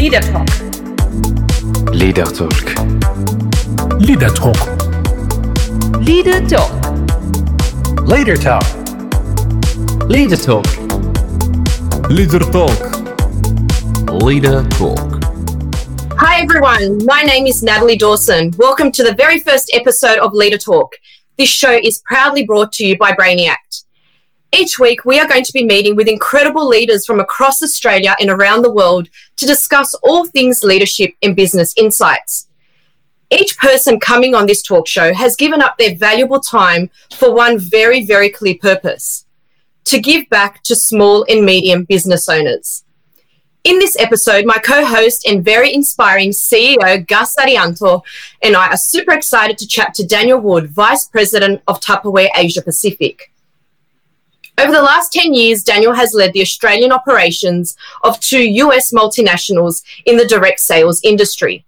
Leader 0.00 0.20
Talk. 0.20 0.48
Leader 1.92 2.24
Talk. 2.24 2.66
Leader 4.00 4.30
Talk. 4.30 4.56
Leader 6.00 6.40
Talk. 6.46 6.72
Leader 8.08 8.36
Talk. 8.38 8.64
Leader 10.08 10.36
Talk. 10.36 10.64
Leader 12.08 12.38
Talk. 12.38 12.80
Leader 14.24 14.66
Talk. 14.70 15.22
Hi, 16.16 16.40
everyone. 16.40 17.04
My 17.04 17.20
name 17.20 17.46
is 17.46 17.62
Natalie 17.62 17.98
Dawson. 17.98 18.54
Welcome 18.56 18.92
to 18.92 19.02
the 19.02 19.12
very 19.12 19.38
first 19.40 19.70
episode 19.74 20.18
of 20.20 20.32
Leader 20.32 20.56
Talk. 20.56 20.94
This 21.36 21.50
show 21.50 21.72
is 21.72 22.02
proudly 22.06 22.46
brought 22.46 22.72
to 22.72 22.86
you 22.86 22.96
by 22.96 23.12
Brainiact. 23.12 23.69
Each 24.52 24.80
week, 24.80 25.04
we 25.04 25.20
are 25.20 25.28
going 25.28 25.44
to 25.44 25.52
be 25.52 25.64
meeting 25.64 25.94
with 25.94 26.08
incredible 26.08 26.66
leaders 26.66 27.06
from 27.06 27.20
across 27.20 27.62
Australia 27.62 28.16
and 28.18 28.30
around 28.30 28.62
the 28.62 28.72
world 28.72 29.08
to 29.36 29.46
discuss 29.46 29.94
all 30.02 30.26
things 30.26 30.64
leadership 30.64 31.14
and 31.22 31.36
business 31.36 31.72
insights. 31.76 32.48
Each 33.30 33.56
person 33.58 34.00
coming 34.00 34.34
on 34.34 34.46
this 34.46 34.60
talk 34.60 34.88
show 34.88 35.14
has 35.14 35.36
given 35.36 35.62
up 35.62 35.78
their 35.78 35.94
valuable 35.94 36.40
time 36.40 36.90
for 37.14 37.32
one 37.32 37.60
very, 37.60 38.04
very 38.04 38.28
clear 38.28 38.56
purpose 38.60 39.24
to 39.84 40.00
give 40.00 40.28
back 40.30 40.64
to 40.64 40.74
small 40.74 41.24
and 41.28 41.44
medium 41.44 41.84
business 41.84 42.28
owners. 42.28 42.84
In 43.62 43.78
this 43.78 43.96
episode, 44.00 44.46
my 44.46 44.58
co 44.58 44.84
host 44.84 45.26
and 45.28 45.44
very 45.44 45.72
inspiring 45.72 46.30
CEO 46.30 47.06
Gus 47.06 47.36
Arianto 47.36 48.02
and 48.42 48.56
I 48.56 48.68
are 48.68 48.76
super 48.76 49.12
excited 49.12 49.58
to 49.58 49.66
chat 49.66 49.94
to 49.94 50.06
Daniel 50.06 50.40
Wood, 50.40 50.70
Vice 50.70 51.06
President 51.06 51.62
of 51.68 51.80
Tupperware 51.80 52.30
Asia 52.34 52.62
Pacific. 52.62 53.29
Over 54.60 54.72
the 54.72 54.82
last 54.82 55.10
10 55.14 55.32
years, 55.32 55.62
Daniel 55.62 55.94
has 55.94 56.12
led 56.12 56.34
the 56.34 56.42
Australian 56.42 56.92
operations 56.92 57.78
of 58.02 58.20
two 58.20 58.42
US 58.42 58.92
multinationals 58.92 59.82
in 60.04 60.18
the 60.18 60.26
direct 60.26 60.60
sales 60.60 61.00
industry. 61.02 61.64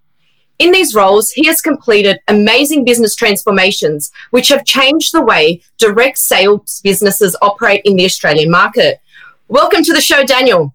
In 0.59 0.73
these 0.73 0.95
roles, 0.95 1.31
he 1.31 1.47
has 1.47 1.63
completed 1.63 2.21
amazing 2.29 2.85
business 2.85 3.15
transformations 3.15 4.13
which 4.29 4.49
have 4.49 4.67
changed 4.67 5.15
the 5.15 5.23
way 5.23 5.63
direct 5.79 6.19
sales 6.19 6.83
businesses 6.85 7.35
operate 7.41 7.81
in 7.87 7.97
the 7.97 8.05
Australian 8.05 8.51
market. 8.51 9.01
Welcome 9.49 9.83
to 9.85 9.95
the 9.95 10.03
show, 10.03 10.23
Daniel. 10.25 10.75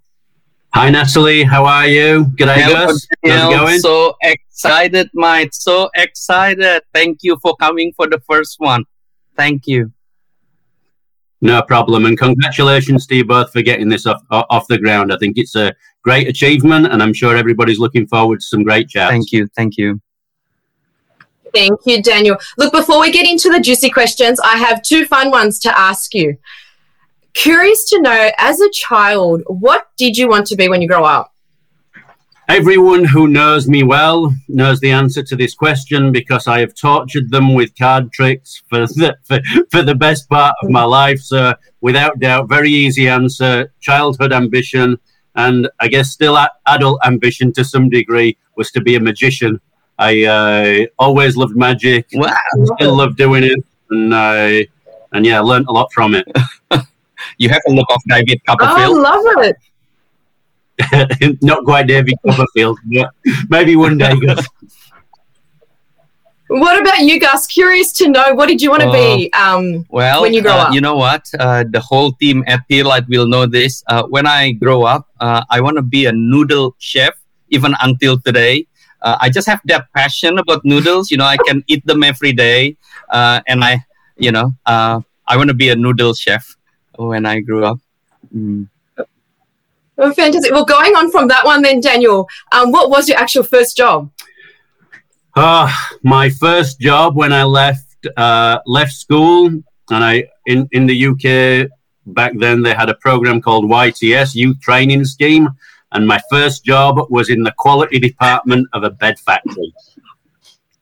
Hi 0.74 0.90
Natalie, 0.90 1.44
how 1.44 1.66
are 1.66 1.88
you? 1.88 2.26
G'day 2.36 2.64
Hello, 2.64 2.88
Gus. 2.88 3.08
Daniel. 3.24 3.40
How's 3.40 3.54
it 3.54 3.58
going? 3.58 3.80
So 3.80 4.16
excited, 4.24 5.12
mate. 5.14 5.54
So 5.54 5.92
excited. 5.94 6.81
Thank 6.96 7.20
you 7.22 7.38
for 7.44 7.56
coming 7.58 7.94
for 7.96 8.08
the 8.08 8.20
first 8.22 8.56
one. 8.59 8.86
Thank 9.36 9.68
you. 9.68 9.92
No 11.42 11.62
problem, 11.62 12.06
and 12.06 12.18
congratulations 12.18 13.06
to 13.08 13.16
you 13.16 13.26
both 13.26 13.52
for 13.54 13.62
getting 13.62 13.90
this 13.90 14.08
off 14.08 14.24
off 14.32 14.68
the 14.68 14.80
ground. 14.80 15.14
I 15.14 15.18
think 15.18 15.38
it's 15.38 15.56
a 15.56 15.74
great 16.02 16.28
achievement, 16.28 16.88
and 16.88 17.04
I'm 17.04 17.14
sure 17.14 17.36
everybody's 17.36 17.78
looking 17.78 18.08
forward 18.08 18.40
to 18.40 18.46
some 18.46 18.64
great 18.64 18.90
chats. 18.90 19.12
Thank 19.12 19.32
you. 19.32 19.48
Thank 19.56 19.78
you. 19.78 20.02
Thank 21.54 21.80
you, 21.86 22.02
Daniel. 22.02 22.38
Look, 22.58 22.74
before 22.74 23.00
we 23.00 23.12
get 23.12 23.30
into 23.30 23.50
the 23.50 23.60
juicy 23.60 23.90
questions, 23.90 24.40
I 24.40 24.58
have 24.58 24.82
two 24.82 25.06
fun 25.06 25.30
ones 25.32 25.60
to 25.60 25.80
ask 25.80 26.14
you. 26.14 26.38
Curious 27.34 27.88
to 27.90 28.02
know, 28.02 28.32
as 28.38 28.60
a 28.60 28.70
child, 28.72 29.44
what 29.46 29.90
did 29.96 30.18
you 30.18 30.28
want 30.28 30.48
to 30.48 30.56
be 30.56 30.70
when 30.70 30.82
you 30.82 30.88
grow 30.88 31.04
up? 31.04 31.34
Everyone 32.50 33.03
who 33.03 33.28
knows 33.28 33.67
me 33.67 33.84
well 33.84 34.34
knows 34.48 34.80
the 34.80 34.90
answer 34.92 35.22
to 35.22 35.36
this 35.36 35.53
question 35.53 36.14
because 36.14 36.48
I 36.48 36.59
have 36.62 36.73
tortured 36.73 37.30
them 37.30 37.53
with 37.53 37.76
card 37.78 38.14
tricks 38.14 38.64
for 38.70 38.80
the, 38.88 39.17
for, 39.26 39.40
for 39.70 39.81
the 39.84 39.95
best 39.95 40.30
part 40.30 40.56
of 40.64 40.70
my 40.70 40.84
life. 40.84 41.20
So, 41.20 41.56
without 41.81 42.20
doubt, 42.20 42.48
very 42.48 42.72
easy 42.72 43.09
answer 43.09 43.73
childhood 43.81 44.31
ambition, 44.31 44.98
and 45.36 45.68
I 45.81 45.90
guess 45.90 46.09
still 46.09 46.38
a- 46.38 46.50
adult 46.68 47.02
ambition 47.06 47.52
to 47.53 47.66
some 47.66 47.90
degree 47.90 48.38
was 48.56 48.72
to 48.72 48.81
be 48.81 48.95
a 48.95 49.00
magician. 49.02 49.59
I 50.00 50.23
uh, 50.23 50.86
always 51.00 51.36
loved 51.36 51.58
magic, 51.58 52.08
Wow. 52.14 52.34
still 52.78 52.96
love 52.96 53.18
doing 53.18 53.44
it, 53.44 53.59
and, 53.90 54.14
uh, 54.14 54.64
and 55.12 55.25
yeah, 55.25 55.41
learned 55.41 55.66
a 55.68 55.72
lot 55.74 55.91
from 55.91 56.16
it. 56.16 56.25
You 57.40 57.50
have 57.50 57.62
to 57.68 57.74
look 57.74 57.88
of 57.91 58.00
David 58.08 58.40
Oh, 58.47 58.53
I 58.53 58.56
Copperfield. 58.58 58.97
love 59.00 59.44
it. 59.46 59.56
Not 61.42 61.64
quite 61.64 61.88
David 61.88 62.16
Copperfield, 62.26 62.80
but 62.86 63.10
maybe 63.50 63.76
one 63.76 63.98
day. 63.98 64.16
Gus. 64.20 64.46
What 66.50 66.80
about 66.80 67.00
you, 67.00 67.20
Gus? 67.20 67.46
Curious 67.46 67.92
to 67.94 68.08
know, 68.08 68.34
what 68.34 68.48
did 68.48 68.62
you 68.62 68.70
want 68.70 68.84
to 68.84 68.92
be? 68.92 69.32
Um, 69.34 69.86
well, 69.90 70.22
when 70.22 70.34
you 70.34 70.42
grow 70.42 70.54
uh, 70.54 70.68
up? 70.68 70.74
you 70.74 70.80
know 70.80 70.96
what? 70.96 71.30
Uh, 71.38 71.66
the 71.70 71.82
whole 71.82 72.14
team 72.14 72.44
at 72.48 72.62
Pierlite 72.70 73.08
will 73.10 73.28
know 73.28 73.46
this. 73.46 73.84
Uh, 73.88 74.04
when 74.04 74.26
I 74.26 74.52
grow 74.52 74.84
up, 74.84 75.08
uh, 75.20 75.44
I 75.50 75.60
want 75.60 75.76
to 75.76 75.82
be 75.82 76.06
a 76.06 76.12
noodle 76.12 76.76
chef. 76.80 77.14
Even 77.50 77.74
until 77.82 78.20
today, 78.20 78.68
uh, 79.02 79.18
I 79.22 79.30
just 79.30 79.48
have 79.48 79.62
that 79.66 79.88
passion 79.94 80.38
about 80.38 80.66
noodles. 80.66 81.09
You 81.12 81.18
know, 81.18 81.26
I 81.26 81.38
can 81.38 81.64
eat 81.68 81.86
them 81.86 82.04
every 82.04 82.34
day, 82.34 82.76
uh, 83.09 83.40
and 83.48 83.64
I, 83.64 83.86
you 84.18 84.32
know, 84.32 84.52
uh, 84.66 85.00
I 85.28 85.38
want 85.38 85.48
to 85.50 85.54
be 85.54 85.70
a 85.70 85.76
noodle 85.76 86.14
chef 86.14 86.58
when 86.98 87.26
I 87.26 87.40
grew 87.40 87.64
up. 87.64 87.80
Mm. 88.36 88.68
Oh, 89.97 90.13
fantastic. 90.13 90.52
Well, 90.52 90.66
going 90.66 90.96
on 90.96 91.12
from 91.12 91.28
that 91.30 91.46
one, 91.46 91.62
then, 91.62 91.80
Daniel, 91.80 92.28
um, 92.52 92.72
what 92.72 92.90
was 92.90 93.08
your 93.09 93.18
actual 93.18 93.44
first 93.44 93.78
job? 93.78 94.09
Ah, 95.35 95.90
my 96.03 96.30
first 96.30 96.80
job 96.80 97.16
when 97.16 97.31
I 97.31 97.44
left 97.44 98.08
uh, 98.16 98.59
left 98.66 98.91
school, 98.94 99.46
and 99.47 99.63
I 100.03 100.24
in 100.46 100.68
in 100.72 100.88
the 100.88 101.08
UK 101.08 101.69
back 102.08 102.31
then 102.38 102.62
they 102.62 102.74
had 102.74 102.90
a 102.90 102.96
program 102.96 103.41
called 103.41 103.66
YTS 103.66 104.34
Youth 104.34 104.59
Training 104.62 105.06
Scheme, 105.06 105.50
and 105.91 106.08
my 106.08 106.19
first 106.31 106.64
job 106.66 107.00
was 107.09 107.29
in 107.29 107.44
the 107.44 107.53
quality 107.58 108.00
department 108.00 108.68
of 108.74 108.84
a 108.84 108.90
bed 108.90 109.19
factory. 109.19 109.74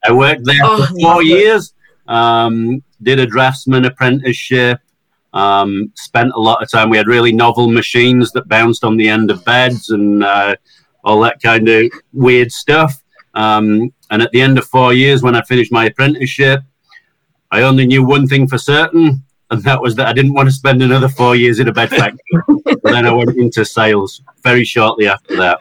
I 0.08 0.12
worked 0.14 0.46
there 0.46 0.62
Oh, 0.64 0.86
for 0.86 0.94
four 1.00 1.24
years. 1.24 1.74
Um, 2.08 2.84
did 3.02 3.20
a 3.20 3.26
draftsman 3.26 3.86
apprenticeship. 3.86 4.80
Um, 5.35 5.91
spent 5.96 6.31
a 6.34 6.40
lot 6.40 6.63
of 6.63 6.72
time. 6.72 6.90
We 6.90 6.97
had 6.97 7.07
really 7.07 7.34
novel 7.34 7.68
machines 7.68 8.31
that 8.31 8.47
bounced 8.47 8.84
on 8.85 8.96
the 8.97 9.09
end 9.09 9.29
of 9.29 9.44
beds 9.46 9.90
and 9.90 10.23
uh, 10.23 10.56
all 11.03 11.19
that 11.22 11.41
kind 11.44 11.68
of 11.68 11.91
weird 12.13 12.51
stuff. 12.51 13.03
Um, 13.34 13.94
and 14.09 14.22
at 14.22 14.31
the 14.31 14.40
end 14.41 14.57
of 14.57 14.66
four 14.66 14.94
years, 14.94 15.22
when 15.22 15.35
I 15.35 15.41
finished 15.41 15.73
my 15.73 15.85
apprenticeship, 15.88 16.62
I 17.51 17.63
only 17.63 17.85
knew 17.85 18.03
one 18.06 18.28
thing 18.28 18.47
for 18.47 18.57
certain, 18.57 19.23
and 19.51 19.62
that 19.63 19.81
was 19.81 19.94
that 19.96 20.07
I 20.07 20.13
didn't 20.13 20.34
want 20.34 20.47
to 20.47 20.53
spend 20.56 20.81
another 20.81 21.09
four 21.09 21.35
years 21.35 21.59
in 21.59 21.67
a 21.67 21.73
bed 21.73 21.90
factory. 21.90 22.17
but 22.63 22.81
then 22.84 23.06
I 23.06 23.12
went 23.12 23.35
into 23.35 23.66
sales 23.66 24.22
very 24.41 24.63
shortly 24.63 25.07
after 25.07 25.35
that. 25.35 25.59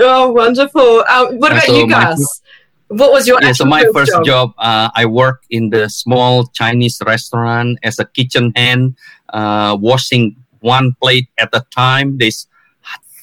Oh, 0.00 0.30
wonderful. 0.30 1.04
Um, 1.08 1.38
what 1.38 1.52
Uh, 1.52 1.56
about 1.56 1.68
you, 1.68 1.88
Gus? 1.88 2.42
What 2.88 3.12
was 3.12 3.28
your 3.28 3.38
Yeah, 3.42 3.52
so 3.52 3.64
my 3.64 3.84
first 3.92 4.12
job? 4.12 4.24
job, 4.24 4.52
uh, 4.58 4.90
I 4.94 5.04
work 5.04 5.44
in 5.50 5.70
the 5.70 5.88
small 5.88 6.46
Chinese 6.46 6.98
restaurant 7.04 7.78
as 7.82 7.98
a 7.98 8.06
kitchen 8.06 8.52
hand, 8.56 8.96
uh, 9.28 9.76
washing 9.78 10.36
one 10.60 10.96
plate 11.00 11.28
at 11.38 11.50
a 11.52 11.64
time. 11.74 12.16
There's 12.18 12.46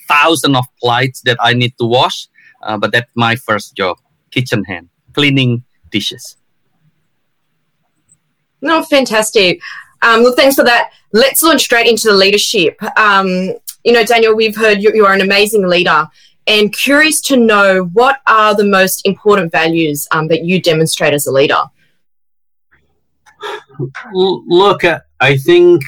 thousands 0.08 0.58
of 0.58 0.66
plates 0.82 1.22
that 1.26 1.38
I 1.42 1.54
need 1.54 1.74
to 1.80 1.86
wash, 1.86 2.28
uh, 2.62 2.78
but 2.78 2.92
that's 2.92 3.12
my 3.16 3.36
first 3.36 3.76
job, 3.76 3.98
kitchen 4.30 4.64
hand, 4.66 4.90
cleaning 5.14 5.64
dishes. 5.90 6.38
No, 8.62 8.84
fantastic. 8.84 9.62
Um, 10.02 10.22
look, 10.22 10.36
thanks 10.36 10.56
for 10.56 10.64
that. 10.64 10.92
Let's 11.12 11.42
launch 11.42 11.64
straight 11.64 11.88
into 11.88 12.08
the 12.08 12.14
leadership. 12.14 12.82
Um, 12.98 13.54
you 13.84 13.94
know, 13.94 14.04
Daniel, 14.04 14.36
we've 14.36 14.56
heard 14.56 14.82
you, 14.82 14.92
you 14.94 15.06
are 15.06 15.14
an 15.14 15.22
amazing 15.22 15.68
leader, 15.68 16.08
and 16.48 16.72
curious 16.72 17.22
to 17.22 17.38
know 17.38 17.90
what 17.94 18.20
are 18.28 18.56
the 18.56 18.66
most 18.66 19.06
important 19.06 19.52
values 19.52 20.08
um, 20.12 20.28
that 20.28 20.44
you 20.44 20.62
demonstrate 20.62 21.14
as 21.14 21.26
a 21.26 21.32
leader. 21.32 21.62
Look, 24.14 24.84
I- 25.20 25.38
think 25.38 25.82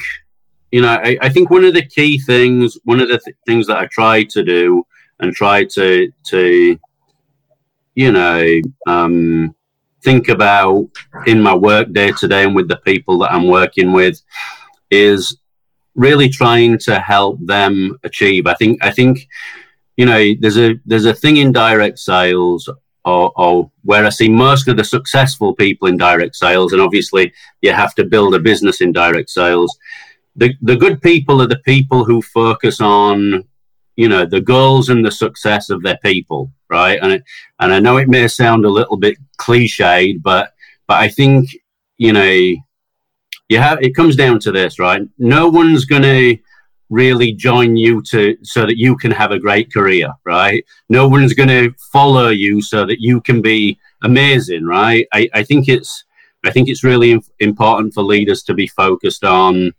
you 0.70 0.82
know. 0.82 0.88
I, 0.88 1.16
I 1.22 1.28
think 1.28 1.50
one 1.50 1.64
of 1.64 1.74
the 1.74 1.84
key 1.84 2.18
things, 2.18 2.76
one 2.84 3.00
of 3.00 3.08
the 3.08 3.18
th- 3.18 3.36
things 3.46 3.66
that 3.68 3.78
I 3.78 3.86
try 3.86 4.24
to 4.24 4.42
do, 4.42 4.84
and 5.20 5.32
try 5.32 5.64
to 5.64 6.12
to 6.26 6.78
you 7.94 8.12
know 8.12 8.60
um, 8.86 9.54
think 10.04 10.28
about 10.28 10.88
in 11.26 11.40
my 11.40 11.54
work 11.54 11.92
day 11.92 12.12
to 12.18 12.28
day 12.28 12.44
and 12.44 12.54
with 12.54 12.68
the 12.68 12.76
people 12.78 13.18
that 13.20 13.32
I'm 13.32 13.46
working 13.48 13.92
with, 13.92 14.20
is 14.90 15.38
really 15.94 16.28
trying 16.28 16.78
to 16.80 16.98
help 17.00 17.38
them 17.44 17.98
achieve. 18.04 18.46
I 18.46 18.54
think. 18.54 18.84
I 18.84 18.90
think 18.90 19.26
you 19.98 20.06
know. 20.06 20.22
There's 20.40 20.58
a 20.58 20.76
there's 20.86 21.04
a 21.04 21.14
thing 21.22 21.36
in 21.36 21.52
direct 21.52 21.98
sales. 21.98 22.70
Or, 23.04 23.32
or 23.36 23.70
where 23.84 24.04
I 24.04 24.10
see 24.10 24.28
most 24.28 24.68
of 24.68 24.76
the 24.76 24.84
successful 24.84 25.54
people 25.54 25.88
in 25.88 25.96
direct 25.96 26.36
sales, 26.36 26.72
and 26.74 26.82
obviously 26.82 27.32
you 27.62 27.72
have 27.72 27.94
to 27.94 28.04
build 28.04 28.34
a 28.34 28.38
business 28.50 28.82
in 28.82 28.92
direct 28.92 29.30
sales. 29.30 29.78
The 30.36 30.52
the 30.60 30.76
good 30.76 31.00
people 31.00 31.40
are 31.40 31.46
the 31.46 31.64
people 31.64 32.04
who 32.04 32.20
focus 32.20 32.82
on, 32.82 33.44
you 33.96 34.08
know, 34.10 34.26
the 34.26 34.42
goals 34.42 34.90
and 34.90 35.02
the 35.02 35.10
success 35.10 35.70
of 35.70 35.82
their 35.82 35.96
people, 36.04 36.52
right? 36.68 36.98
And 37.00 37.12
it, 37.12 37.22
and 37.60 37.72
I 37.72 37.80
know 37.80 37.96
it 37.96 38.08
may 38.08 38.28
sound 38.28 38.66
a 38.66 38.76
little 38.78 38.98
bit 38.98 39.16
cliched, 39.38 40.20
but 40.20 40.52
but 40.86 40.98
I 41.00 41.08
think 41.08 41.48
you 41.96 42.12
know, 42.12 42.30
you 43.48 43.58
have 43.58 43.80
it 43.80 43.96
comes 43.96 44.16
down 44.16 44.38
to 44.40 44.52
this, 44.52 44.78
right? 44.78 45.02
No 45.18 45.48
one's 45.48 45.86
gonna 45.86 46.34
really 46.90 47.32
join 47.32 47.76
you 47.76 48.02
to 48.02 48.36
so 48.42 48.66
that 48.66 48.78
you 48.78 48.96
can 48.96 49.10
have 49.10 49.30
a 49.30 49.38
great 49.38 49.72
career, 49.72 50.12
right? 50.24 50.64
No 50.88 51.08
one's 51.08 51.34
going 51.34 51.48
to 51.48 51.72
follow 51.92 52.28
you 52.28 52.62
so 52.62 52.86
that 52.86 53.00
you 53.00 53.20
can 53.20 53.42
be 53.42 53.78
amazing, 54.02 54.64
right? 54.64 55.06
I, 55.12 55.28
I 55.34 55.42
think 55.42 55.68
it's 55.68 56.04
I 56.44 56.50
think 56.50 56.68
it's 56.68 56.84
really 56.84 57.20
important 57.40 57.94
for 57.94 58.02
leaders 58.02 58.42
to 58.44 58.54
be 58.54 58.68
focused 58.68 59.24
on. 59.24 59.72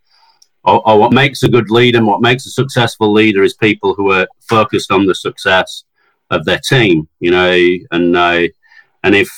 Or, 0.65 0.85
or, 0.88 1.00
what 1.00 1.13
makes 1.13 1.41
a 1.44 1.50
good 1.50 1.71
leader 1.71 2.00
and 2.00 2.06
what 2.06 2.21
makes 2.21 2.45
a 2.45 2.50
successful 2.50 3.13
leader 3.13 3.44
is 3.44 3.53
people 3.53 3.94
who 3.94 4.11
are 4.11 4.27
focused 4.41 4.91
on 4.91 5.06
the 5.06 5.15
success 5.15 5.85
of 6.31 6.44
their 6.44 6.59
team, 6.59 7.07
you 7.21 7.31
know, 7.31 7.57
and 7.91 8.15
uh, 8.15 8.44
and 9.03 9.15
if 9.15 9.29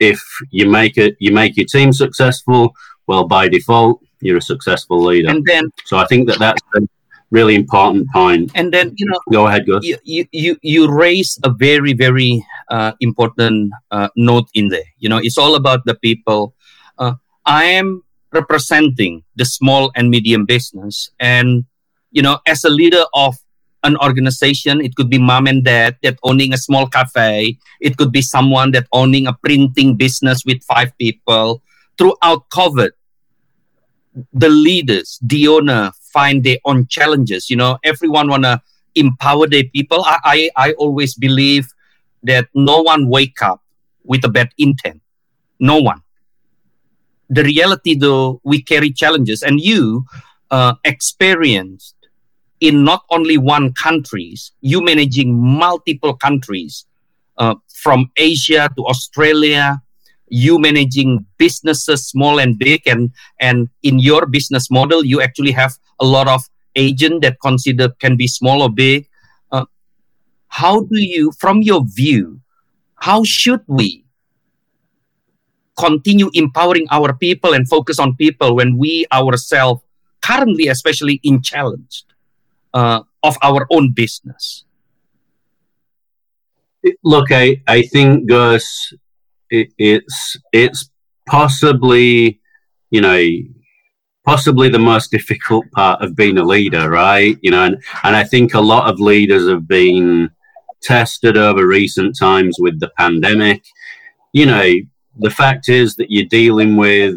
if 0.00 0.22
you 0.50 0.70
make 0.70 0.96
it 0.96 1.16
you 1.20 1.32
make 1.32 1.58
your 1.58 1.66
team 1.66 1.92
successful, 1.92 2.74
well 3.06 3.28
by 3.28 3.46
default 3.46 4.00
you're 4.20 4.38
a 4.38 4.42
successful 4.42 5.02
leader. 5.02 5.30
And 5.30 5.44
then, 5.44 5.70
so 5.84 5.96
I 5.96 6.06
think 6.06 6.28
that 6.28 6.38
that's 6.38 6.60
really 7.30 7.54
important 7.54 8.08
point. 8.12 8.50
And 8.54 8.72
then 8.72 8.92
you 8.96 9.06
know, 9.06 9.20
go 9.32 9.46
ahead, 9.46 9.66
Gus. 9.66 9.84
You 9.84 9.98
you 10.04 10.26
you, 10.32 10.56
you 10.62 10.90
raise 10.90 11.38
a 11.44 11.50
very 11.50 11.92
very 11.92 12.44
uh, 12.68 12.92
important 13.00 13.72
uh, 13.90 14.08
note 14.16 14.48
in 14.54 14.68
there. 14.68 14.88
You 14.98 15.08
know, 15.08 15.18
it's 15.18 15.38
all 15.38 15.54
about 15.54 15.84
the 15.84 15.94
people. 15.94 16.54
Uh, 16.98 17.14
I 17.46 17.64
am 17.64 18.02
representing 18.32 19.24
the 19.36 19.44
small 19.44 19.90
and 19.96 20.10
medium 20.10 20.44
business, 20.44 21.10
and 21.18 21.64
you 22.10 22.22
know, 22.22 22.38
as 22.46 22.64
a 22.64 22.70
leader 22.70 23.04
of 23.14 23.36
an 23.82 23.96
organization. 23.98 24.80
It 24.80 24.94
could 24.96 25.08
be 25.08 25.18
mom 25.18 25.46
and 25.46 25.64
dad 25.64 25.96
that 26.02 26.18
owning 26.22 26.52
a 26.52 26.58
small 26.58 26.86
cafe. 26.86 27.56
It 27.80 27.96
could 27.96 28.12
be 28.12 28.22
someone 28.22 28.72
that 28.72 28.86
owning 28.92 29.26
a 29.26 29.32
printing 29.32 29.96
business 29.96 30.44
with 30.44 30.62
five 30.64 30.96
people. 30.98 31.62
Throughout 31.96 32.48
COVID, 32.50 32.90
the 34.32 34.48
leaders, 34.48 35.18
the 35.22 35.48
owner, 35.48 35.92
find 36.12 36.44
their 36.44 36.58
own 36.64 36.86
challenges. 36.86 37.50
You 37.50 37.56
know, 37.56 37.78
everyone 37.84 38.28
wanna 38.28 38.62
empower 38.94 39.46
their 39.46 39.64
people. 39.64 40.02
I, 40.04 40.18
I, 40.24 40.68
I 40.68 40.72
always 40.72 41.14
believe 41.14 41.68
that 42.22 42.48
no 42.54 42.82
one 42.82 43.08
wake 43.08 43.40
up 43.42 43.62
with 44.04 44.24
a 44.24 44.28
bad 44.28 44.50
intent. 44.58 45.00
No 45.58 45.78
one. 45.78 46.02
The 47.28 47.44
reality, 47.44 47.94
though, 47.94 48.40
we 48.42 48.60
carry 48.60 48.90
challenges, 48.90 49.42
and 49.42 49.60
you 49.60 50.04
uh, 50.50 50.74
experienced 50.84 51.94
in 52.60 52.84
not 52.84 53.04
only 53.10 53.38
one 53.38 53.72
countries, 53.72 54.52
you 54.60 54.82
managing 54.82 55.38
multiple 55.38 56.14
countries 56.14 56.86
uh, 57.38 57.54
from 57.72 58.10
Asia 58.16 58.68
to 58.76 58.84
Australia, 58.86 59.80
you 60.30 60.58
managing 60.58 61.26
businesses 61.38 62.06
small 62.06 62.38
and 62.38 62.58
big, 62.58 62.86
and 62.86 63.12
and 63.38 63.68
in 63.82 63.98
your 63.98 64.26
business 64.26 64.70
model, 64.70 65.04
you 65.04 65.20
actually 65.20 65.52
have 65.52 65.76
a 66.00 66.06
lot 66.06 66.28
of 66.28 66.42
agent 66.76 67.22
that 67.22 67.36
consider 67.42 67.90
can 68.00 68.16
be 68.16 68.26
small 68.26 68.62
or 68.62 68.70
big. 68.70 69.08
Uh, 69.52 69.66
how 70.48 70.82
do 70.82 71.00
you, 71.00 71.32
from 71.38 71.62
your 71.62 71.84
view, 71.84 72.40
how 72.96 73.24
should 73.24 73.60
we 73.66 74.04
continue 75.78 76.30
empowering 76.34 76.86
our 76.90 77.12
people 77.14 77.52
and 77.52 77.68
focus 77.68 77.98
on 77.98 78.14
people 78.16 78.54
when 78.56 78.78
we 78.78 79.06
ourselves 79.12 79.82
currently, 80.22 80.68
especially 80.68 81.20
in 81.22 81.42
challenged? 81.42 82.10
uh, 82.74 83.02
of 83.22 83.36
our 83.42 83.66
own 83.70 83.92
business? 83.92 84.64
Look, 87.04 87.30
I, 87.30 87.62
I 87.66 87.82
think 87.82 88.28
Gus, 88.28 88.94
it, 89.50 89.72
it's 89.78 90.36
it's 90.52 90.90
possibly 91.26 92.40
you 92.90 93.00
know 93.00 93.24
possibly 94.24 94.68
the 94.68 94.78
most 94.78 95.10
difficult 95.10 95.70
part 95.72 96.02
of 96.02 96.14
being 96.14 96.38
a 96.38 96.44
leader, 96.44 96.90
right? 96.90 97.36
You 97.40 97.50
know, 97.50 97.64
and, 97.64 97.82
and 98.04 98.14
I 98.14 98.24
think 98.24 98.54
a 98.54 98.60
lot 98.60 98.88
of 98.88 99.00
leaders 99.00 99.48
have 99.48 99.66
been 99.66 100.30
tested 100.82 101.36
over 101.36 101.66
recent 101.66 102.16
times 102.18 102.56
with 102.58 102.78
the 102.80 102.90
pandemic. 102.96 103.64
You 104.32 104.46
know, 104.46 104.72
the 105.18 105.30
fact 105.30 105.68
is 105.68 105.96
that 105.96 106.10
you're 106.10 106.26
dealing 106.26 106.76
with 106.76 107.16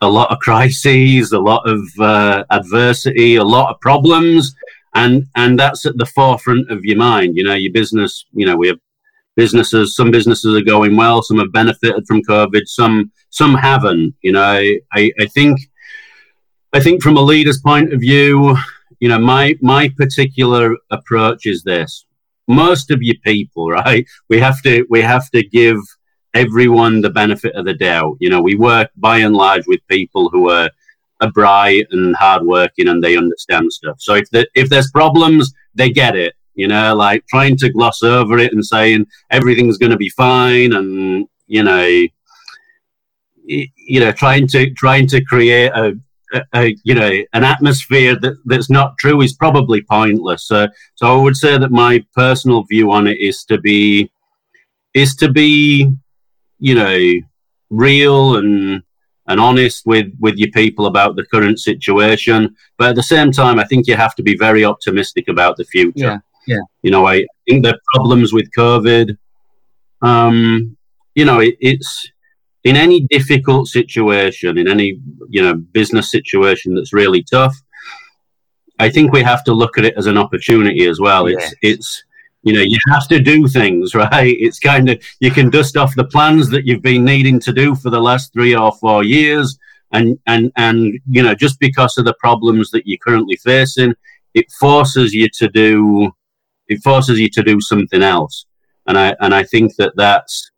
a 0.00 0.08
lot 0.08 0.30
of 0.30 0.38
crises, 0.38 1.32
a 1.32 1.40
lot 1.40 1.68
of 1.68 1.80
uh, 1.98 2.44
adversity, 2.50 3.36
a 3.36 3.44
lot 3.44 3.70
of 3.70 3.80
problems, 3.80 4.54
and 4.94 5.26
and 5.34 5.58
that's 5.58 5.84
at 5.84 5.96
the 5.96 6.06
forefront 6.06 6.70
of 6.70 6.84
your 6.84 6.98
mind. 6.98 7.36
You 7.36 7.44
know, 7.44 7.54
your 7.54 7.72
business. 7.72 8.24
You 8.32 8.46
know, 8.46 8.56
we 8.56 8.68
have 8.68 8.78
businesses. 9.38 9.94
Some 9.94 10.10
businesses 10.10 10.54
are 10.54 10.64
going 10.74 10.96
well. 10.96 11.22
Some 11.22 11.38
have 11.38 11.52
benefited 11.52 12.04
from 12.06 12.22
COVID. 12.22 12.64
Some 12.66 13.12
some 13.30 13.54
haven't. 13.54 14.14
You 14.20 14.32
know, 14.32 14.42
I 14.92 15.12
I 15.22 15.26
think 15.26 15.60
I 16.72 16.80
think 16.80 17.02
from 17.02 17.16
a 17.16 17.22
leader's 17.22 17.60
point 17.62 17.94
of 17.94 18.00
view, 18.00 18.56
you 19.00 19.08
know, 19.08 19.20
my 19.20 19.56
my 19.62 19.90
particular 19.96 20.76
approach 20.90 21.46
is 21.46 21.62
this: 21.62 22.04
most 22.48 22.90
of 22.90 22.98
your 23.00 23.20
people, 23.24 23.70
right? 23.80 24.04
We 24.28 24.40
have 24.40 24.60
to 24.64 24.84
we 24.90 25.00
have 25.02 25.30
to 25.30 25.42
give 25.42 25.78
everyone 26.34 27.00
the 27.00 27.10
benefit 27.10 27.54
of 27.54 27.64
the 27.64 27.74
doubt. 27.74 28.16
You 28.20 28.30
know, 28.30 28.42
we 28.42 28.56
work 28.56 28.90
by 28.96 29.18
and 29.18 29.36
large 29.36 29.66
with 29.66 29.80
people 29.88 30.28
who 30.30 30.50
are, 30.50 30.70
are 31.20 31.32
bright 31.32 31.86
and 31.90 32.14
hardworking 32.16 32.88
and 32.88 33.02
they 33.02 33.16
understand 33.16 33.72
stuff. 33.72 33.96
So 33.98 34.14
if 34.14 34.28
the, 34.30 34.46
if 34.54 34.68
there's 34.68 34.90
problems, 34.90 35.52
they 35.74 35.90
get 35.90 36.14
it. 36.16 36.34
You 36.58 36.68
know, 36.68 36.94
like 36.94 37.24
trying 37.28 37.56
to 37.58 37.72
gloss 37.72 38.02
over 38.02 38.38
it 38.38 38.52
and 38.52 38.64
saying 38.64 39.06
everything's 39.30 39.78
going 39.78 39.92
to 39.92 39.96
be 39.96 40.10
fine, 40.10 40.72
and 40.72 41.26
you 41.46 41.62
know, 41.62 41.86
you 43.44 44.00
know, 44.00 44.12
trying 44.12 44.46
to 44.48 44.70
trying 44.74 45.06
to 45.08 45.24
create 45.24 45.70
a, 45.72 45.96
a, 46.34 46.42
a, 46.54 46.76
you 46.84 46.94
know 46.94 47.12
an 47.32 47.44
atmosphere 47.44 48.16
that 48.16 48.34
that's 48.46 48.70
not 48.70 48.98
true 48.98 49.20
is 49.22 49.34
probably 49.34 49.82
pointless. 49.82 50.46
So, 50.46 50.68
so 50.96 51.06
I 51.06 51.22
would 51.22 51.36
say 51.36 51.56
that 51.58 51.70
my 51.70 52.04
personal 52.14 52.64
view 52.64 52.90
on 52.92 53.06
it 53.06 53.18
is 53.18 53.44
to 53.44 53.58
be 53.58 54.10
is 54.94 55.14
to 55.16 55.32
be 55.32 55.92
you 56.58 56.74
know, 56.74 57.26
real 57.70 58.36
and 58.36 58.82
and 59.26 59.40
honest 59.40 59.84
with 59.84 60.06
with 60.20 60.36
your 60.36 60.50
people 60.50 60.86
about 60.86 61.16
the 61.16 61.24
current 61.26 61.58
situation. 61.58 62.56
But 62.76 62.90
at 62.90 62.96
the 62.96 63.02
same 63.02 63.32
time, 63.32 63.58
I 63.58 63.64
think 63.64 63.86
you 63.86 63.96
have 63.96 64.14
to 64.16 64.22
be 64.22 64.36
very 64.36 64.64
optimistic 64.64 65.28
about 65.28 65.56
the 65.56 65.64
future. 65.64 65.92
Yeah, 65.96 66.18
yeah. 66.48 66.60
You 66.82 66.90
know, 66.90 67.06
I 67.06 67.26
think 67.46 67.64
the 67.64 67.78
problems 67.94 68.32
with 68.32 68.50
COVID. 68.56 69.16
Um, 70.00 70.76
you 71.14 71.24
know, 71.24 71.40
it, 71.40 71.56
it's 71.60 72.10
in 72.64 72.76
any 72.76 73.02
difficult 73.08 73.68
situation, 73.68 74.58
in 74.58 74.66
any 74.68 74.98
you 75.28 75.42
know 75.42 75.54
business 75.54 76.10
situation 76.10 76.74
that's 76.74 76.92
really 76.92 77.22
tough. 77.22 77.54
I 78.78 78.88
think 78.88 79.12
we 79.12 79.22
have 79.22 79.44
to 79.44 79.52
look 79.52 79.76
at 79.76 79.84
it 79.84 79.94
as 79.96 80.06
an 80.06 80.16
opportunity 80.16 80.86
as 80.86 81.00
well. 81.00 81.26
It's 81.26 81.54
it's 81.62 82.04
you 82.44 82.54
know 82.54 82.62
you 82.62 82.78
have 82.92 83.06
to 83.08 83.18
do 83.18 83.48
things 83.48 83.94
right 84.04 84.36
it's 84.38 84.60
kind 84.60 84.88
of 84.88 85.02
you 85.18 85.30
can 85.30 85.50
dust 85.50 85.76
off 85.76 85.94
the 85.96 86.04
plans 86.04 86.48
that 86.50 86.64
you've 86.64 86.82
been 86.82 87.04
needing 87.04 87.40
to 87.40 87.52
do 87.52 87.74
for 87.74 87.90
the 87.90 88.00
last 88.00 88.32
three 88.32 88.54
or 88.54 88.70
four 88.80 89.02
years 89.02 89.58
and 89.92 90.18
and 90.26 90.52
and 90.56 91.00
you 91.10 91.22
know 91.22 91.34
just 91.34 91.58
because 91.58 91.98
of 91.98 92.04
the 92.04 92.14
problems 92.20 92.70
that 92.70 92.86
you're 92.86 92.98
currently 92.98 93.36
facing 93.36 93.92
it 94.34 94.46
forces 94.52 95.12
you 95.12 95.28
to 95.28 95.48
do 95.48 96.12
it 96.68 96.82
forces 96.82 97.18
you 97.18 97.28
to 97.28 97.42
do 97.42 97.60
something 97.60 98.02
else 98.02 98.46
and 98.86 98.98
i 98.98 99.14
and 99.20 99.34
i 99.34 99.42
think 99.42 99.74
that 99.76 99.92
that's 99.96 100.50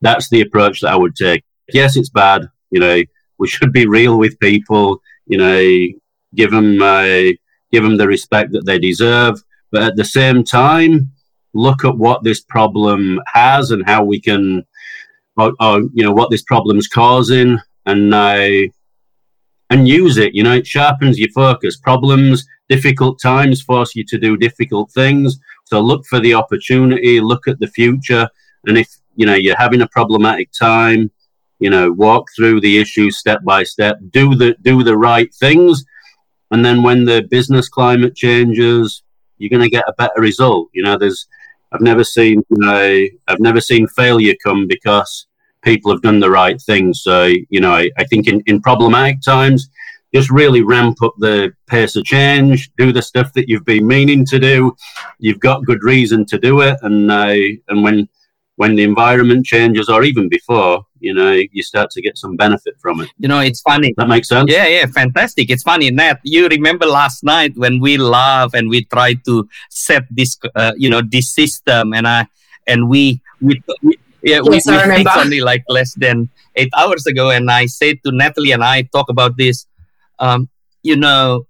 that's 0.00 0.28
the 0.30 0.40
approach 0.40 0.80
that 0.80 0.92
i 0.92 0.96
would 0.96 1.14
take 1.14 1.44
yes 1.72 1.96
it's 1.96 2.10
bad 2.10 2.42
you 2.70 2.80
know 2.80 3.00
we 3.38 3.48
should 3.48 3.72
be 3.72 3.86
real 3.86 4.18
with 4.18 4.38
people 4.40 5.00
you 5.26 5.38
know 5.38 5.86
give 6.34 6.50
them 6.50 6.80
uh, 6.80 7.32
give 7.72 7.82
them 7.82 7.96
the 7.96 8.06
respect 8.06 8.52
that 8.52 8.64
they 8.66 8.78
deserve 8.78 9.42
but 9.72 9.82
at 9.82 9.96
the 9.96 10.04
same 10.04 10.42
time 10.44 11.12
look 11.54 11.84
at 11.84 11.96
what 11.96 12.22
this 12.22 12.40
problem 12.40 13.20
has 13.32 13.70
and 13.70 13.84
how 13.86 14.04
we 14.04 14.20
can, 14.20 14.64
or, 15.36 15.52
or 15.60 15.80
you 15.94 16.04
know, 16.04 16.12
what 16.12 16.30
this 16.30 16.42
problem 16.42 16.78
is 16.78 16.88
causing, 16.88 17.58
and 17.86 18.14
uh, 18.14 18.68
and 19.70 19.88
use 19.88 20.16
it. 20.16 20.34
You 20.34 20.42
know, 20.42 20.54
it 20.54 20.66
sharpens 20.66 21.18
your 21.18 21.30
focus. 21.30 21.78
Problems, 21.78 22.46
difficult 22.68 23.20
times 23.20 23.62
force 23.62 23.94
you 23.94 24.04
to 24.08 24.18
do 24.18 24.36
difficult 24.36 24.90
things. 24.92 25.38
So 25.70 25.80
look 25.80 26.04
for 26.06 26.18
the 26.18 26.34
opportunity. 26.34 27.20
Look 27.20 27.46
at 27.46 27.60
the 27.60 27.68
future, 27.68 28.28
and 28.66 28.76
if 28.76 28.88
you 29.14 29.24
know 29.24 29.34
you're 29.34 29.56
having 29.56 29.82
a 29.82 29.88
problematic 29.88 30.50
time, 30.50 31.12
you 31.60 31.70
know, 31.70 31.92
walk 31.92 32.26
through 32.34 32.60
the 32.60 32.78
issues 32.78 33.18
step 33.18 33.38
by 33.44 33.62
step. 33.62 33.98
Do 34.10 34.34
the 34.34 34.56
do 34.62 34.82
the 34.82 34.98
right 34.98 35.32
things, 35.32 35.84
and 36.50 36.64
then 36.64 36.82
when 36.82 37.04
the 37.04 37.22
business 37.30 37.68
climate 37.68 38.16
changes, 38.16 39.04
you're 39.38 39.48
going 39.48 39.62
to 39.62 39.70
get 39.70 39.84
a 39.86 39.92
better 39.92 40.20
result. 40.20 40.70
You 40.72 40.82
know, 40.82 40.98
there's 40.98 41.28
I've 41.70 41.82
never 41.82 42.02
seen 42.02 42.42
you 42.50 42.58
know 42.58 43.04
I've 43.28 43.38
never 43.38 43.60
seen 43.60 43.86
failure 43.86 44.34
come 44.42 44.66
because 44.66 45.28
people 45.62 45.92
have 45.92 46.02
done 46.02 46.18
the 46.18 46.30
right 46.30 46.60
thing. 46.60 46.92
So 46.94 47.32
you 47.48 47.60
know 47.60 47.74
I, 47.76 47.90
I 47.96 48.02
think 48.06 48.26
in, 48.26 48.42
in 48.46 48.60
problematic 48.60 49.22
times, 49.22 49.70
just 50.14 50.30
really 50.30 50.62
ramp 50.62 51.02
up 51.02 51.14
the 51.18 51.52
pace 51.66 51.96
of 51.96 52.04
change, 52.04 52.70
do 52.76 52.92
the 52.92 53.02
stuff 53.02 53.32
that 53.34 53.48
you've 53.48 53.64
been 53.64 53.86
meaning 53.86 54.24
to 54.26 54.38
do. 54.38 54.76
You've 55.18 55.40
got 55.40 55.64
good 55.64 55.82
reason 55.82 56.26
to 56.26 56.38
do 56.38 56.60
it, 56.60 56.76
and 56.82 57.10
uh, 57.10 57.34
and 57.68 57.82
when 57.82 58.08
when 58.56 58.76
the 58.76 58.82
environment 58.82 59.46
changes, 59.46 59.88
or 59.88 60.02
even 60.02 60.28
before, 60.28 60.84
you 60.98 61.14
know, 61.14 61.32
you 61.32 61.62
start 61.62 61.90
to 61.92 62.02
get 62.02 62.18
some 62.18 62.36
benefit 62.36 62.74
from 62.78 63.00
it. 63.00 63.08
You 63.18 63.28
know, 63.28 63.40
it's 63.40 63.62
funny. 63.62 63.94
That 63.96 64.08
makes 64.08 64.28
sense. 64.28 64.50
Yeah, 64.52 64.66
yeah, 64.66 64.86
fantastic. 64.86 65.48
It's 65.50 65.62
funny, 65.62 65.90
Nat. 65.90 66.20
You 66.24 66.46
remember 66.48 66.84
last 66.86 67.24
night 67.24 67.52
when 67.56 67.80
we 67.80 67.96
laugh 67.96 68.52
and 68.52 68.68
we 68.68 68.84
tried 68.84 69.24
to 69.24 69.48
set 69.70 70.04
this, 70.10 70.36
uh, 70.54 70.72
you 70.76 70.90
know, 70.90 71.00
this 71.02 71.32
system, 71.32 71.94
and 71.94 72.06
I 72.06 72.26
and 72.66 72.88
we 72.90 73.22
we, 73.40 73.62
we 73.82 73.96
yeah, 74.22 74.40
Yes, 74.44 74.66
we, 74.66 74.72
I 74.74 74.76
we 74.76 74.82
remember. 74.82 75.10
it's 75.10 75.16
only 75.16 75.40
like 75.40 75.64
less 75.68 75.94
than 75.94 76.28
eight 76.56 76.70
hours 76.76 77.06
ago, 77.06 77.30
and 77.30 77.50
I 77.50 77.66
said 77.66 78.02
to 78.04 78.12
Natalie 78.12 78.52
and 78.52 78.62
I 78.62 78.82
talk 78.82 79.08
about 79.08 79.36
this. 79.38 79.66
Um, 80.20 80.48
you 80.82 80.96
know, 80.96 81.46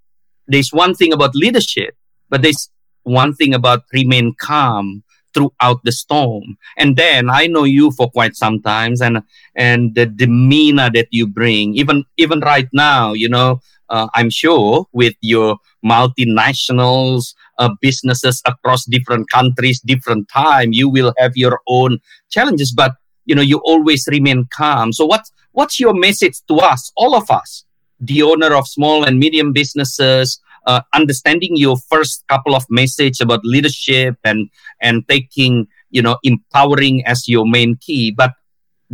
there's 0.46 0.72
one 0.72 0.94
thing 0.94 1.12
about 1.12 1.34
leadership, 1.34 1.94
but 2.28 2.42
there's 2.42 2.70
one 3.02 3.34
thing 3.34 3.54
about 3.54 3.82
remain 3.92 4.34
calm 4.40 5.02
throughout 5.34 5.84
the 5.84 5.92
storm. 5.92 6.56
And 6.76 6.96
then 6.96 7.30
I 7.30 7.46
know 7.46 7.64
you 7.64 7.90
for 7.92 8.10
quite 8.10 8.34
some 8.34 8.60
times, 8.62 9.00
and 9.00 9.22
and 9.54 9.94
the 9.94 10.06
demeanor 10.06 10.90
that 10.94 11.08
you 11.10 11.26
bring, 11.26 11.74
even 11.74 12.04
even 12.16 12.40
right 12.40 12.68
now, 12.72 13.12
you 13.12 13.28
know, 13.28 13.60
uh, 13.88 14.08
I'm 14.14 14.30
sure 14.30 14.86
with 14.92 15.14
your 15.20 15.58
multinationals, 15.84 17.34
uh, 17.58 17.70
businesses 17.80 18.42
across 18.46 18.84
different 18.86 19.30
countries, 19.30 19.80
different 19.80 20.28
time, 20.28 20.72
you 20.72 20.88
will 20.88 21.14
have 21.18 21.32
your 21.36 21.60
own 21.68 21.98
challenges, 22.30 22.72
but 22.72 22.92
you 23.26 23.34
know, 23.34 23.42
you 23.42 23.60
always 23.64 24.08
remain 24.10 24.46
calm. 24.52 24.92
So 24.92 25.06
what's 25.06 25.30
what's 25.52 25.78
your 25.78 25.94
message 25.94 26.38
to 26.48 26.56
us, 26.58 26.90
all 26.96 27.14
of 27.14 27.30
us, 27.30 27.64
the 28.00 28.23
owner 28.23 28.54
of 28.54 28.66
small 28.66 29.04
and 29.04 29.19
medium 29.19 29.52
businesses, 29.52 30.40
uh, 30.66 30.80
understanding 30.95 31.57
your 31.57 31.76
first 31.76 32.25
couple 32.28 32.54
of 32.54 32.64
message 32.71 33.21
about 33.21 33.45
leadership 33.45 34.16
and 34.25 34.49
and 34.80 35.07
taking 35.09 35.69
you 35.90 36.02
know 36.02 36.16
empowering 36.23 37.04
as 37.07 37.28
your 37.28 37.47
main 37.47 37.76
key, 37.76 38.11
but 38.11 38.33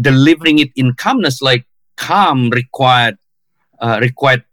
delivering 0.00 0.58
it 0.58 0.70
in 0.76 0.94
calmness, 0.94 1.40
like 1.40 1.64
calm 1.96 2.50
required 2.50 3.18
uh, 3.80 3.98
required 4.00 4.44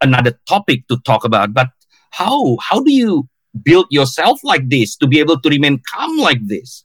another 0.00 0.38
topic 0.48 0.86
to 0.88 0.98
talk 1.04 1.24
about. 1.24 1.54
But 1.54 1.68
how 2.10 2.56
how 2.60 2.80
do 2.80 2.92
you 2.92 3.28
build 3.62 3.86
yourself 3.90 4.42
like 4.44 4.68
this 4.68 4.96
to 4.96 5.06
be 5.06 5.18
able 5.20 5.40
to 5.40 5.48
remain 5.48 5.80
calm 5.92 6.18
like 6.18 6.40
this? 6.46 6.84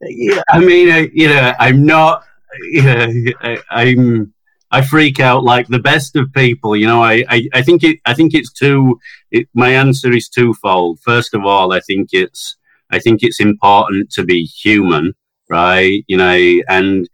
Yeah, 0.00 0.42
I 0.48 0.60
mean, 0.60 0.90
I, 0.90 1.10
you 1.12 1.28
know, 1.28 1.52
I'm 1.58 1.84
not. 1.84 2.22
You 2.70 2.82
know, 2.82 3.12
I, 3.42 3.58
I'm. 3.70 4.32
I 4.76 4.82
freak 4.82 5.20
out 5.20 5.42
like 5.42 5.68
the 5.68 5.78
best 5.78 6.16
of 6.16 6.30
people. 6.34 6.76
You 6.76 6.86
know, 6.86 7.02
I, 7.02 7.24
I, 7.30 7.48
I 7.54 7.62
think 7.62 7.82
it. 7.82 7.98
I 8.04 8.12
think 8.12 8.34
it's 8.34 8.52
two. 8.52 9.00
It, 9.30 9.48
my 9.54 9.70
answer 9.70 10.12
is 10.12 10.28
twofold. 10.28 11.00
First 11.00 11.32
of 11.32 11.46
all, 11.46 11.72
I 11.72 11.80
think 11.80 12.10
it's. 12.12 12.56
I 12.90 12.98
think 12.98 13.22
it's 13.22 13.40
important 13.40 14.10
to 14.10 14.22
be 14.22 14.44
human, 14.44 15.14
right? 15.48 16.04
You 16.08 16.18
know, 16.18 16.62
and 16.68 17.08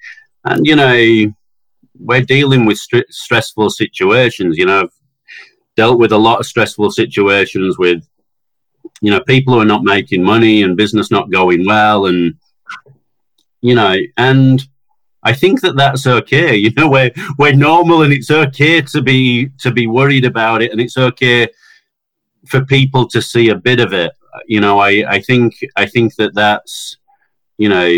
and 0.45 0.67
you 0.67 0.75
know, 0.75 1.33
we're 2.01 2.25
dealing 2.25 2.67
with 2.67 2.79
str- 2.79 3.11
stressful 3.11 3.71
situations. 3.71 4.59
You 4.59 4.67
know, 4.67 4.81
I've 4.81 4.97
dealt 5.77 6.01
with 6.01 6.11
a 6.11 6.19
lot 6.19 6.41
of 6.41 6.47
stressful 6.47 6.91
situations 6.91 7.79
with 7.79 8.03
you 9.01 9.13
know 9.13 9.21
people 9.21 9.55
who 9.55 9.61
are 9.61 9.73
not 9.75 9.85
making 9.85 10.25
money 10.25 10.65
and 10.65 10.77
business 10.77 11.13
not 11.13 11.31
going 11.31 11.65
well 11.65 12.07
and 12.07 12.35
you 13.61 13.77
know 13.77 13.97
and 14.17 14.67
i 15.23 15.33
think 15.33 15.61
that 15.61 15.77
that's 15.77 16.07
okay 16.07 16.55
you 16.57 16.71
know 16.77 16.89
we're 16.89 17.11
we're 17.39 17.55
normal 17.55 18.03
and 18.03 18.13
it's 18.13 18.31
okay 18.31 18.81
to 18.83 19.01
be 19.03 19.49
to 19.59 19.71
be 19.71 19.87
worried 19.87 20.25
about 20.25 20.63
it 20.63 20.73
and 20.73 20.81
it's 20.81 20.97
okay 20.99 21.47
for 22.47 22.65
people 22.65 23.07
to 23.07 23.21
see 23.23 23.49
a 23.51 23.55
bit 23.55 23.81
of 23.81 23.93
it 23.93 24.13
you 24.47 24.61
know 24.61 24.79
i 24.79 25.05
i 25.09 25.21
think 25.21 25.55
i 25.77 25.87
think 25.87 26.15
that 26.17 26.35
that's 26.35 26.97
you 27.59 27.69
know 27.69 27.89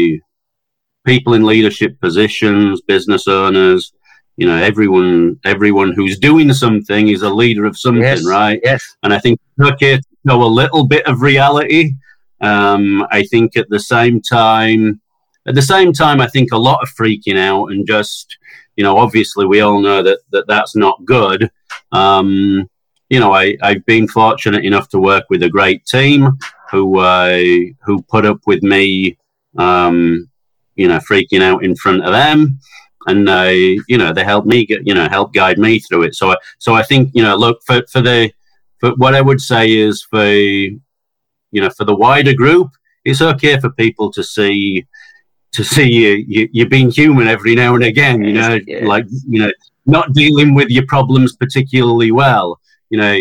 people 1.04 1.34
in 1.34 1.44
leadership 1.44 1.98
positions 2.00 2.80
business 2.82 3.28
owners 3.28 3.92
you 4.36 4.46
know 4.46 4.56
everyone 4.56 5.38
everyone 5.44 5.92
who's 5.92 6.18
doing 6.18 6.52
something 6.52 7.08
is 7.08 7.22
a 7.22 7.30
leader 7.30 7.64
of 7.64 7.78
something 7.78 8.02
Yes. 8.02 8.24
right 8.26 8.60
Yes. 8.64 8.96
and 9.02 9.12
I 9.14 9.18
think 9.18 9.38
it's 9.58 9.70
okay 9.72 9.96
to 9.98 10.02
know 10.24 10.42
a 10.42 10.46
little 10.60 10.86
bit 10.86 11.06
of 11.06 11.20
reality. 11.20 11.92
Um, 12.40 13.06
I 13.10 13.22
think 13.24 13.56
at 13.56 13.68
the 13.68 13.78
same 13.78 14.20
time, 14.20 15.00
at 15.46 15.54
the 15.54 15.62
same 15.62 15.92
time, 15.92 16.20
I 16.20 16.28
think 16.28 16.52
a 16.52 16.58
lot 16.58 16.82
of 16.82 16.88
freaking 16.90 17.38
out 17.38 17.66
and 17.66 17.86
just, 17.86 18.36
you 18.76 18.84
know, 18.84 18.96
obviously 18.96 19.46
we 19.46 19.60
all 19.60 19.80
know 19.80 20.02
that, 20.02 20.20
that 20.30 20.46
that's 20.48 20.74
not 20.74 21.04
good. 21.04 21.50
Um, 21.92 22.68
you 23.10 23.20
know, 23.20 23.32
I, 23.32 23.56
I've 23.62 23.84
been 23.86 24.08
fortunate 24.08 24.64
enough 24.64 24.88
to 24.90 24.98
work 24.98 25.24
with 25.30 25.42
a 25.42 25.50
great 25.50 25.84
team 25.86 26.38
who, 26.70 26.98
uh, 26.98 27.38
who 27.84 28.02
put 28.08 28.26
up 28.26 28.40
with 28.46 28.62
me, 28.62 29.18
um, 29.58 30.28
you 30.76 30.88
know, 30.88 30.98
freaking 30.98 31.42
out 31.42 31.64
in 31.64 31.76
front 31.76 32.04
of 32.04 32.12
them. 32.12 32.58
And, 33.06 33.28
uh, 33.28 33.50
you 33.50 33.98
know, 33.98 34.12
they 34.12 34.24
helped 34.24 34.46
me 34.46 34.64
get, 34.64 34.86
you 34.86 34.94
know, 34.94 35.08
help 35.08 35.34
guide 35.34 35.58
me 35.58 35.78
through 35.78 36.04
it. 36.04 36.14
So, 36.14 36.32
I, 36.32 36.36
so 36.58 36.74
I 36.74 36.82
think, 36.82 37.10
you 37.12 37.22
know, 37.22 37.36
look 37.36 37.60
for, 37.66 37.82
for 37.92 38.00
the, 38.00 38.32
but 38.84 38.98
what 38.98 39.14
I 39.14 39.22
would 39.22 39.40
say 39.40 39.72
is 39.72 40.02
for 40.02 40.22
you 40.24 40.80
know 41.54 41.70
for 41.70 41.84
the 41.86 41.96
wider 41.96 42.34
group, 42.34 42.72
it's 43.06 43.22
okay 43.22 43.58
for 43.58 43.70
people 43.70 44.12
to 44.12 44.22
see 44.22 44.86
to 45.54 45.64
see 45.64 45.90
you, 45.90 46.24
you 46.28 46.48
you're 46.52 46.68
being 46.68 46.90
human 46.90 47.26
every 47.28 47.54
now 47.54 47.74
and 47.74 47.84
again. 47.84 48.22
You 48.24 48.32
know, 48.34 48.58
Yes. 48.66 48.86
like 48.86 49.06
you 49.28 49.40
know, 49.40 49.52
not 49.86 50.12
dealing 50.12 50.54
with 50.54 50.68
your 50.70 50.86
problems 50.86 51.34
particularly 51.36 52.12
well. 52.12 52.60
You 52.90 52.98
know, 52.98 53.18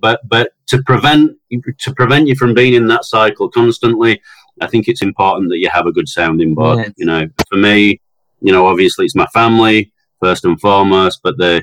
but 0.00 0.20
but 0.28 0.52
to 0.68 0.82
prevent 0.82 1.32
to 1.78 1.94
prevent 1.94 2.28
you 2.28 2.36
from 2.36 2.54
being 2.54 2.74
in 2.74 2.86
that 2.88 3.04
cycle 3.04 3.48
constantly, 3.50 4.20
I 4.60 4.66
think 4.66 4.86
it's 4.88 5.02
important 5.02 5.50
that 5.50 5.58
you 5.58 5.68
have 5.72 5.86
a 5.86 5.92
good 5.92 6.08
sounding 6.08 6.54
board. 6.54 6.78
Yes. 6.78 6.92
You 6.96 7.06
know, 7.06 7.22
for 7.48 7.56
me, 7.56 8.00
you 8.40 8.52
know, 8.52 8.66
obviously 8.66 9.04
it's 9.04 9.14
my 9.16 9.26
family 9.26 9.92
first 10.22 10.44
and 10.44 10.60
foremost, 10.60 11.20
but 11.22 11.36
the 11.38 11.62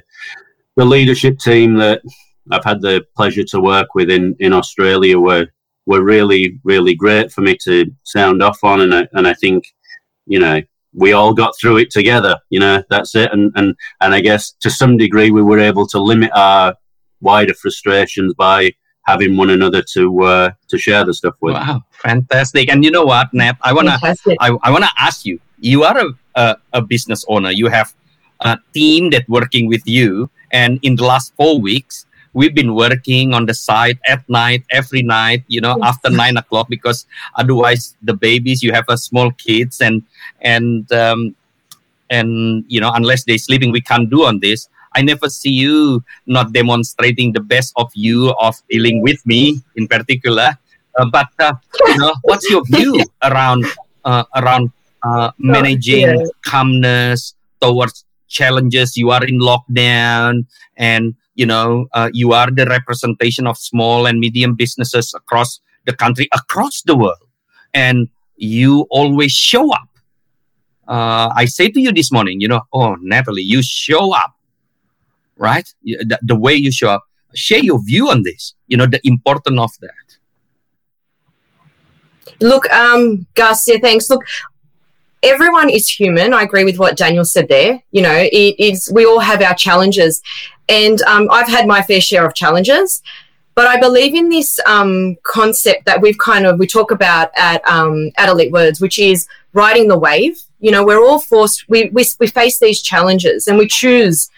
the 0.76 0.86
leadership 0.86 1.40
team 1.40 1.76
that 1.76 2.02
I've 2.52 2.64
had 2.64 2.82
the 2.82 3.06
pleasure 3.16 3.44
to 3.46 3.60
work 3.60 3.96
with 3.96 4.10
in, 4.10 4.36
in 4.40 4.54
Australia 4.54 5.20
were 5.20 5.48
were 5.88 6.04
really 6.04 6.60
really 6.64 6.94
great 6.94 7.32
for 7.32 7.42
me 7.42 7.58
to 7.64 7.86
sound 8.04 8.44
off 8.44 8.64
on, 8.64 8.82
and 8.82 8.94
I, 8.94 9.08
and 9.14 9.28
I 9.28 9.34
think 9.34 9.74
you 10.28 10.40
know 10.40 10.62
we 10.94 11.14
all 11.14 11.34
got 11.34 11.54
through 11.60 11.78
it 11.78 11.90
together. 11.90 12.38
You 12.50 12.60
know 12.60 12.84
that's 12.90 13.16
it, 13.16 13.32
and 13.34 13.52
and 13.56 13.76
and 14.02 14.14
I 14.14 14.20
guess 14.20 14.52
to 14.60 14.70
some 14.70 14.98
degree 14.98 15.32
we 15.32 15.42
were 15.42 15.60
able 15.60 15.88
to 15.88 16.00
limit 16.00 16.32
our 16.36 16.76
wider 17.22 17.56
frustrations 17.56 18.34
by 18.36 18.74
having 19.08 19.38
one 19.38 19.50
another 19.50 19.82
to 19.94 20.24
uh, 20.24 20.52
to 20.68 20.78
share 20.78 21.04
the 21.06 21.14
stuff 21.14 21.36
with. 21.42 21.56
Wow, 21.56 21.84
fantastic! 21.92 22.70
And 22.70 22.84
you 22.84 22.92
know 22.92 23.06
what, 23.06 23.34
Nat? 23.34 23.58
I 23.62 23.74
wanna 23.74 23.98
Fantastic. 23.98 24.38
I, 24.40 24.52
I 24.62 24.70
wanna 24.70 24.92
ask 25.00 25.26
you. 25.26 25.40
You 25.60 25.84
are 25.84 25.98
a, 25.98 26.10
a 26.36 26.58
a 26.74 26.82
business 26.82 27.26
owner. 27.28 27.50
You 27.50 27.68
have 27.68 27.94
a 28.42 28.60
team 28.74 29.10
that 29.12 29.28
working 29.28 29.68
with 29.68 29.82
you, 29.86 30.30
and 30.52 30.80
in 30.84 30.96
the 30.98 31.06
last 31.06 31.34
four 31.36 31.60
weeks, 31.60 32.06
we've 32.34 32.56
been 32.56 32.76
working 32.76 33.34
on 33.34 33.46
the 33.46 33.54
site 33.54 34.00
at 34.08 34.28
night, 34.30 34.64
every 34.72 35.04
night. 35.04 35.44
You 35.48 35.62
know, 35.62 35.76
Yes. 35.78 35.88
after 35.96 36.10
nine 36.10 36.38
o'clock, 36.38 36.68
because 36.70 37.06
otherwise 37.36 37.96
the 38.02 38.14
babies, 38.14 38.64
you 38.64 38.72
have 38.74 38.86
a 38.90 38.98
small 38.98 39.32
kids, 39.32 39.82
and 39.82 40.04
and 40.42 40.92
um, 40.92 41.36
and 42.10 42.64
you 42.68 42.80
know, 42.80 42.92
unless 42.94 43.24
they're 43.26 43.38
sleeping, 43.38 43.72
we 43.72 43.82
can't 43.82 44.10
do 44.10 44.26
on 44.26 44.40
this. 44.40 44.68
I 44.96 45.02
never 45.02 45.30
see 45.30 45.52
you 45.52 46.04
not 46.26 46.54
demonstrating 46.54 47.34
the 47.34 47.40
best 47.40 47.74
of 47.76 47.92
you 47.94 48.34
of 48.40 48.56
dealing 48.70 49.02
with 49.02 49.24
me 49.26 49.62
in 49.76 49.88
particular. 49.88 50.58
Uh, 50.98 51.06
but 51.06 51.28
uh, 51.40 51.54
you 51.88 51.98
know, 51.98 52.14
what's 52.24 52.50
your 52.50 52.64
view 52.66 53.04
around 53.24 53.66
uh, 54.06 54.24
around 54.36 54.72
uh, 55.04 55.32
managing 55.38 56.02
yeah. 56.08 56.26
calmness 56.46 57.36
towards 57.62 58.06
challenges? 58.28 58.98
You 58.98 59.12
are 59.12 59.24
in 59.24 59.40
lockdown, 59.40 60.46
and 60.78 61.14
you 61.38 61.46
know 61.46 61.88
uh, 61.94 62.10
you 62.12 62.34
are 62.34 62.52
the 62.52 62.66
representation 62.66 63.48
of 63.48 63.58
small 63.58 64.06
and 64.08 64.20
medium 64.20 64.56
businesses 64.56 65.14
across 65.16 65.62
the 65.86 65.94
country, 65.94 66.28
across 66.34 66.82
the 66.82 66.98
world, 66.98 67.30
and 67.74 68.10
you 68.36 68.86
always 68.90 69.32
show 69.32 69.72
up. 69.74 69.88
Uh, 70.88 71.30
I 71.36 71.46
say 71.46 71.70
to 71.70 71.80
you 71.80 71.92
this 71.92 72.12
morning, 72.12 72.42
you 72.42 72.48
know, 72.48 72.62
oh 72.74 72.96
Natalie, 73.02 73.44
you 73.44 73.62
show 73.62 74.14
up, 74.14 74.34
right? 75.38 75.68
The, 75.84 76.20
the 76.22 76.36
way 76.36 76.54
you 76.56 76.72
show 76.72 76.90
up. 76.90 77.04
Share 77.36 77.60
your 77.60 77.84
view 77.84 78.10
on 78.10 78.24
this. 78.24 78.56
You 78.68 78.78
know 78.78 78.88
the 78.88 79.02
importance 79.04 79.60
of 79.60 79.72
that. 79.82 80.08
Look, 82.40 82.70
um, 82.72 83.26
Garcia, 83.36 83.80
thanks. 83.80 84.10
Look, 84.10 84.24
everyone 85.24 85.70
is 85.70 85.90
human. 85.90 86.34
I 86.34 86.44
agree 86.44 86.64
with 86.64 86.80
what 86.80 86.98
Daniel 86.98 87.26
said 87.26 87.48
there. 87.48 87.82
You 87.92 88.02
know, 88.02 88.16
it 88.16 88.56
is 88.60 88.92
we 88.94 89.06
all 89.06 89.20
have 89.20 89.42
our 89.42 89.56
challenges, 89.56 90.22
and 90.70 91.02
um, 91.04 91.28
I've 91.32 91.48
had 91.48 91.68
my 91.68 91.82
fair 91.82 92.02
share 92.02 92.26
of 92.26 92.34
challenges. 92.34 93.02
But 93.56 93.66
I 93.66 93.80
believe 93.80 94.14
in 94.14 94.30
this 94.30 94.60
um, 94.68 95.16
concept 95.24 95.86
that 95.86 96.00
we've 96.00 96.18
kind 96.20 96.46
of 96.46 96.60
we 96.60 96.68
talk 96.68 96.92
about 96.92 97.32
at 97.36 97.68
um, 97.68 98.12
at 98.18 98.30
Elite 98.30 98.52
Words, 98.52 98.80
which 98.80 99.00
is 99.00 99.28
riding 99.54 99.88
the 99.88 99.98
wave. 99.98 100.40
You 100.60 100.72
know, 100.72 100.86
we're 100.86 101.04
all 101.04 101.20
forced. 101.20 101.68
We, 101.68 101.90
we 101.90 102.06
we 102.20 102.28
face 102.28 102.60
these 102.60 102.82
challenges, 102.82 103.48
and 103.48 103.58
we 103.58 103.68
choose 103.68 104.30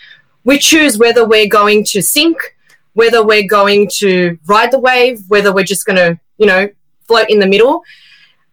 we 0.46 0.58
choose 0.58 0.98
whether 0.98 1.28
we're 1.28 1.50
going 1.50 1.84
to 1.86 2.02
sink, 2.02 2.56
whether 2.94 3.26
we're 3.26 3.48
going 3.48 3.90
to 3.96 4.38
ride 4.48 4.72
the 4.72 4.80
wave, 4.80 5.22
whether 5.28 5.54
we're 5.54 5.66
just 5.66 5.86
going 5.86 5.98
to 5.98 6.20
you 6.38 6.48
know 6.48 6.70
float 7.08 7.30
in 7.30 7.40
the 7.40 7.48
middle. 7.48 7.84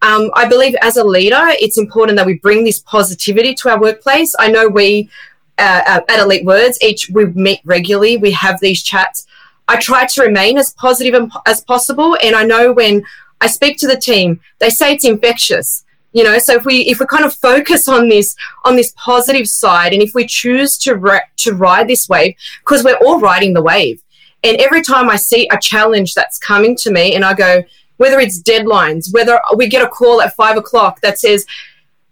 Um, 0.01 0.29
I 0.35 0.47
believe 0.47 0.75
as 0.81 0.97
a 0.97 1.03
leader, 1.03 1.41
it's 1.47 1.77
important 1.77 2.17
that 2.17 2.25
we 2.25 2.35
bring 2.35 2.63
this 2.63 2.79
positivity 2.79 3.55
to 3.55 3.69
our 3.69 3.79
workplace. 3.79 4.35
I 4.37 4.49
know 4.49 4.67
we 4.67 5.09
uh, 5.57 5.81
uh, 5.87 6.01
at 6.07 6.19
Elite 6.19 6.45
Words, 6.45 6.77
each 6.81 7.09
we 7.09 7.25
meet 7.25 7.61
regularly, 7.65 8.17
we 8.17 8.31
have 8.31 8.59
these 8.59 8.83
chats. 8.83 9.25
I 9.67 9.77
try 9.77 10.05
to 10.05 10.21
remain 10.21 10.57
as 10.57 10.73
positive 10.73 11.29
as 11.45 11.61
possible, 11.61 12.15
and 12.23 12.35
I 12.35 12.43
know 12.43 12.71
when 12.71 13.03
I 13.41 13.47
speak 13.47 13.77
to 13.79 13.87
the 13.87 13.97
team, 13.97 14.39
they 14.59 14.69
say 14.69 14.93
it's 14.93 15.03
infectious. 15.03 15.83
You 16.13 16.23
know, 16.23 16.37
so 16.39 16.53
if 16.53 16.65
we 16.65 16.81
if 16.81 16.99
we 16.99 17.05
kind 17.05 17.25
of 17.25 17.33
focus 17.33 17.87
on 17.87 18.07
this 18.07 18.35
on 18.65 18.75
this 18.75 18.93
positive 18.95 19.47
side, 19.47 19.93
and 19.93 20.01
if 20.01 20.13
we 20.13 20.25
choose 20.25 20.77
to 20.79 20.95
re- 20.95 21.21
to 21.37 21.53
ride 21.53 21.87
this 21.87 22.07
wave, 22.07 22.35
because 22.61 22.83
we're 22.83 22.97
all 22.97 23.19
riding 23.19 23.53
the 23.53 23.61
wave, 23.61 24.01
and 24.43 24.57
every 24.57 24.81
time 24.81 25.09
I 25.09 25.15
see 25.15 25.47
a 25.51 25.59
challenge 25.59 26.13
that's 26.13 26.37
coming 26.37 26.75
to 26.77 26.91
me, 26.91 27.15
and 27.15 27.25
I 27.25 27.33
go, 27.33 27.63
whether 27.97 28.19
it's 28.19 28.41
deadlines, 28.41 29.13
whether 29.13 29.39
we 29.55 29.67
get 29.67 29.83
a 29.83 29.87
call 29.87 30.21
at 30.21 30.35
five 30.35 30.57
o'clock 30.57 31.01
that 31.01 31.19
says, 31.19 31.45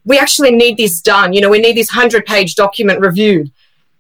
we 0.04 0.20
actually 0.20 0.52
need 0.52 0.78
this 0.78 1.02
done. 1.02 1.34
You 1.34 1.42
know, 1.42 1.50
we 1.50 1.60
need 1.60 1.78
this 1.78 1.90
100 1.90 2.26
page 2.26 2.56
document 2.56 3.00
reviewed 3.00 3.52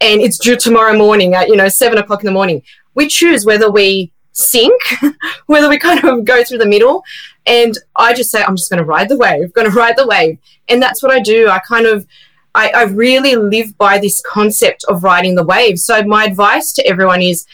and 0.01 0.21
it's 0.21 0.37
due 0.37 0.57
tomorrow 0.57 0.97
morning 0.97 1.33
at, 1.33 1.47
you 1.47 1.55
know, 1.55 1.69
seven 1.69 1.97
o'clock 1.97 2.21
in 2.21 2.25
the 2.25 2.31
morning. 2.31 2.61
We 2.95 3.07
choose 3.07 3.45
whether 3.45 3.71
we 3.71 4.11
sink, 4.33 4.79
whether 5.45 5.69
we 5.69 5.79
kind 5.79 6.03
of 6.03 6.25
go 6.25 6.43
through 6.43 6.57
the 6.59 6.65
middle. 6.65 7.03
And 7.45 7.77
I 7.95 8.13
just 8.13 8.31
say, 8.31 8.43
I'm 8.43 8.55
just 8.55 8.69
going 8.69 8.79
to 8.79 8.85
ride 8.85 9.09
the 9.09 9.17
wave, 9.17 9.53
going 9.53 9.69
to 9.69 9.75
ride 9.75 9.97
the 9.97 10.07
wave. 10.07 10.37
And 10.67 10.81
that's 10.81 11.01
what 11.01 11.11
I 11.11 11.19
do. 11.19 11.47
I 11.49 11.59
kind 11.59 11.85
of, 11.85 12.05
I, 12.53 12.69
I 12.69 12.83
really 12.83 13.35
live 13.35 13.77
by 13.77 13.97
this 13.97 14.21
concept 14.21 14.83
of 14.87 15.03
riding 15.03 15.35
the 15.35 15.43
wave. 15.43 15.79
So 15.79 16.03
my 16.03 16.25
advice 16.25 16.73
to 16.73 16.87
everyone 16.87 17.21
is 17.21 17.45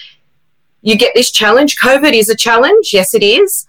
you 0.82 0.96
get 0.96 1.14
this 1.14 1.32
challenge. 1.32 1.78
COVID 1.78 2.14
is 2.14 2.30
a 2.30 2.36
challenge. 2.36 2.92
Yes, 2.94 3.14
it 3.14 3.24
is 3.24 3.68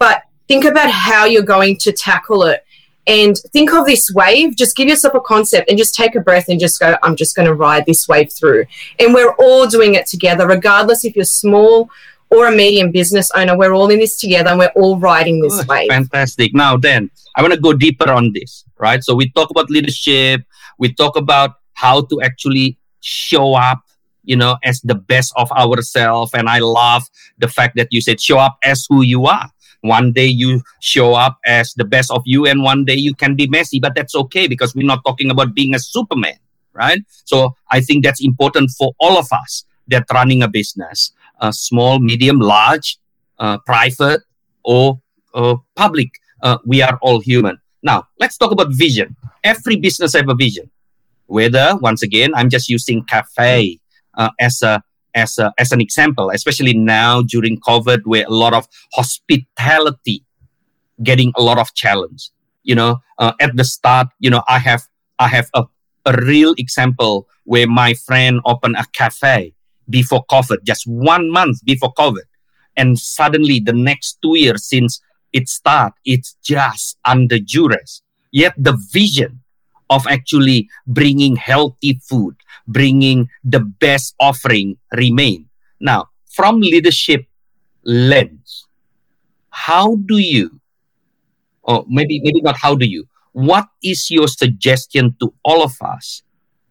but 0.00 0.24
think 0.48 0.64
about 0.64 0.90
how 0.90 1.26
you're 1.26 1.42
going 1.42 1.76
to 1.76 1.92
tackle 1.92 2.42
it. 2.42 2.64
And 3.06 3.36
think 3.52 3.72
of 3.72 3.86
this 3.86 4.10
wave. 4.12 4.56
Just 4.56 4.76
give 4.76 4.88
yourself 4.88 5.14
a 5.14 5.20
concept 5.20 5.68
and 5.68 5.78
just 5.78 5.94
take 5.94 6.16
a 6.16 6.20
breath 6.20 6.48
and 6.48 6.58
just 6.58 6.78
go 6.80 6.96
i'm 7.02 7.16
just 7.16 7.34
going 7.36 7.46
to 7.46 7.54
ride 7.54 7.86
this 7.86 8.08
wave 8.08 8.32
through. 8.32 8.66
And 8.98 9.14
we're 9.14 9.34
all 9.34 9.68
doing 9.68 9.94
it 9.94 10.06
together 10.06 10.48
regardless 10.48 11.04
if 11.04 11.14
you're 11.14 11.24
small 11.24 11.88
or 12.30 12.48
a 12.48 12.52
medium 12.52 12.90
business 12.90 13.30
owner. 13.34 13.56
We're 13.56 13.72
all 13.72 13.90
in 13.90 14.00
this 14.00 14.16
together 14.18 14.50
and 14.50 14.58
we're 14.58 14.72
all 14.76 14.98
riding 14.98 15.40
this 15.40 15.64
wave. 15.66 15.88
Fantastic. 15.88 16.54
Now 16.54 16.76
then 16.76 17.10
i 17.36 17.42
want 17.42 17.54
to 17.54 17.60
go 17.60 17.72
deeper 17.72 18.10
on 18.10 18.32
this 18.32 18.64
right? 18.78 19.04
So 19.04 19.14
we 19.14 19.30
talk 19.30 19.50
about 19.50 19.70
leadership. 19.70 20.42
We 20.78 20.92
talk 20.94 21.16
about 21.16 21.56
how 21.74 22.02
to 22.02 22.20
actually 22.22 22.78
show 23.00 23.54
up 23.54 23.82
you 24.22 24.36
know 24.36 24.56
as 24.64 24.80
the 24.82 24.94
best 24.94 25.32
of 25.36 25.50
ourselves 25.52 26.32
and 26.34 26.46
i 26.46 26.58
love 26.58 27.02
the 27.38 27.48
fact 27.48 27.74
that 27.74 27.88
you 27.90 28.02
said 28.02 28.20
show 28.20 28.38
up 28.38 28.58
as 28.62 28.86
who 28.90 29.00
you 29.00 29.24
are 29.24 29.50
one 29.82 30.12
day 30.12 30.26
you 30.26 30.62
show 30.80 31.14
up 31.14 31.38
as 31.46 31.72
the 31.74 31.84
best 31.84 32.10
of 32.10 32.22
you, 32.26 32.46
and 32.46 32.62
one 32.62 32.84
day 32.84 32.94
you 32.96 33.14
can 33.14 33.34
be 33.36 33.46
messy, 33.46 33.80
but 33.80 33.94
that's 33.94 34.14
okay 34.14 34.46
because 34.46 34.74
we're 34.74 34.86
not 34.86 35.02
talking 35.06 35.30
about 35.30 35.54
being 35.54 35.74
a 35.74 35.78
Superman, 35.78 36.36
right? 36.72 37.00
So 37.24 37.54
I 37.70 37.80
think 37.80 38.04
that's 38.04 38.22
important 38.24 38.70
for 38.76 38.92
all 38.98 39.18
of 39.18 39.26
us 39.32 39.64
that 39.88 40.04
running 40.12 40.42
a 40.42 40.48
business, 40.48 41.12
uh, 41.40 41.52
small, 41.52 41.98
medium, 41.98 42.38
large, 42.38 42.98
uh, 43.38 43.58
private, 43.64 44.20
or 44.64 45.00
uh, 45.34 45.56
public. 45.76 46.10
We 46.64 46.82
are 46.82 46.98
all 47.02 47.20
human. 47.20 47.58
Now, 47.82 48.08
let's 48.18 48.36
talk 48.36 48.52
about 48.52 48.68
vision. 48.70 49.16
Every 49.42 49.76
business 49.76 50.12
have 50.14 50.28
a 50.28 50.34
vision. 50.34 50.70
Whether, 51.26 51.76
once 51.80 52.02
again, 52.02 52.34
I'm 52.34 52.50
just 52.50 52.68
using 52.68 53.04
cafe 53.04 53.78
uh, 54.18 54.30
as 54.38 54.62
a 54.62 54.82
as 55.14 55.38
a, 55.38 55.52
as 55.58 55.72
an 55.72 55.80
example, 55.80 56.30
especially 56.30 56.74
now 56.74 57.22
during 57.22 57.58
COVID, 57.60 58.02
where 58.04 58.24
a 58.26 58.32
lot 58.32 58.54
of 58.54 58.66
hospitality 58.92 60.24
getting 61.02 61.32
a 61.36 61.42
lot 61.42 61.58
of 61.58 61.74
challenge. 61.74 62.30
You 62.62 62.74
know, 62.74 62.98
uh, 63.18 63.32
at 63.40 63.56
the 63.56 63.64
start, 63.64 64.08
you 64.18 64.30
know, 64.30 64.42
I 64.48 64.58
have 64.58 64.82
I 65.18 65.28
have 65.28 65.48
a, 65.54 65.64
a 66.04 66.12
real 66.22 66.54
example 66.58 67.26
where 67.44 67.66
my 67.66 67.94
friend 67.94 68.40
opened 68.44 68.76
a 68.76 68.84
cafe 68.92 69.54
before 69.88 70.24
COVID, 70.26 70.62
just 70.64 70.86
one 70.86 71.30
month 71.30 71.64
before 71.64 71.92
COVID, 71.94 72.28
and 72.76 72.98
suddenly 72.98 73.60
the 73.60 73.72
next 73.72 74.18
two 74.22 74.36
years 74.36 74.64
since 74.64 75.00
it 75.32 75.48
start, 75.48 75.94
it's 76.04 76.36
just 76.42 76.98
under 77.04 77.38
duress. 77.38 78.02
Yet 78.32 78.54
the 78.56 78.78
vision 78.92 79.40
of 79.90 80.06
actually 80.06 80.68
bringing 80.86 81.36
healthy 81.36 82.00
food, 82.08 82.36
bringing 82.66 83.28
the 83.44 83.60
best 83.60 84.14
offering 84.20 84.78
remain. 84.96 85.46
Now, 85.80 86.08
from 86.30 86.60
leadership 86.60 87.26
lens, 87.84 88.66
how 89.50 89.96
do 89.96 90.18
you, 90.18 90.60
or 91.62 91.84
maybe 91.88 92.20
maybe 92.22 92.40
not 92.40 92.56
how 92.56 92.74
do 92.74 92.86
you, 92.86 93.04
what 93.32 93.68
is 93.82 94.10
your 94.10 94.28
suggestion 94.28 95.14
to 95.20 95.34
all 95.44 95.62
of 95.62 95.74
us 95.82 96.22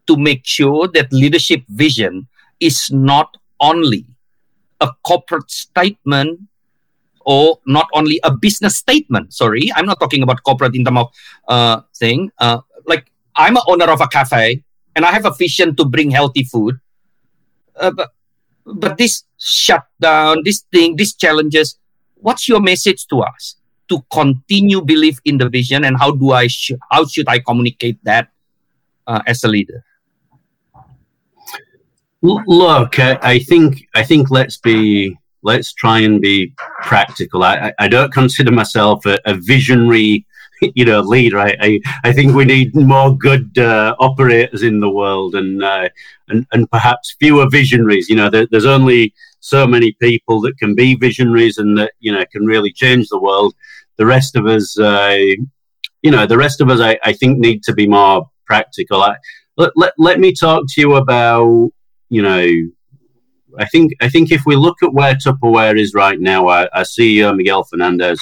to 0.06 0.16
make 0.16 0.42
sure 0.44 0.88
that 0.88 1.12
leadership 1.12 1.62
vision 1.68 2.26
is 2.58 2.90
not 2.90 3.36
only 3.60 4.06
a 4.80 4.90
corporate 5.04 5.50
statement 5.50 6.40
or 7.24 7.58
not 7.66 7.86
only 7.94 8.18
a 8.24 8.32
business 8.32 8.76
statement 8.76 9.32
sorry 9.32 9.70
i'm 9.76 9.86
not 9.86 10.00
talking 10.00 10.22
about 10.22 10.42
corporate 10.42 10.74
in 10.74 10.84
terms 10.84 10.98
of 10.98 11.08
uh, 11.48 11.80
thing 11.94 12.30
uh, 12.38 12.58
i'm 13.44 13.56
a 13.56 13.64
owner 13.68 13.88
of 13.96 14.00
a 14.00 14.08
cafe 14.08 14.62
and 14.94 15.04
I 15.04 15.12
have 15.12 15.24
a 15.24 15.32
vision 15.32 15.76
to 15.76 15.84
bring 15.84 16.10
healthy 16.10 16.44
food. 16.44 16.78
Uh, 17.76 17.90
but 17.90 18.10
but 18.66 18.98
this 18.98 19.24
shutdown, 19.38 20.42
this 20.44 20.64
thing, 20.72 20.96
these 20.96 21.14
challenges. 21.14 21.78
What's 22.16 22.48
your 22.48 22.60
message 22.60 23.06
to 23.06 23.22
us 23.22 23.56
to 23.88 24.04
continue 24.12 24.82
believe 24.82 25.18
in 25.24 25.38
the 25.38 25.48
vision, 25.48 25.84
and 25.84 25.98
how 25.98 26.10
do 26.10 26.32
I 26.32 26.48
sh- 26.48 26.80
how 26.90 27.06
should 27.06 27.28
I 27.28 27.38
communicate 27.38 27.98
that 28.04 28.28
uh, 29.06 29.22
as 29.26 29.42
a 29.42 29.48
leader? 29.48 29.82
Look, 32.22 32.98
I, 32.98 33.18
I 33.22 33.38
think 33.38 33.88
I 33.94 34.02
think 34.02 34.30
let's 34.30 34.58
be 34.58 35.16
let's 35.42 35.72
try 35.72 36.00
and 36.00 36.20
be 36.20 36.52
practical. 36.82 37.42
I, 37.42 37.72
I 37.78 37.88
don't 37.88 38.12
consider 38.12 38.52
myself 38.52 39.06
a, 39.06 39.18
a 39.24 39.34
visionary 39.34 40.26
you 40.74 40.84
know 40.84 41.00
leader. 41.00 41.38
I, 41.38 41.56
I, 41.60 41.80
I 42.04 42.12
think 42.12 42.34
we 42.34 42.44
need 42.44 42.74
more 42.74 43.16
good 43.16 43.56
uh, 43.58 43.94
operators 43.98 44.62
in 44.62 44.80
the 44.80 44.90
world 44.90 45.34
and 45.34 45.62
uh, 45.62 45.88
and 46.28 46.46
and 46.52 46.70
perhaps 46.70 47.16
fewer 47.18 47.48
visionaries. 47.48 48.08
You 48.08 48.16
know, 48.16 48.30
there, 48.30 48.46
there's 48.50 48.66
only 48.66 49.14
so 49.40 49.66
many 49.66 49.92
people 49.92 50.40
that 50.42 50.58
can 50.58 50.74
be 50.74 50.94
visionaries 50.94 51.58
and 51.58 51.76
that 51.78 51.92
you 52.00 52.12
know 52.12 52.24
can 52.30 52.44
really 52.44 52.72
change 52.72 53.08
the 53.08 53.20
world. 53.20 53.54
The 53.96 54.06
rest 54.06 54.36
of 54.36 54.46
us, 54.46 54.78
uh, 54.78 55.16
you 56.02 56.10
know, 56.10 56.26
the 56.26 56.38
rest 56.38 56.60
of 56.60 56.70
us, 56.70 56.80
I, 56.80 56.98
I 57.02 57.12
think 57.12 57.38
need 57.38 57.62
to 57.64 57.74
be 57.74 57.86
more 57.86 58.30
practical. 58.46 59.02
I, 59.02 59.16
let, 59.56 59.72
let, 59.76 59.92
let 59.98 60.20
me 60.20 60.32
talk 60.32 60.64
to 60.68 60.80
you 60.80 60.94
about 60.94 61.70
you 62.08 62.22
know 62.22 62.70
I 63.58 63.66
think 63.66 63.92
I 64.00 64.08
think 64.08 64.30
if 64.30 64.42
we 64.46 64.56
look 64.56 64.82
at 64.82 64.92
where 64.92 65.14
Tupperware 65.14 65.78
is 65.78 65.94
right 65.94 66.20
now, 66.20 66.48
our, 66.48 66.68
our, 66.72 66.82
CEO 66.82 67.36
Miguel 67.36 67.64
Fernandez, 67.64 68.20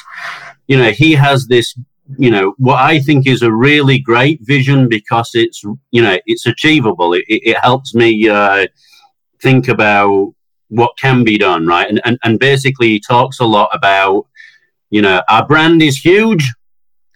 you 0.66 0.76
know, 0.78 0.90
he 0.90 1.12
has 1.12 1.46
this 1.46 1.74
you 2.16 2.30
know 2.30 2.54
what 2.58 2.80
I 2.80 3.00
think 3.00 3.26
is 3.26 3.42
a 3.42 3.52
really 3.52 3.98
great 3.98 4.40
vision 4.42 4.88
because 4.88 5.30
it's 5.34 5.62
you 5.90 6.02
know 6.02 6.18
it's 6.26 6.46
achievable. 6.46 7.12
It, 7.12 7.24
it, 7.28 7.42
it 7.50 7.58
helps 7.58 7.94
me 7.94 8.28
uh, 8.28 8.66
think 9.42 9.68
about 9.68 10.34
what 10.68 10.92
can 10.98 11.24
be 11.24 11.38
done, 11.38 11.66
right? 11.66 11.88
And, 11.88 12.00
and 12.04 12.18
and 12.24 12.38
basically, 12.38 12.88
he 12.88 13.00
talks 13.00 13.40
a 13.40 13.44
lot 13.44 13.68
about 13.72 14.26
you 14.90 15.02
know 15.02 15.22
our 15.28 15.46
brand 15.46 15.82
is 15.82 15.98
huge, 15.98 16.50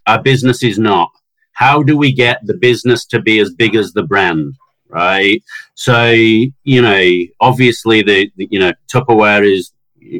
our 0.07 0.23
business 0.23 0.63
is 0.63 0.79
not. 0.79 1.11
How 1.53 1.83
do 1.83 1.97
we 1.97 2.13
get 2.13 2.41
the 2.45 2.55
business 2.55 3.07
to 3.07 3.21
be 3.21 3.39
as 3.39 3.55
big 3.55 3.77
as 3.77 3.93
the 3.93 4.03
brand? 4.03 4.55
Right. 4.89 5.43
So, 5.75 6.11
you 6.11 6.83
know, 6.83 7.11
obviously 7.41 8.03
the, 8.03 8.31
the 8.37 8.47
you 8.51 8.59
know, 8.59 8.73
Tupperware 8.93 9.43
is 9.43 9.73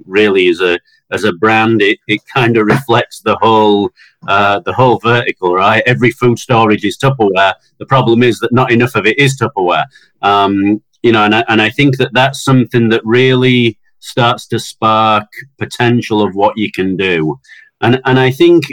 really 0.07 0.47
is 0.47 0.63
a 0.63 0.79
as 1.13 1.25
a 1.25 1.33
brand, 1.33 1.83
it, 1.83 1.99
it 2.09 2.21
kind 2.27 2.57
of 2.57 2.67
reflects 2.67 3.21
the 3.21 3.37
whole 3.41 3.91
uh, 4.29 4.61
the 4.61 4.73
whole 4.73 4.99
vertical, 4.99 5.55
right? 5.55 5.83
Every 5.87 6.11
food 6.11 6.39
storage 6.39 6.85
is 6.85 6.97
Tupperware. 6.97 7.55
The 7.79 7.87
problem 7.87 8.23
is 8.23 8.39
that 8.39 8.53
not 8.53 8.73
enough 8.73 8.95
of 8.95 9.07
it 9.07 9.19
is 9.19 9.39
Tupperware. 9.39 9.85
Um, 10.23 10.83
you 11.03 11.13
know, 11.13 11.25
and 11.25 11.35
I, 11.35 11.45
and 11.49 11.61
I 11.61 11.71
think 11.71 11.99
that 11.99 12.13
that's 12.13 12.45
something 12.45 12.89
that 12.91 13.03
really 13.05 13.79
starts 13.99 14.47
to 14.49 14.59
spark 14.59 15.29
potential 15.59 16.23
of 16.23 16.35
what 16.35 16.57
you 16.57 16.71
can 16.73 16.97
do. 16.97 17.39
And 17.81 18.01
and 18.05 18.19
I 18.19 18.31
think, 18.31 18.65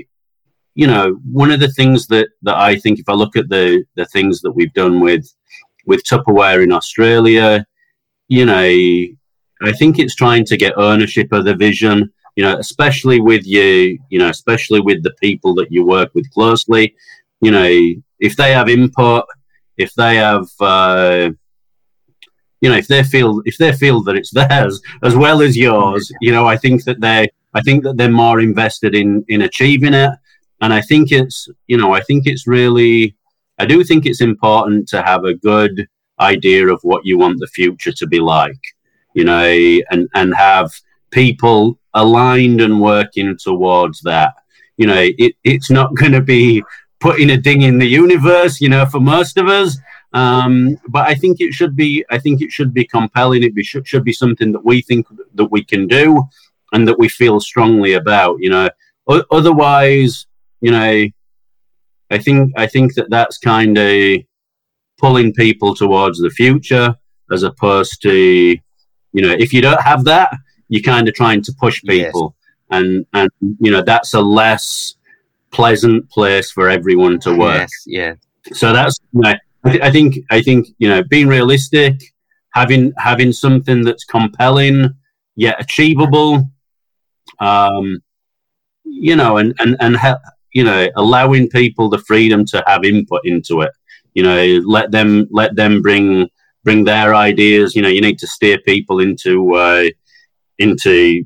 you 0.75 0.87
know, 0.87 1.19
one 1.31 1.51
of 1.51 1.59
the 1.59 1.71
things 1.71 2.07
that 2.07 2.29
that 2.43 2.57
I 2.57 2.77
think, 2.77 2.99
if 2.99 3.09
I 3.09 3.13
look 3.13 3.35
at 3.35 3.49
the 3.49 3.83
the 3.95 4.05
things 4.05 4.41
that 4.41 4.51
we've 4.51 4.73
done 4.73 4.99
with 4.99 5.25
with 5.85 6.03
Tupperware 6.03 6.63
in 6.63 6.71
Australia, 6.71 7.65
you 8.27 8.45
know, 8.45 8.69
I 9.61 9.71
think 9.77 9.97
it's 9.97 10.15
trying 10.15 10.45
to 10.45 10.57
get 10.57 10.77
ownership 10.77 11.31
of 11.31 11.45
the 11.45 11.55
vision 11.55 12.13
you 12.35 12.43
know, 12.43 12.57
especially 12.57 13.19
with 13.19 13.45
you, 13.45 13.99
you 14.09 14.19
know, 14.19 14.29
especially 14.29 14.81
with 14.81 15.03
the 15.03 15.13
people 15.21 15.53
that 15.55 15.71
you 15.71 15.85
work 15.85 16.11
with 16.13 16.29
closely, 16.31 16.95
you 17.41 17.51
know, 17.51 17.69
if 18.19 18.35
they 18.35 18.51
have 18.51 18.69
input, 18.69 19.25
if 19.77 19.93
they 19.95 20.17
have, 20.17 20.47
uh, 20.59 21.29
you 22.61 22.69
know, 22.69 22.75
if 22.75 22.87
they 22.87 23.03
feel 23.03 23.41
if 23.45 23.57
they 23.57 23.71
feel 23.73 24.03
that 24.03 24.15
it's 24.15 24.31
theirs 24.33 24.81
as 25.03 25.15
well 25.15 25.41
as 25.41 25.57
yours, 25.57 26.11
you 26.21 26.31
know, 26.31 26.45
I 26.47 26.57
think 26.57 26.83
that 26.85 27.01
they, 27.01 27.29
I 27.53 27.61
think 27.61 27.83
that 27.83 27.97
they're 27.97 28.11
more 28.11 28.39
invested 28.39 28.95
in 28.95 29.25
in 29.27 29.41
achieving 29.41 29.93
it. 29.93 30.11
and 30.61 30.73
I 30.73 30.81
think 30.81 31.11
it's 31.11 31.47
you 31.67 31.77
know 31.77 31.93
I 31.93 32.01
think 32.01 32.25
it's 32.25 32.47
really 32.47 33.15
I 33.57 33.65
do 33.65 33.83
think 33.83 34.05
it's 34.05 34.21
important 34.21 34.87
to 34.89 35.01
have 35.01 35.25
a 35.25 35.33
good 35.33 35.87
idea 36.19 36.67
of 36.67 36.79
what 36.83 37.05
you 37.05 37.17
want 37.17 37.39
the 37.39 37.47
future 37.47 37.93
to 37.93 38.07
be 38.07 38.19
like, 38.19 38.59
you 39.13 39.23
know, 39.23 39.43
and 39.91 40.07
and 40.13 40.35
have 40.35 40.71
people 41.11 41.78
aligned 41.93 42.61
and 42.61 42.81
working 42.81 43.37
towards 43.37 44.01
that. 44.01 44.33
You 44.77 44.87
know, 44.87 45.09
it, 45.17 45.35
it's 45.43 45.69
not 45.69 45.95
going 45.99 46.13
to 46.13 46.21
be 46.21 46.63
putting 46.99 47.29
a 47.29 47.37
ding 47.37 47.61
in 47.61 47.79
the 47.79 47.87
universe, 47.87 48.59
you 48.61 48.69
know, 48.69 48.85
for 48.85 48.99
most 48.99 49.37
of 49.37 49.47
us. 49.47 49.77
Um, 50.13 50.77
but 50.87 51.07
I 51.07 51.15
think 51.15 51.39
it 51.39 51.53
should 51.53 51.75
be. 51.75 52.03
I 52.09 52.17
think 52.17 52.41
it 52.41 52.51
should 52.51 52.73
be 52.73 52.85
compelling. 52.85 53.43
It 53.43 53.53
be, 53.53 53.63
should, 53.63 53.87
should 53.87 54.03
be 54.03 54.13
something 54.13 54.51
that 54.53 54.65
we 54.65 54.81
think 54.81 55.05
that 55.35 55.51
we 55.51 55.63
can 55.63 55.87
do, 55.87 56.23
and 56.71 56.87
that 56.87 56.97
we 56.97 57.07
feel 57.09 57.39
strongly 57.39 57.93
about. 57.93 58.37
You 58.39 58.49
know, 58.49 58.69
o- 59.07 59.25
otherwise, 59.29 60.25
you 60.61 60.71
know, 60.71 61.05
I 62.09 62.17
think 62.17 62.51
I 62.57 62.65
think 62.65 62.95
that 62.95 63.11
that's 63.11 63.37
kind 63.37 63.77
of 63.77 64.21
pulling 64.97 65.33
people 65.33 65.75
towards 65.75 66.19
the 66.19 66.29
future 66.29 66.95
as 67.31 67.43
opposed 67.43 68.01
to, 68.01 68.11
you 68.11 69.21
know, 69.21 69.31
if 69.31 69.53
you 69.53 69.61
don't 69.61 69.81
have 69.81 70.03
that, 70.05 70.35
you're 70.69 70.83
kind 70.83 71.07
of 71.07 71.13
trying 71.15 71.41
to 71.43 71.53
push 71.59 71.81
people, 71.83 72.35
yes. 72.71 72.79
and 72.79 73.05
and 73.13 73.29
you 73.59 73.71
know 73.71 73.81
that's 73.81 74.13
a 74.13 74.21
less 74.21 74.95
pleasant 75.51 76.09
place 76.09 76.51
for 76.51 76.69
everyone 76.69 77.19
to 77.19 77.35
work. 77.35 77.61
Yes, 77.61 77.71
yeah. 77.85 78.13
So 78.53 78.71
that's 78.71 78.99
you 79.13 79.21
know, 79.21 79.33
I, 79.63 79.69
th- 79.71 79.83
I 79.83 79.91
think 79.91 80.19
I 80.31 80.41
think 80.41 80.67
you 80.77 80.87
know 80.87 81.03
being 81.03 81.27
realistic, 81.27 81.95
having 82.53 82.93
having 82.97 83.33
something 83.33 83.83
that's 83.83 84.05
compelling 84.05 84.93
yet 85.35 85.59
achievable, 85.59 86.49
um, 87.39 87.99
you 88.83 89.15
know, 89.15 89.37
and 89.37 89.53
and 89.59 89.75
and 89.79 89.97
ha- 89.97 90.19
you 90.53 90.63
know 90.63 90.87
allowing 90.95 91.49
people 91.49 91.89
the 91.89 91.99
freedom 91.99 92.45
to 92.45 92.63
have 92.67 92.83
input 92.83 93.21
into 93.23 93.61
it. 93.61 93.71
You 94.13 94.23
know, 94.23 94.61
let 94.65 94.91
them 94.91 95.27
let 95.31 95.55
them 95.55 95.81
bring 95.81 96.29
bring 96.63 96.83
their 96.83 97.15
ideas. 97.15 97.75
You 97.75 97.81
know, 97.81 97.89
you 97.89 98.01
need 98.01 98.19
to 98.19 98.27
steer 98.27 98.59
people 98.59 98.99
into 98.99 99.55
uh, 99.55 99.85
into 100.59 101.25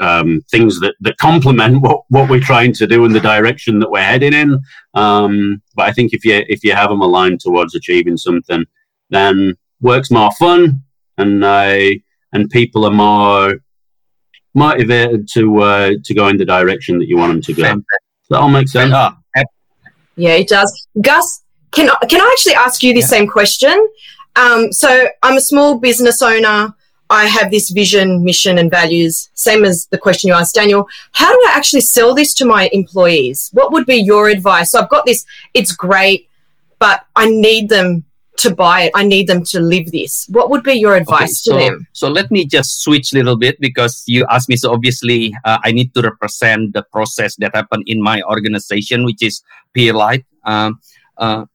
um, 0.00 0.40
things 0.50 0.80
that, 0.80 0.94
that 1.00 1.18
complement 1.18 1.80
what, 1.82 2.02
what 2.08 2.30
we're 2.30 2.40
trying 2.40 2.72
to 2.74 2.86
do 2.86 3.04
in 3.04 3.12
the 3.12 3.20
direction 3.20 3.78
that 3.80 3.90
we're 3.90 4.02
heading 4.02 4.32
in. 4.32 4.60
Um, 4.94 5.62
but 5.74 5.86
I 5.86 5.92
think 5.92 6.12
if 6.12 6.24
you 6.24 6.44
if 6.48 6.64
you 6.64 6.72
have 6.72 6.90
them 6.90 7.02
aligned 7.02 7.40
towards 7.40 7.74
achieving 7.74 8.16
something, 8.16 8.64
then 9.10 9.54
work's 9.80 10.10
more 10.10 10.32
fun 10.32 10.82
and 11.18 11.44
uh, 11.44 11.90
and 12.32 12.50
people 12.50 12.84
are 12.84 12.90
more 12.90 13.54
motivated 14.54 15.28
to 15.34 15.58
uh, 15.60 15.90
to 16.04 16.14
go 16.14 16.28
in 16.28 16.36
the 16.36 16.44
direction 16.44 16.98
that 16.98 17.08
you 17.08 17.16
want 17.16 17.32
them 17.32 17.42
to 17.42 17.52
go. 17.52 17.62
Does 17.62 17.82
that 18.30 18.40
all 18.40 18.48
make 18.48 18.68
sense? 18.68 18.92
Yeah, 20.16 20.32
it 20.32 20.48
does. 20.48 20.88
Gus, 21.00 21.44
can 21.70 21.88
I, 21.88 22.06
can 22.06 22.20
I 22.20 22.28
actually 22.32 22.54
ask 22.54 22.82
you 22.82 22.92
the 22.92 23.00
yeah. 23.00 23.06
same 23.06 23.28
question? 23.28 23.88
Um, 24.34 24.72
so 24.72 25.08
I'm 25.22 25.36
a 25.36 25.40
small 25.40 25.78
business 25.78 26.22
owner. 26.22 26.74
I 27.10 27.26
have 27.26 27.50
this 27.50 27.70
vision, 27.70 28.22
mission, 28.24 28.58
and 28.58 28.70
values, 28.70 29.30
same 29.34 29.64
as 29.64 29.86
the 29.86 29.98
question 29.98 30.28
you 30.28 30.34
asked 30.34 30.54
Daniel. 30.54 30.86
How 31.12 31.30
do 31.30 31.46
I 31.48 31.52
actually 31.54 31.80
sell 31.80 32.14
this 32.14 32.34
to 32.34 32.44
my 32.44 32.68
employees? 32.72 33.50
What 33.52 33.72
would 33.72 33.86
be 33.86 33.96
your 33.96 34.28
advice? 34.28 34.72
So 34.72 34.80
I've 34.80 34.90
got 34.90 35.06
this, 35.06 35.24
it's 35.54 35.72
great, 35.72 36.28
but 36.78 37.06
I 37.16 37.30
need 37.30 37.70
them 37.70 38.04
to 38.38 38.54
buy 38.54 38.82
it. 38.82 38.92
I 38.94 39.04
need 39.04 39.26
them 39.26 39.42
to 39.44 39.60
live 39.60 39.90
this. 39.90 40.26
What 40.30 40.48
would 40.50 40.62
be 40.62 40.74
your 40.74 40.94
advice 40.94 41.46
okay, 41.48 41.58
to 41.58 41.64
them? 41.64 41.86
So 41.92 42.08
let 42.08 42.30
me 42.30 42.44
just 42.44 42.82
switch 42.82 43.12
a 43.12 43.16
little 43.16 43.36
bit 43.36 43.58
because 43.60 44.04
you 44.06 44.24
asked 44.30 44.48
me. 44.48 44.56
So 44.56 44.72
obviously, 44.72 45.34
uh, 45.44 45.58
I 45.64 45.72
need 45.72 45.92
to 45.94 46.02
represent 46.02 46.72
the 46.72 46.82
process 46.82 47.34
that 47.36 47.54
happened 47.54 47.84
in 47.86 48.00
my 48.00 48.22
organization, 48.22 49.04
which 49.04 49.22
is 49.22 49.42
Pierlite. 49.76 50.24
Um, 50.44 50.80
uh, 51.16 51.46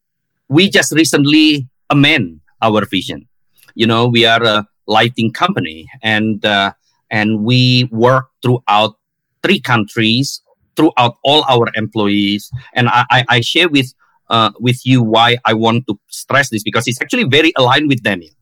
we 0.48 0.68
just 0.68 0.92
recently 0.92 1.68
amend 1.88 2.40
our 2.60 2.84
vision. 2.84 3.28
You 3.74 3.86
know, 3.86 4.06
we 4.06 4.26
are 4.26 4.42
a 4.42 4.66
lighting 4.86 5.32
company, 5.32 5.88
and 6.02 6.44
uh, 6.44 6.72
and 7.10 7.44
we 7.44 7.88
work 7.90 8.28
throughout 8.42 8.96
three 9.42 9.60
countries, 9.60 10.42
throughout 10.76 11.16
all 11.22 11.44
our 11.48 11.68
employees. 11.74 12.50
And 12.74 12.88
I, 12.88 13.04
I, 13.10 13.24
I 13.28 13.40
share 13.40 13.68
with 13.68 13.92
uh, 14.30 14.50
with 14.58 14.84
you 14.86 15.02
why 15.02 15.36
I 15.44 15.54
want 15.54 15.86
to 15.88 15.98
stress 16.08 16.50
this 16.50 16.62
because 16.62 16.88
it's 16.88 17.00
actually 17.00 17.24
very 17.24 17.52
aligned 17.56 17.88
with 17.88 18.02
Daniel. 18.02 18.32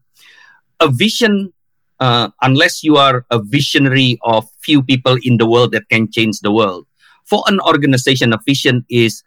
A 0.81 0.89
vision, 0.89 1.53
uh, 2.01 2.31
unless 2.41 2.83
you 2.83 2.97
are 2.97 3.25
a 3.31 3.41
visionary 3.41 4.19
of 4.23 4.49
few 4.61 4.83
people 4.83 5.19
in 5.23 5.37
the 5.37 5.47
world 5.47 5.73
that 5.73 5.89
can 5.89 6.11
change 6.11 6.41
the 6.41 6.53
world, 6.53 6.87
for 7.25 7.43
an 7.47 7.61
organization, 7.61 8.33
a 8.33 8.39
vision 8.47 8.85
is 8.89 9.23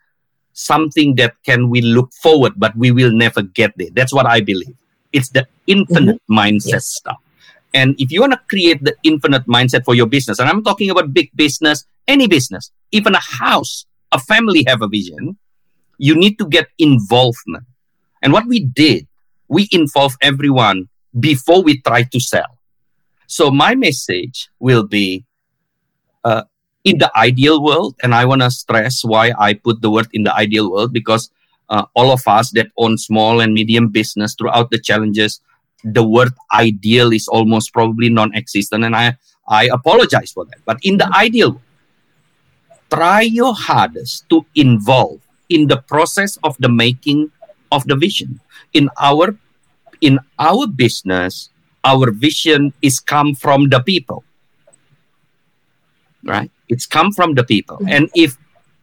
something 0.53 1.15
that 1.15 1.33
can 1.45 1.69
we 1.69 1.81
look 1.81 2.11
forward, 2.13 2.53
but 2.55 2.75
we 2.75 2.91
will 2.91 3.11
never 3.11 3.41
get 3.41 3.73
there. 3.77 3.89
That's 3.93 4.13
what 4.13 4.25
I 4.25 4.41
believe. 4.41 4.75
It's 5.11 5.29
the 5.29 5.47
infinite 5.67 6.21
mm-hmm. 6.29 6.39
mindset 6.39 6.83
yes. 6.83 6.87
stuff. 6.87 7.17
And 7.73 7.95
if 7.99 8.11
you 8.11 8.21
want 8.21 8.33
to 8.33 8.41
create 8.49 8.83
the 8.83 8.95
infinite 9.03 9.45
mindset 9.47 9.83
for 9.83 9.95
your 9.95 10.07
business, 10.07 10.39
and 10.39 10.49
I'm 10.49 10.63
talking 10.63 10.89
about 10.89 11.13
big 11.13 11.29
business, 11.35 11.85
any 12.07 12.27
business, 12.27 12.71
even 12.91 13.15
a 13.15 13.19
house, 13.19 13.85
a 14.11 14.19
family 14.19 14.63
have 14.67 14.81
a 14.81 14.87
vision, 14.87 15.37
you 15.97 16.15
need 16.15 16.39
to 16.39 16.47
get 16.47 16.67
involvement. 16.77 17.65
And 18.21 18.31
what 18.31 18.47
we 18.47 18.61
did, 18.61 19.07
we 19.49 19.67
involve 19.71 20.15
everyone 20.21 20.87
before 21.19 21.61
we 21.61 21.81
try 21.81 22.03
to 22.03 22.19
sell. 22.19 22.57
So 23.27 23.51
my 23.51 23.75
message 23.75 24.49
will 24.59 24.83
be 24.83 25.25
uh, 26.23 26.43
in 26.83 26.99
the 26.99 27.11
ideal 27.17 27.61
world, 27.61 27.95
and 28.03 28.13
I 28.15 28.25
want 28.25 28.41
to 28.41 28.51
stress 28.51 29.03
why 29.03 29.33
I 29.37 29.53
put 29.53 29.81
the 29.81 29.89
word 29.89 30.07
in 30.13 30.23
the 30.23 30.33
ideal 30.33 30.71
world 30.71 30.93
because 30.93 31.29
uh, 31.69 31.85
all 31.95 32.11
of 32.11 32.27
us 32.27 32.51
that 32.51 32.67
own 32.77 32.97
small 32.97 33.41
and 33.41 33.53
medium 33.53 33.89
business 33.89 34.35
throughout 34.35 34.69
the 34.69 34.79
challenges 34.79 35.41
the 35.93 36.03
word 36.03 36.33
ideal 36.53 37.13
is 37.13 37.27
almost 37.27 37.73
probably 37.73 38.09
non-existent 38.09 38.83
and 38.83 38.95
i 38.95 39.15
i 39.47 39.69
apologize 39.71 40.31
for 40.31 40.45
that 40.45 40.59
but 40.65 40.77
in 40.83 40.97
the 40.97 41.07
ideal 41.15 41.61
try 42.89 43.21
your 43.21 43.53
hardest 43.53 44.27
to 44.29 44.45
involve 44.55 45.21
in 45.49 45.67
the 45.67 45.77
process 45.77 46.37
of 46.43 46.57
the 46.59 46.69
making 46.69 47.29
of 47.71 47.85
the 47.85 47.95
vision 47.95 48.39
in 48.73 48.89
our 48.99 49.37
in 50.01 50.19
our 50.39 50.65
business 50.67 51.49
our 51.83 52.09
vision 52.11 52.73
is 52.81 52.99
come 52.99 53.35
from 53.35 53.69
the 53.69 53.79
people 53.79 54.23
right 56.23 56.49
it's 56.67 56.85
come 56.85 57.11
from 57.11 57.35
the 57.35 57.43
people 57.43 57.77
mm-hmm. 57.77 57.93
and 57.93 58.09
if 58.15 58.37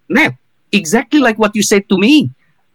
now 0.08 0.30
exactly 0.72 1.20
like 1.20 1.38
what 1.38 1.54
you 1.54 1.62
said 1.62 1.88
to 1.88 1.98
me 1.98 2.30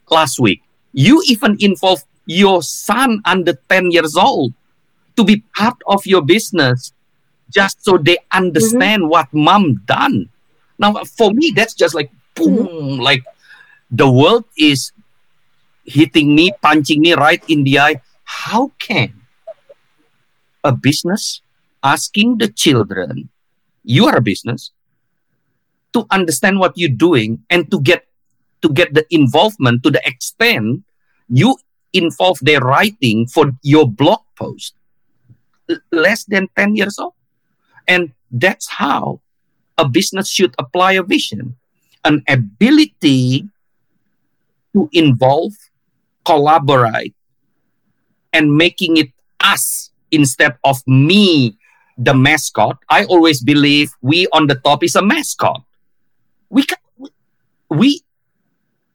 last 0.10 0.40
week. 0.40 0.64
You 0.94 1.22
even 1.28 1.58
involve 1.60 2.04
your 2.28 2.62
son 2.62 3.22
under 3.26 3.54
10 3.70 3.92
years 3.92 4.16
old 4.16 4.54
to 5.16 5.24
be 5.24 5.42
part 5.56 5.76
of 5.88 6.06
your 6.06 6.22
business 6.22 6.94
just 7.50 7.84
so 7.84 7.98
they 7.98 8.18
understand 8.32 9.04
mm-hmm. 9.04 9.12
what 9.12 9.34
mom 9.34 9.82
done. 9.86 10.30
Now, 10.78 10.94
for 11.04 11.34
me, 11.34 11.54
that's 11.56 11.74
just 11.74 11.96
like 11.96 12.12
boom, 12.36 12.68
mm-hmm. 12.68 13.02
like 13.02 13.24
the 13.90 14.12
world 14.12 14.46
is 14.58 14.92
hitting 15.86 16.36
me, 16.36 16.52
punching 16.62 17.02
me 17.02 17.14
right 17.14 17.42
in 17.48 17.64
the 17.64 17.80
eye. 17.80 18.02
How 18.26 18.72
can 18.78 19.14
a 20.64 20.72
business 20.72 21.42
asking 21.82 22.38
the 22.38 22.50
children, 22.50 23.30
you 23.84 24.06
are 24.06 24.18
a 24.18 24.22
business, 24.22 24.72
to 25.94 26.06
understand 26.12 26.60
what 26.60 26.78
you're 26.78 26.92
doing 26.92 27.42
and 27.50 27.72
to 27.72 27.80
get 27.80 28.06
to 28.62 28.70
get 28.70 28.94
the 28.94 29.06
involvement 29.14 29.84
to 29.84 29.90
the 29.90 30.02
extent 30.06 30.84
you 31.30 31.56
involve 31.94 32.40
their 32.42 32.60
writing 32.60 33.28
for 33.28 33.52
your 33.62 33.88
blog 33.88 34.22
post. 34.36 34.76
Less 35.92 36.26
than 36.26 36.48
10 36.56 36.76
years 36.76 36.98
old. 37.00 37.14
And 37.88 38.14
that's 38.32 38.68
how 38.68 39.22
a 39.78 39.88
business 39.88 40.30
should 40.30 40.56
apply 40.58 40.94
a 40.94 41.04
vision 41.04 41.56
an 42.08 42.24
ability 42.28 43.44
to 44.74 44.90
involve 44.94 45.54
collaborate 46.26 47.14
and 48.32 48.56
making 48.56 48.98
it 48.98 49.12
us 49.42 49.92
instead 50.12 50.58
of 50.64 50.82
me 50.88 51.58
the 51.98 52.14
mascot. 52.14 52.78
I 52.90 53.04
always 53.06 53.44
believe 53.44 53.92
we 54.02 54.28
on 54.32 54.48
the 54.48 54.56
top 54.56 54.84
is 54.84 54.96
a 54.96 55.02
mascot. 55.02 55.62
We 56.50 56.64
can, 56.64 56.78
we 57.70 58.02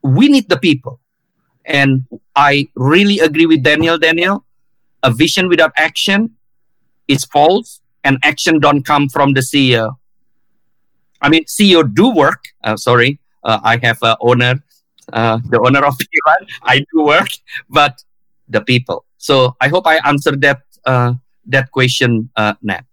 we 0.02 0.28
need 0.28 0.48
the 0.48 0.59
people. 0.59 1.00
And 1.64 2.07
I 2.35 2.68
really 2.75 3.18
agree 3.18 3.47
with 3.47 3.62
Daniel. 3.62 3.99
Daniel, 3.99 4.45
a 5.03 5.11
vision 5.11 5.49
without 5.49 5.73
action 5.77 6.31
is 7.09 7.25
false, 7.25 7.81
and 8.05 8.18
action 8.23 8.59
don't 8.59 8.83
come 8.83 9.09
from 9.09 9.35
the 9.35 9.40
CEO. 9.40 9.97
I 11.21 11.29
mean, 11.29 11.45
CEO 11.45 11.83
do 11.95 12.11
work. 12.11 12.45
Uh, 12.64 12.77
sorry, 12.77 13.18
uh, 13.45 13.61
I 13.62 13.79
have 13.83 13.99
a 14.03 14.16
owner, 14.21 14.62
uh, 15.12 15.38
the 15.49 15.61
owner 15.61 15.85
of 15.85 15.97
Iran. 16.27 16.49
I 16.62 16.79
do 16.92 17.05
work, 17.05 17.29
but 17.68 18.03
the 18.49 18.61
people. 18.61 19.05
So 19.18 19.57
I 19.61 19.68
hope 19.68 19.87
I 19.87 20.01
answered 20.05 20.40
that 20.40 20.62
uh, 20.85 21.14
that 21.47 21.71
question, 21.71 22.31
uh, 22.37 22.55
Nat. 22.62 22.85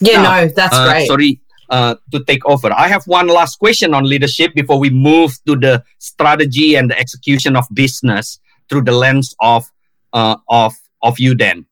Yeah, 0.00 0.22
no, 0.22 0.48
that's 0.48 0.74
uh, 0.74 0.88
great. 0.88 1.06
Sorry, 1.06 1.40
uh, 1.72 1.96
to 2.12 2.22
take 2.24 2.44
over. 2.46 2.72
I 2.72 2.86
have 2.86 3.04
one 3.06 3.26
last 3.26 3.58
question 3.58 3.94
on 3.94 4.04
leadership 4.04 4.54
before 4.54 4.78
we 4.78 4.90
move 4.90 5.32
to 5.46 5.56
the 5.56 5.82
strategy 5.98 6.76
and 6.76 6.90
the 6.90 6.98
execution 6.98 7.56
of 7.56 7.64
business 7.72 8.38
through 8.68 8.82
the 8.82 8.92
lens 8.92 9.34
of 9.40 9.66
uh, 10.12 10.36
of 10.48 10.74
of 11.02 11.18
you. 11.18 11.34
then. 11.34 11.66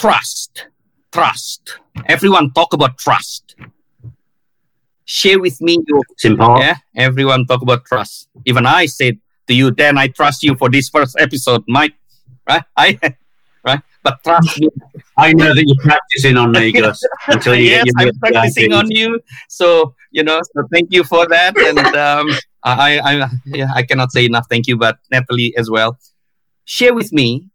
trust, 0.00 0.66
trust. 1.12 1.78
Everyone 2.06 2.50
talk 2.52 2.72
about 2.72 2.96
trust. 2.98 3.54
Share 5.04 5.38
with 5.38 5.60
me 5.60 5.78
your 5.86 6.02
important. 6.24 6.64
yeah. 6.64 6.76
Everyone 6.96 7.44
talk 7.46 7.62
about 7.62 7.84
trust. 7.84 8.28
Even 8.46 8.64
I 8.64 8.86
said 8.86 9.18
to 9.46 9.54
you, 9.54 9.70
Dan, 9.70 9.98
I 9.98 10.08
trust 10.08 10.42
you 10.42 10.56
for 10.56 10.70
this 10.70 10.88
first 10.88 11.16
episode, 11.18 11.64
Mike. 11.68 11.94
Right? 12.48 12.62
I. 12.76 12.98
But 14.02 14.22
trust 14.24 14.58
me. 14.60 14.68
I 15.16 15.32
know 15.32 15.54
that 15.54 15.64
you're 15.66 15.84
practicing 15.84 16.36
on 16.36 16.52
me, 16.52 16.72
Gus, 16.72 17.02
until 17.28 17.54
you 17.54 17.64
yes, 17.64 17.84
get 17.84 17.92
your 18.00 18.08
I'm 18.08 18.18
practicing 18.32 18.72
on 18.72 18.90
you. 18.90 19.20
So 19.48 19.94
you 20.10 20.22
know, 20.24 20.40
so 20.54 20.66
thank 20.72 20.88
you 20.92 21.04
for 21.04 21.26
that. 21.28 21.56
And 21.56 21.78
um, 21.96 22.28
I, 22.64 22.98
I, 22.98 23.28
yeah, 23.46 23.68
I 23.74 23.82
cannot 23.82 24.12
say 24.12 24.24
enough. 24.24 24.46
Thank 24.48 24.66
you, 24.66 24.76
but 24.76 24.98
Natalie 25.10 25.54
as 25.56 25.70
well. 25.70 25.98
Share 26.64 26.94
with 26.94 27.12
me 27.12 27.48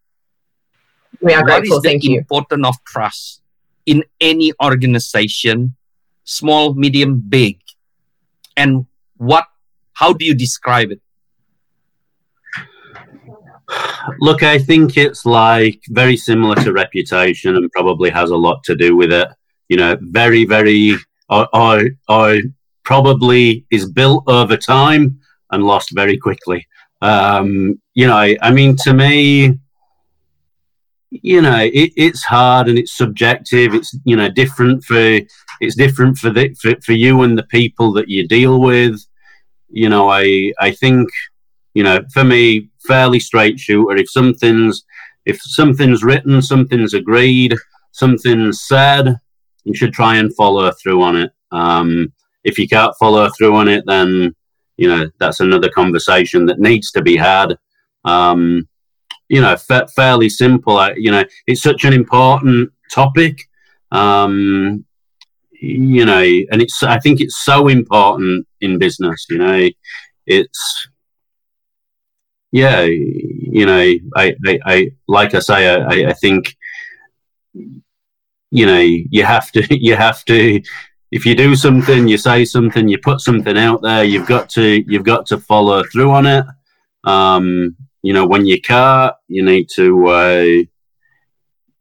We 1.20 1.32
are 1.34 1.42
what 1.42 1.62
is 1.64 1.70
grateful. 1.70 1.80
the 1.82 1.88
Thank 1.88 2.04
you. 2.04 2.18
importance 2.18 2.66
of 2.66 2.76
trust 2.84 3.42
in 3.86 4.04
any 4.20 4.52
organization, 4.62 5.74
small, 6.24 6.74
medium, 6.74 7.22
big, 7.28 7.60
and 8.56 8.86
what? 9.16 9.46
How 9.94 10.12
do 10.12 10.24
you 10.24 10.34
describe 10.34 10.90
it? 10.90 11.00
Look, 14.20 14.42
I 14.42 14.58
think 14.58 14.96
it's 14.96 15.26
like 15.26 15.80
very 15.88 16.16
similar 16.16 16.54
to 16.56 16.72
reputation 16.72 17.56
and 17.56 17.70
probably 17.72 18.10
has 18.10 18.30
a 18.30 18.36
lot 18.36 18.62
to 18.64 18.76
do 18.76 18.96
with 18.96 19.12
it. 19.12 19.28
You 19.68 19.76
know, 19.76 19.96
very, 20.00 20.44
very, 20.44 20.94
or, 21.28 21.48
or, 21.52 21.82
or 22.08 22.38
probably 22.84 23.66
is 23.70 23.90
built 23.90 24.24
over 24.28 24.56
time 24.56 25.18
and 25.50 25.64
lost 25.64 25.90
very 25.92 26.16
quickly. 26.16 26.66
Um, 27.02 27.80
you 27.94 28.06
know, 28.06 28.16
I, 28.16 28.36
I 28.40 28.52
mean, 28.52 28.76
to 28.84 28.94
me, 28.94 29.58
you 31.10 31.40
know, 31.40 31.58
it, 31.58 31.92
it's 31.96 32.24
hard 32.24 32.68
and 32.68 32.78
it's 32.78 32.96
subjective. 32.96 33.74
It's 33.74 33.96
you 34.04 34.16
know 34.16 34.28
different 34.28 34.84
for 34.84 35.20
it's 35.60 35.76
different 35.76 36.18
for 36.18 36.30
the 36.30 36.54
for, 36.60 36.74
for 36.84 36.92
you 36.92 37.22
and 37.22 37.38
the 37.38 37.44
people 37.44 37.92
that 37.94 38.08
you 38.08 38.26
deal 38.26 38.60
with. 38.60 39.00
You 39.68 39.88
know, 39.88 40.08
I 40.08 40.52
I 40.60 40.72
think 40.72 41.08
you 41.74 41.82
know 41.82 42.00
for 42.12 42.24
me 42.24 42.68
fairly 42.86 43.20
straight 43.20 43.58
shooter. 43.58 43.96
If 43.96 44.10
something's 44.10 44.84
if 45.24 45.40
something's 45.42 46.04
written, 46.04 46.40
something's 46.40 46.94
agreed, 46.94 47.54
something's 47.90 48.62
said, 48.62 49.16
you 49.64 49.74
should 49.74 49.92
try 49.92 50.16
and 50.16 50.34
follow 50.36 50.70
through 50.70 51.02
on 51.02 51.16
it. 51.16 51.32
Um, 51.50 52.12
if 52.44 52.58
you 52.58 52.68
can't 52.68 52.94
follow 52.98 53.28
through 53.30 53.56
on 53.56 53.68
it, 53.68 53.84
then 53.86 54.34
you 54.76 54.88
know 54.88 55.08
that's 55.18 55.40
another 55.40 55.68
conversation 55.68 56.46
that 56.46 56.60
needs 56.60 56.90
to 56.92 57.02
be 57.02 57.16
had. 57.16 57.58
Um, 58.04 58.68
you 59.28 59.40
know, 59.40 59.56
fa- 59.56 59.88
fairly 59.94 60.28
simple. 60.28 60.76
I, 60.76 60.92
you 60.92 61.10
know, 61.10 61.24
it's 61.46 61.62
such 61.62 61.84
an 61.84 61.92
important 61.92 62.70
topic. 62.92 63.40
Um, 63.90 64.84
you 65.50 66.04
know, 66.04 66.20
and 66.20 66.62
it's 66.62 66.82
I 66.82 66.98
think 67.00 67.20
it's 67.20 67.44
so 67.44 67.68
important 67.68 68.46
in 68.60 68.78
business. 68.78 69.26
You 69.28 69.38
know, 69.38 69.68
it's 70.26 70.88
yeah, 72.56 72.82
you 72.84 73.66
know, 73.66 73.78
I, 74.16 74.34
I, 74.46 74.58
I 74.64 74.90
like 75.06 75.34
I 75.34 75.40
say, 75.40 75.68
I, 75.68 76.10
I 76.10 76.12
think 76.14 76.56
you 78.50 78.64
know, 78.64 78.78
you 78.78 79.24
have 79.24 79.52
to, 79.52 79.62
you 79.70 79.96
have 79.96 80.24
to. 80.24 80.62
If 81.12 81.24
you 81.24 81.34
do 81.34 81.54
something, 81.54 82.08
you 82.08 82.18
say 82.18 82.44
something, 82.44 82.88
you 82.88 82.98
put 82.98 83.20
something 83.20 83.56
out 83.56 83.80
there, 83.82 84.04
you've 84.04 84.26
got 84.26 84.48
to, 84.50 84.82
you've 84.90 85.04
got 85.04 85.26
to 85.26 85.38
follow 85.38 85.82
through 85.92 86.10
on 86.10 86.26
it. 86.26 86.44
Um, 87.04 87.76
you 88.02 88.12
know, 88.12 88.26
when 88.26 88.44
you 88.46 88.60
can't, 88.60 89.14
you 89.28 89.44
need 89.44 89.68
to, 89.74 90.06
uh, 90.08 90.62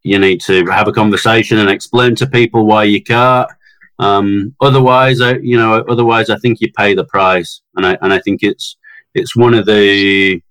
you 0.03 0.19
need 0.19 0.41
to 0.41 0.65
have 0.67 0.87
a 0.87 0.93
conversation 0.93 1.57
and 1.57 1.69
explain 1.69 2.13
to 2.15 2.27
people 2.27 2.65
why 2.65 2.83
you 2.83 3.01
can't. 3.01 3.49
Um, 3.97 4.55
otherwise, 4.61 5.21
I, 5.21 5.37
you 5.37 5.57
know, 5.57 5.83
otherwise, 5.89 6.29
I 6.29 6.37
think 6.37 6.61
you 6.61 6.71
pay 6.73 6.93
the 6.93 7.05
price, 7.05 7.61
and 7.75 7.85
I 7.85 7.97
and 8.01 8.11
I 8.13 8.19
think 8.19 8.43
it's 8.43 8.77
it's 9.13 9.35
one 9.35 9.53
of 9.53 9.65
the 9.65 10.41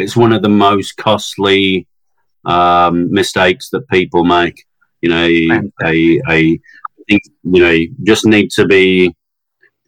it's 0.00 0.16
one 0.16 0.32
of 0.32 0.42
the 0.42 0.48
most 0.48 0.96
costly 0.96 1.86
um, 2.44 3.12
mistakes 3.12 3.68
that 3.70 3.88
people 3.88 4.24
make. 4.24 4.64
You 5.02 5.10
know, 5.10 5.62
I, 5.82 6.20
I 6.26 6.58
think 7.08 7.22
you 7.42 7.62
know 7.62 7.70
you 7.70 7.94
just 8.04 8.26
need 8.26 8.50
to 8.52 8.66
be 8.66 9.14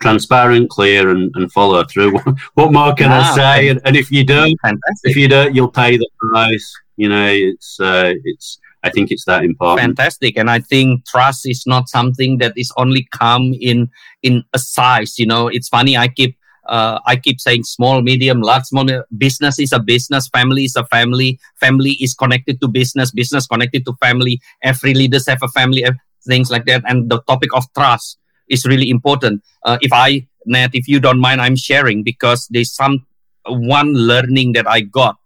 transparent, 0.00 0.68
clear, 0.70 1.10
and, 1.10 1.30
and 1.34 1.52
follow 1.52 1.84
through. 1.84 2.18
what 2.54 2.72
more 2.72 2.94
can 2.94 3.10
Ah, 3.10 3.32
I 3.32 3.36
say? 3.36 3.68
And, 3.68 3.80
and 3.84 3.96
if 3.96 4.10
you 4.10 4.24
don't, 4.24 4.56
Fantastic. 4.62 5.10
if 5.10 5.16
you 5.16 5.28
don't, 5.28 5.54
you'll 5.54 5.70
pay 5.70 5.96
the 5.96 6.08
price. 6.30 6.72
You 6.96 7.08
know, 7.08 7.26
it's 7.28 7.78
uh, 7.80 8.14
it's. 8.24 8.58
I 8.84 8.90
think 8.90 9.12
it's 9.12 9.24
that 9.26 9.44
important. 9.44 9.80
fantastic 9.96 10.36
and 10.36 10.50
i 10.50 10.58
think 10.58 11.06
trust 11.06 11.48
is 11.48 11.62
not 11.68 11.88
something 11.88 12.38
that 12.38 12.52
is 12.56 12.72
only 12.76 13.06
come 13.12 13.54
in 13.60 13.88
in 14.24 14.42
a 14.54 14.58
size 14.58 15.20
you 15.20 15.26
know 15.32 15.46
it's 15.46 15.68
funny 15.68 15.96
i 15.96 16.08
keep 16.08 16.36
uh, 16.66 16.98
i 17.06 17.16
keep 17.16 17.40
saying 17.40 17.62
small 17.62 18.02
medium 18.02 18.40
large 18.40 18.64
small 18.64 18.86
business 19.18 19.58
is 19.58 19.72
a 19.72 19.80
business 19.80 20.28
family 20.28 20.64
is 20.64 20.76
a 20.76 20.84
family 20.86 21.38
family 21.60 21.92
is 22.00 22.14
connected 22.14 22.60
to 22.60 22.68
business 22.68 23.10
business 23.10 23.46
connected 23.46 23.84
to 23.84 23.92
family 23.94 24.40
every 24.62 24.94
leaders 24.94 25.26
have 25.26 25.42
a 25.42 25.48
family 25.48 25.84
things 26.26 26.50
like 26.50 26.66
that 26.66 26.82
and 26.86 27.10
the 27.10 27.20
topic 27.22 27.54
of 27.54 27.64
trust 27.74 28.18
is 28.48 28.66
really 28.66 28.90
important 28.90 29.42
uh, 29.64 29.78
if 29.80 29.92
i 29.92 30.26
Nat, 30.44 30.70
if 30.72 30.88
you 30.88 30.98
don't 30.98 31.20
mind 31.20 31.40
i'm 31.40 31.56
sharing 31.56 32.02
because 32.02 32.48
there's 32.50 32.72
some 32.72 33.06
one 33.46 33.92
learning 33.94 34.52
that 34.52 34.68
i 34.68 34.80
got 34.80 35.16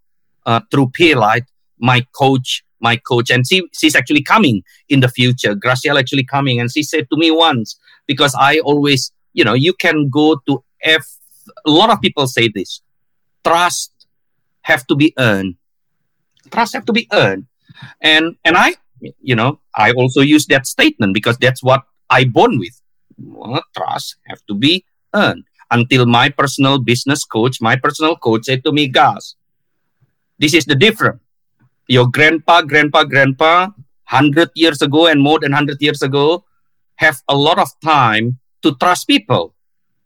uh, 0.46 0.61
through 0.70 0.88
Pierlite 0.88 1.46
my 1.79 2.07
coach 2.14 2.62
my 2.81 2.96
coach, 2.96 3.31
and 3.31 3.46
she 3.46 3.68
she's 3.72 3.96
actually 3.96 4.22
coming 4.22 4.62
in 4.88 5.01
the 5.01 5.09
future. 5.09 5.55
Graciela 5.55 5.99
actually 5.99 6.25
coming, 6.25 6.61
and 6.61 6.70
she 6.70 6.83
said 6.83 7.09
to 7.11 7.16
me 7.16 7.31
once 7.31 7.79
because 8.07 8.35
I 8.38 8.59
always, 8.61 9.12
you 9.33 9.44
know, 9.44 9.55
you 9.55 9.72
can 9.72 10.09
go 10.09 10.40
to 10.46 10.62
F. 10.83 11.07
A 11.64 11.71
lot 11.71 11.90
of 11.90 12.01
people 12.01 12.27
say 12.27 12.49
this: 12.49 12.83
trust 13.45 13.92
have 14.62 14.87
to 14.87 14.95
be 14.95 15.14
earned. 15.19 15.57
Trust 16.51 16.75
have 16.75 16.87
to 16.87 16.92
be 16.92 17.09
earned, 17.12 17.47
and 18.01 18.37
and 18.45 18.57
I, 18.57 18.75
you 19.21 19.35
know, 19.35 19.61
I 19.75 19.92
also 19.92 20.21
use 20.21 20.47
that 20.47 20.66
statement 20.66 21.14
because 21.14 21.38
that's 21.38 21.62
what 21.62 21.83
I 22.11 22.25
born 22.25 22.59
with. 22.59 22.81
Well, 23.19 23.62
trust 23.77 24.16
have 24.27 24.45
to 24.49 24.55
be 24.55 24.85
earned. 25.14 25.45
Until 25.71 26.07
my 26.07 26.29
personal 26.29 26.79
business 26.79 27.25
coach, 27.25 27.61
my 27.61 27.75
personal 27.75 28.14
coach 28.14 28.45
said 28.45 28.62
to 28.62 28.71
me, 28.71 28.87
guys 28.87 29.35
this 30.38 30.55
is 30.55 30.66
the 30.66 30.77
difference." 30.77 31.21
your 31.88 32.11
grandpa, 32.11 32.62
grandpa, 32.62 33.05
grandpa, 33.05 33.71
100 34.11 34.51
years 34.55 34.83
ago 34.83 35.07
and 35.07 35.21
more 35.21 35.38
than 35.38 35.53
100 35.53 35.79
years 35.81 36.03
ago, 36.03 36.45
have 36.97 37.23
a 37.29 37.37
lot 37.37 37.59
of 37.59 37.69
time 37.83 38.38
to 38.62 38.75
trust 38.77 39.07
people 39.07 39.55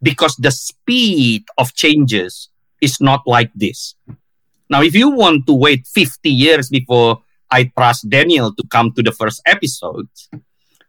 because 0.02 0.36
the 0.36 0.50
speed 0.50 1.44
of 1.58 1.74
changes 1.74 2.48
is 2.80 3.00
not 3.00 3.22
like 3.26 3.50
this. 3.54 3.94
Now, 4.68 4.82
if 4.82 4.94
you 4.94 5.10
want 5.10 5.46
to 5.46 5.54
wait 5.54 5.86
50 5.86 6.30
years 6.30 6.68
before 6.68 7.22
I 7.50 7.64
trust 7.76 8.08
Daniel 8.08 8.54
to 8.54 8.64
come 8.70 8.92
to 8.92 9.02
the 9.02 9.12
first 9.12 9.42
episode, 9.44 10.08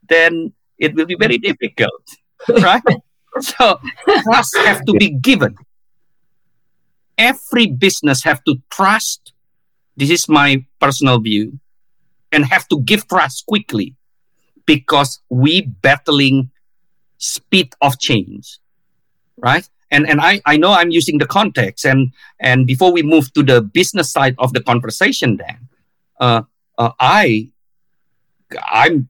then 0.07 0.53
it 0.77 0.95
will 0.95 1.05
be 1.05 1.15
very 1.15 1.37
difficult, 1.37 2.03
right? 2.61 2.83
so 3.39 3.79
trust 4.23 4.57
have 4.57 4.85
to 4.85 4.93
be 4.93 5.09
given. 5.09 5.55
Every 7.17 7.67
business 7.67 8.23
have 8.23 8.43
to 8.45 8.55
trust 8.69 9.33
this 9.97 10.09
is 10.09 10.29
my 10.29 10.65
personal 10.79 11.19
view 11.19 11.59
and 12.31 12.45
have 12.45 12.67
to 12.69 12.79
give 12.81 13.07
trust 13.07 13.45
quickly 13.45 13.95
because 14.65 15.19
we 15.29 15.61
battling 15.61 16.49
speed 17.17 17.73
of 17.81 17.99
change 17.99 18.57
right? 19.41 19.67
And 19.93 20.07
and 20.07 20.21
i 20.21 20.41
i 20.45 20.55
know 20.55 20.71
i'm 20.71 20.89
using 20.89 21.17
the 21.17 21.27
context 21.27 21.83
and 21.83 22.13
and 22.39 22.65
before 22.65 22.93
we 22.93 23.03
move 23.03 23.33
to 23.33 23.43
the 23.43 23.61
business 23.61 24.09
side 24.09 24.35
of 24.37 24.53
the 24.53 24.63
conversation 24.63 25.35
then 25.35 25.67
uh, 26.17 26.43
uh 26.77 26.91
i 26.97 27.49
i'm 28.71 29.09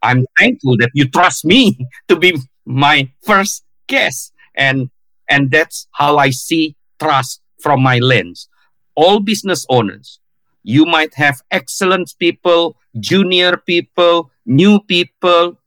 i'm 0.00 0.24
thankful 0.38 0.76
that 0.76 0.90
you 0.94 1.08
trust 1.08 1.44
me 1.44 1.88
to 2.08 2.14
be 2.14 2.38
my 2.64 3.10
first 3.22 3.64
guest. 3.86 4.32
And 4.54 4.90
and 5.28 5.50
that's 5.50 5.88
how 5.92 6.16
i 6.18 6.30
see 6.30 6.76
trust 7.00 7.40
from 7.60 7.82
my 7.82 7.98
lens. 7.98 8.48
All 8.94 9.20
business 9.20 9.64
owners, 9.68 10.20
you 10.62 10.84
might 10.84 11.14
have 11.14 11.42
excellent 11.50 12.14
people, 12.18 12.76
junior 13.00 13.56
people, 13.56 14.30
new 14.44 14.80
people. 14.80 15.58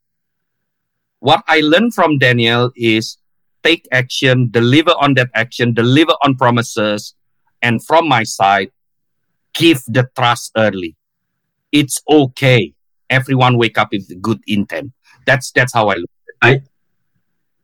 What 1.19 1.43
I 1.47 1.61
learned 1.61 1.93
from 1.93 2.19
Daniel 2.19 2.71
is 2.75 3.17
take 3.65 3.87
action, 3.91 4.49
deliver 4.51 4.91
on 4.91 5.15
that 5.15 5.29
action, 5.33 5.73
deliver 5.73 6.13
on 6.23 6.35
promises, 6.35 7.15
and 7.61 7.83
from 7.83 8.07
my 8.07 8.23
side, 8.23 8.69
give 9.53 9.81
the 9.87 10.07
trust 10.15 10.51
early. 10.55 10.95
It's 11.71 12.01
okay 12.09 12.75
everyone 13.09 13.57
wake 13.57 13.77
up 13.77 13.89
with 13.91 14.21
good 14.21 14.39
intent. 14.47 14.91
That's 15.25 15.51
that's 15.51 15.73
how 15.73 15.89
I 15.89 15.95
look. 15.95 16.09
I, 16.41 16.61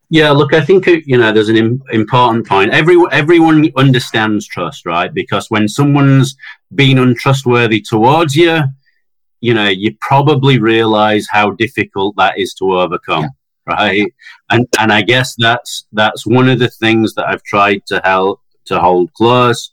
yeah, 0.10 0.32
look, 0.32 0.54
I 0.54 0.62
think 0.62 0.88
uh, 0.88 0.98
you 1.06 1.18
know 1.18 1.32
there's 1.32 1.50
an 1.50 1.58
Im- 1.58 1.84
important 1.92 2.48
point. 2.48 2.74
Every 2.74 2.98
everyone 3.12 3.70
understands 3.78 4.48
trust, 4.48 4.86
right? 4.86 5.14
Because 5.14 5.50
when 5.50 5.68
someone's 5.68 6.36
been 6.74 6.98
untrustworthy 6.98 7.82
towards 7.82 8.36
you, 8.36 8.62
you 9.42 9.54
know, 9.54 9.68
you 9.68 9.96
probably 10.02 10.60
realize 10.60 11.28
how 11.30 11.52
difficult 11.52 12.16
that 12.18 12.38
is 12.38 12.54
to 12.56 12.78
overcome, 12.80 13.30
right? 13.66 14.12
And 14.50 14.68
and 14.80 14.92
I 14.92 15.02
guess 15.02 15.36
that's 15.38 15.86
that's 15.94 16.26
one 16.26 16.50
of 16.50 16.60
the 16.60 16.70
things 16.70 17.14
that 17.16 17.28
I've 17.28 17.44
tried 17.44 17.86
to 17.88 18.02
help 18.04 18.42
to 18.66 18.80
hold 18.80 19.14
close. 19.14 19.72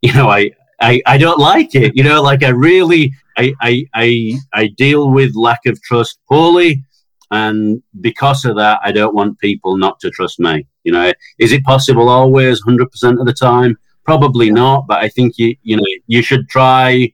You 0.00 0.14
know, 0.14 0.28
I 0.28 0.52
I, 0.80 1.02
I 1.06 1.18
don't 1.18 1.40
like 1.40 1.74
it. 1.74 1.96
You 1.96 2.04
know, 2.04 2.22
like 2.22 2.44
I 2.44 2.50
really 2.50 3.12
I, 3.36 3.52
I 3.60 3.84
I 3.94 4.32
I 4.54 4.68
deal 4.76 5.10
with 5.10 5.34
lack 5.34 5.66
of 5.66 5.82
trust 5.82 6.20
poorly 6.28 6.84
and 7.30 7.82
because 8.00 8.44
of 8.44 8.56
that, 8.56 8.80
I 8.82 8.92
don't 8.92 9.14
want 9.14 9.38
people 9.38 9.76
not 9.76 10.00
to 10.00 10.10
trust 10.10 10.40
me. 10.40 10.66
You 10.84 10.92
know, 10.92 11.12
is 11.38 11.52
it 11.52 11.64
possible 11.64 12.08
always, 12.08 12.60
hundred 12.60 12.90
percent 12.90 13.20
of 13.20 13.26
the 13.26 13.32
time? 13.32 13.76
Probably 14.04 14.50
not, 14.50 14.86
but 14.86 14.98
I 15.02 15.08
think 15.08 15.34
you 15.36 15.54
you 15.62 15.76
know 15.76 15.84
you 16.06 16.22
should 16.22 16.48
try. 16.48 17.12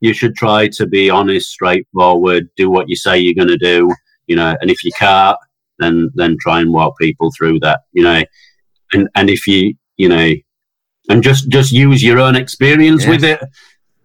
You 0.00 0.14
should 0.14 0.36
try 0.36 0.68
to 0.68 0.86
be 0.86 1.10
honest, 1.10 1.50
straightforward, 1.50 2.50
do 2.56 2.70
what 2.70 2.88
you 2.88 2.94
say 2.94 3.18
you're 3.18 3.34
going 3.34 3.48
to 3.48 3.58
do. 3.58 3.90
You 4.28 4.36
know, 4.36 4.56
and 4.60 4.70
if 4.70 4.84
you 4.84 4.92
can't, 4.98 5.36
then 5.78 6.10
then 6.14 6.36
try 6.40 6.60
and 6.60 6.72
walk 6.72 6.98
people 6.98 7.30
through 7.36 7.60
that. 7.60 7.80
You 7.92 8.04
know, 8.04 8.22
and 8.92 9.08
and 9.14 9.30
if 9.30 9.46
you 9.46 9.74
you 9.96 10.08
know, 10.08 10.32
and 11.08 11.22
just 11.22 11.48
just 11.48 11.72
use 11.72 12.02
your 12.02 12.20
own 12.20 12.36
experience 12.36 13.02
yes. 13.02 13.10
with 13.10 13.24
it 13.24 13.40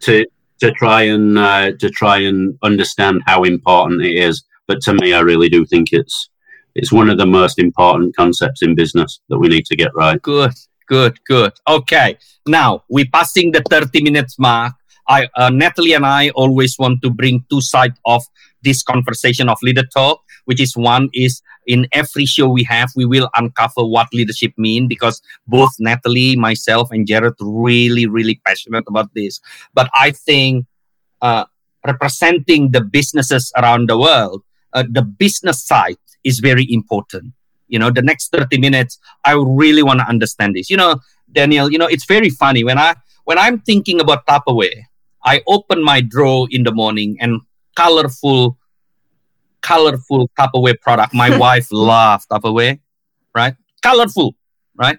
to 0.00 0.26
to 0.60 0.72
try 0.72 1.02
and 1.02 1.38
uh, 1.38 1.72
to 1.78 1.90
try 1.90 2.18
and 2.18 2.58
understand 2.62 3.22
how 3.26 3.44
important 3.44 4.02
it 4.02 4.16
is 4.16 4.44
but 4.66 4.80
to 4.82 4.94
me, 4.94 5.12
I 5.12 5.20
really 5.20 5.48
do 5.48 5.64
think 5.64 5.92
it's 5.92 6.30
it's 6.74 6.92
one 6.92 7.08
of 7.08 7.18
the 7.18 7.26
most 7.26 7.58
important 7.58 8.16
concepts 8.16 8.62
in 8.62 8.74
business 8.74 9.20
that 9.28 9.38
we 9.38 9.48
need 9.48 9.66
to 9.66 9.76
get 9.76 9.94
right. 9.94 10.20
Good, 10.20 10.54
good, 10.88 11.18
good. 11.24 11.52
Okay, 11.68 12.18
now 12.46 12.82
we're 12.88 13.12
passing 13.12 13.52
the 13.52 13.62
thirty 13.68 14.02
minutes 14.02 14.38
mark. 14.38 14.74
I, 15.08 15.28
uh, 15.36 15.50
Natalie 15.50 15.92
and 15.92 16.06
I 16.06 16.30
always 16.30 16.78
want 16.78 17.02
to 17.02 17.10
bring 17.10 17.44
two 17.50 17.60
sides 17.60 17.98
of 18.06 18.22
this 18.62 18.82
conversation 18.82 19.48
of 19.48 19.58
leader 19.62 19.84
talk, 19.94 20.22
which 20.46 20.60
is 20.60 20.76
one 20.76 21.10
is 21.12 21.42
in 21.66 21.86
every 21.92 22.26
show 22.26 22.48
we 22.48 22.62
have, 22.64 22.90
we 22.96 23.04
will 23.04 23.30
uncover 23.36 23.84
what 23.84 24.12
leadership 24.12 24.52
mean 24.56 24.88
because 24.88 25.22
both 25.46 25.70
Natalie, 25.78 26.36
myself, 26.36 26.90
and 26.90 27.06
Jared 27.06 27.34
really, 27.40 28.06
really 28.06 28.40
passionate 28.46 28.84
about 28.86 29.12
this. 29.14 29.40
But 29.72 29.90
I 29.94 30.10
think 30.10 30.66
uh, 31.22 31.44
representing 31.86 32.72
the 32.72 32.80
businesses 32.80 33.52
around 33.56 33.88
the 33.88 33.98
world, 33.98 34.42
uh, 34.72 34.84
the 34.90 35.02
business 35.02 35.64
side 35.64 35.96
is 36.24 36.40
very 36.40 36.66
important. 36.70 37.32
You 37.68 37.78
know, 37.78 37.90
the 37.90 38.02
next 38.02 38.30
30 38.32 38.58
minutes, 38.58 38.98
I 39.24 39.32
really 39.32 39.82
want 39.82 40.00
to 40.00 40.06
understand 40.06 40.54
this. 40.54 40.68
You 40.68 40.76
know, 40.76 41.00
Daniel, 41.32 41.72
you 41.72 41.78
know, 41.78 41.86
it's 41.86 42.04
very 42.04 42.30
funny 42.30 42.62
when 42.64 42.78
I 42.78 42.94
when 43.24 43.38
I'm 43.38 43.60
thinking 43.60 44.00
about 44.00 44.26
Tupperware, 44.26 44.82
I 45.24 45.42
open 45.46 45.82
my 45.82 46.00
drawer 46.00 46.46
in 46.50 46.64
the 46.64 46.72
morning 46.72 47.16
and 47.20 47.40
colorful, 47.76 48.58
colorful 49.62 50.30
Tupperware 50.38 50.80
product. 50.80 51.14
My 51.14 51.36
wife 51.44 51.68
loves 51.72 52.26
Tupperware, 52.26 52.80
right? 53.34 53.54
Colorful, 53.82 54.34
right? 54.76 54.98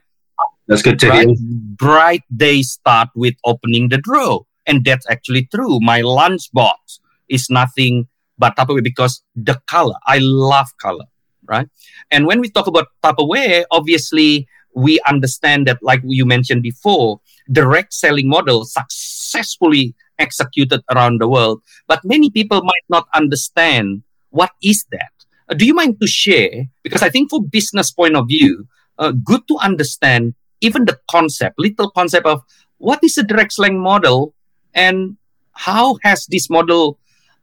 That's 0.67 0.81
good 0.81 0.99
to 0.99 1.07
bright, 1.07 1.27
hear. 1.27 1.35
Bright 1.77 2.23
days 2.35 2.71
start 2.71 3.09
with 3.15 3.35
opening 3.45 3.89
the 3.89 3.97
drawer. 3.99 4.45
And 4.65 4.83
that's 4.83 5.05
actually 5.09 5.47
true. 5.53 5.79
My 5.79 6.01
lunchbox 6.01 6.99
is 7.29 7.49
nothing 7.49 8.07
but 8.37 8.55
Tupperware 8.55 8.83
because 8.83 9.21
the 9.35 9.61
color. 9.67 9.95
I 10.07 10.17
love 10.19 10.67
color, 10.81 11.05
right? 11.47 11.67
And 12.09 12.25
when 12.25 12.39
we 12.41 12.49
talk 12.49 12.65
about 12.65 12.87
Tupperware, 13.03 13.65
obviously 13.69 14.47
we 14.73 14.99
understand 15.07 15.67
that, 15.67 15.77
like 15.81 16.01
you 16.03 16.25
mentioned 16.25 16.63
before, 16.63 17.21
direct 17.51 17.93
selling 17.93 18.27
model 18.27 18.65
successfully 18.65 19.95
executed 20.19 20.81
around 20.91 21.21
the 21.21 21.27
world, 21.27 21.61
but 21.87 22.03
many 22.03 22.29
people 22.29 22.61
might 22.63 22.87
not 22.89 23.07
understand 23.13 24.03
what 24.29 24.51
is 24.63 24.85
that. 24.91 25.11
Uh, 25.49 25.53
do 25.53 25.65
you 25.65 25.73
mind 25.73 25.99
to 26.01 26.07
share? 26.07 26.65
Because 26.83 27.01
I 27.01 27.09
think 27.09 27.29
for 27.29 27.41
business 27.43 27.91
point 27.91 28.15
of 28.15 28.27
view, 28.27 28.67
uh, 28.97 29.11
good 29.11 29.47
to 29.47 29.57
understand 29.57 30.35
even 30.61 30.85
the 30.85 30.97
concept, 31.09 31.59
little 31.59 31.91
concept 31.91 32.25
of 32.25 32.41
what 32.77 33.03
is 33.03 33.17
a 33.17 33.23
direct 33.23 33.53
selling 33.53 33.79
model 33.79 34.33
and 34.73 35.17
how 35.51 35.97
has 36.03 36.25
this 36.27 36.49
model 36.49 36.99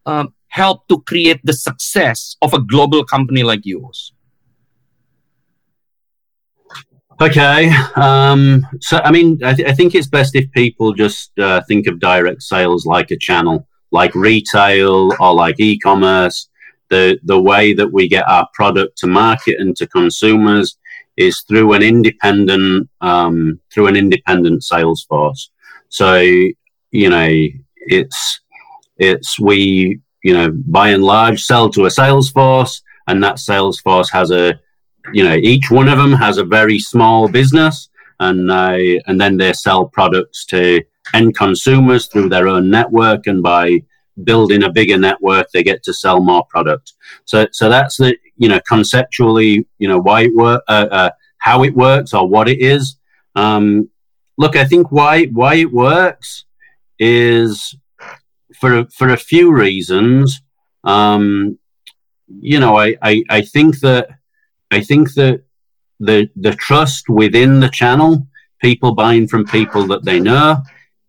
um, 0.06 0.35
help 0.48 0.87
to 0.88 1.00
create 1.02 1.40
the 1.44 1.52
success 1.52 2.37
of 2.42 2.52
a 2.52 2.61
global 2.61 3.04
company 3.04 3.42
like 3.42 3.64
yours? 3.64 4.12
Okay. 7.22 7.70
Um, 7.96 8.66
so, 8.80 9.00
I 9.04 9.11
mean, 9.11 9.38
I, 9.44 9.54
th- 9.54 9.68
I, 9.68 9.72
think 9.72 9.94
it's 9.94 10.06
best 10.06 10.35
if 10.35 10.50
people 10.52 10.92
just 10.92 11.37
uh, 11.38 11.62
think 11.68 11.87
of 11.87 12.00
direct 12.00 12.42
sales 12.42 12.85
like 12.87 13.11
a 13.11 13.16
channel, 13.16 13.66
like 13.90 14.14
retail 14.14 15.12
or 15.20 15.35
like 15.35 15.58
e 15.61 15.78
commerce. 15.78 16.48
The, 16.90 17.18
the 17.22 17.40
way 17.40 17.72
that 17.72 17.90
we 17.90 18.06
get 18.06 18.28
our 18.28 18.46
product 18.52 18.98
to 18.98 19.06
market 19.06 19.58
and 19.58 19.74
to 19.76 19.87
consumers 19.87 20.76
is 21.16 21.40
through 21.48 21.72
an 21.72 21.82
independent 21.82 22.90
um, 23.00 23.58
through 23.72 23.87
an 23.87 23.96
independent 23.96 24.62
sales 24.62 25.02
force. 25.04 25.50
So 25.88 26.20
you 26.20 27.08
know 27.08 27.46
it's 27.88 28.40
it's 28.98 29.38
we 29.38 30.02
you 30.22 30.32
know, 30.32 30.50
by 30.66 30.88
and 30.88 31.04
large, 31.04 31.42
sell 31.42 31.68
to 31.70 31.87
a 31.87 31.90
sales 31.90 32.30
force, 32.30 32.82
and 33.06 33.22
that 33.22 33.38
sales 33.38 33.80
force 33.80 34.11
has 34.11 34.30
a, 34.30 34.58
you 35.12 35.24
know, 35.24 35.34
each 35.34 35.70
one 35.70 35.88
of 35.88 35.98
them 35.98 36.12
has 36.12 36.38
a 36.38 36.44
very 36.44 36.78
small 36.78 37.28
business, 37.28 37.88
and 38.20 38.48
they 38.48 39.00
and 39.06 39.20
then 39.20 39.36
they 39.36 39.52
sell 39.52 39.86
products 39.86 40.44
to 40.46 40.82
end 41.14 41.36
consumers 41.36 42.06
through 42.06 42.28
their 42.28 42.48
own 42.48 42.70
network, 42.70 43.26
and 43.26 43.42
by 43.42 43.82
building 44.24 44.62
a 44.62 44.70
bigger 44.70 44.98
network, 44.98 45.48
they 45.50 45.62
get 45.62 45.82
to 45.84 45.94
sell 45.94 46.20
more 46.20 46.44
product. 46.46 46.92
So, 47.24 47.46
so 47.52 47.68
that's 47.68 47.96
the 47.96 48.16
you 48.36 48.48
know 48.48 48.60
conceptually, 48.68 49.66
you 49.78 49.88
know, 49.88 49.98
why 49.98 50.22
it 50.22 50.34
work, 50.34 50.62
uh, 50.68 50.86
uh, 50.90 51.10
how 51.38 51.64
it 51.64 51.74
works, 51.74 52.14
or 52.14 52.28
what 52.28 52.48
it 52.48 52.60
is. 52.60 52.96
Um, 53.34 53.90
look, 54.38 54.56
I 54.56 54.64
think 54.64 54.92
why 54.92 55.24
why 55.26 55.54
it 55.56 55.72
works 55.72 56.44
is 56.98 57.74
for 58.60 58.86
for 58.86 59.08
a 59.08 59.16
few 59.16 59.52
reasons. 59.52 60.40
Um, 60.84 61.58
you 62.40 62.58
know, 62.60 62.76
I, 62.78 62.96
I, 63.02 63.22
I 63.28 63.42
think 63.42 63.80
that 63.80 64.08
I 64.72 64.80
think 64.80 65.14
that 65.14 65.42
the 66.00 66.28
the 66.37 66.54
trust 66.54 67.08
within 67.08 67.61
the 67.61 67.68
channel, 67.68 68.26
people 68.61 68.94
buying 68.94 69.28
from 69.28 69.44
people 69.44 69.87
that 69.88 70.04
they 70.04 70.18
know, 70.18 70.56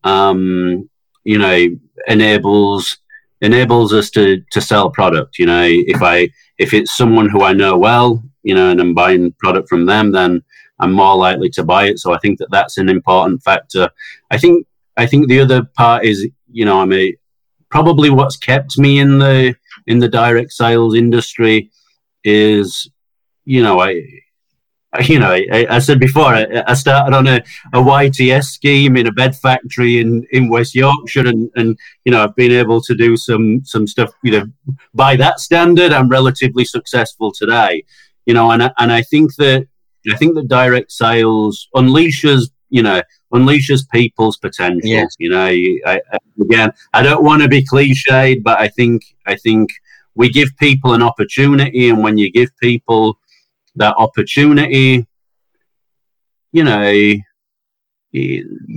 um, 0.04 0.90
you 1.24 1.38
know, 1.38 1.68
enables 2.08 2.98
enables 3.42 3.94
us 3.94 4.10
to 4.12 4.42
to 4.52 4.62
sell 4.62 4.90
product. 4.90 5.40
You 5.40 5.48
know, 5.48 5.66
if 5.66 6.02
I 6.02 6.30
if 6.58 6.74
it's 6.74 6.96
someone 6.96 7.30
who 7.30 7.44
I 7.44 7.54
know 7.54 7.78
well, 7.78 8.24
you 8.44 8.54
know, 8.54 8.70
and 8.70 8.80
I'm 8.80 8.94
buying 8.94 9.34
product 9.40 9.70
from 9.70 9.86
them, 9.86 10.12
then 10.12 10.44
I'm 10.80 10.92
more 10.92 11.16
likely 11.16 11.50
to 11.52 11.64
buy 11.64 11.88
it. 11.88 12.00
So 12.00 12.14
I 12.14 12.20
think 12.20 12.40
that 12.40 12.52
that's 12.52 12.78
an 12.78 12.90
important 12.90 13.42
factor. 13.44 13.90
I 14.30 14.38
think 14.38 14.68
I 14.98 15.06
think 15.08 15.28
the 15.28 15.40
other 15.40 15.64
part 15.64 16.06
is, 16.06 16.28
you 16.52 16.66
know, 16.66 16.82
I'm 16.82 16.94
a 16.94 17.16
probably 17.70 18.10
what's 18.10 18.38
kept 18.38 18.78
me 18.78 19.00
in 19.00 19.20
the 19.20 19.56
in 19.88 20.00
the 20.00 20.10
direct 20.10 20.52
sales 20.52 20.96
industry 20.96 21.72
is, 22.24 22.90
you 23.46 23.62
know, 23.62 23.80
I, 23.80 24.02
you 25.08 25.20
know, 25.20 25.32
I, 25.32 25.66
I 25.70 25.80
said 25.80 26.00
before, 26.00 26.26
I, 26.26 26.64
I, 26.68 26.74
started 26.76 27.16
on 27.16 27.28
a, 27.28 27.38
a 27.74 27.80
YTS 27.80 28.46
scheme 28.46 28.96
in 28.96 29.08
a 29.08 29.12
bed 29.12 29.36
factory 29.36 30.00
in, 30.00 30.26
in 30.32 30.50
West 30.50 30.76
Yorkshire, 30.76 31.28
and, 31.28 31.50
and 31.56 31.78
you 32.06 32.12
know, 32.12 32.24
I've 32.24 32.36
been 32.36 32.52
able 32.52 32.82
to 32.82 32.96
do 32.96 33.18
some 33.18 33.64
some 33.66 33.88
stuff. 33.88 34.12
You 34.24 34.32
know, 34.32 34.46
by 34.94 35.16
that 35.16 35.40
standard, 35.40 35.92
I'm 35.92 36.10
relatively 36.10 36.66
successful 36.66 37.32
today. 37.32 37.84
You 38.26 38.34
know, 38.34 38.52
and 38.52 38.64
I, 38.64 38.72
and 38.78 38.92
I 38.92 39.02
think 39.02 39.36
that 39.36 39.68
I 40.12 40.16
think 40.16 40.36
that 40.36 40.48
direct 40.48 40.92
sales 40.92 41.68
unleashes, 41.76 42.52
you 42.70 42.84
know, 42.84 43.02
unleashes 43.34 43.90
people's 43.90 44.38
potential. 44.38 44.88
Yeah. 44.88 45.06
You 45.18 45.30
know, 45.30 45.46
I, 45.46 45.80
I, 45.86 46.00
again, 46.40 46.72
I 46.94 47.02
don't 47.02 47.24
want 47.24 47.42
to 47.42 47.48
be 47.48 47.66
cliched, 47.66 48.44
but 48.44 48.60
I 48.60 48.68
think 48.68 49.04
I 49.26 49.36
think 49.36 49.72
we 50.16 50.30
give 50.30 50.50
people 50.58 50.94
an 50.94 51.02
opportunity, 51.02 51.90
and 51.90 52.04
when 52.04 52.18
you 52.18 52.32
give 52.32 52.50
people 52.62 53.18
that 53.76 53.96
opportunity, 53.98 55.06
you 56.52 56.64
know, 56.64 57.14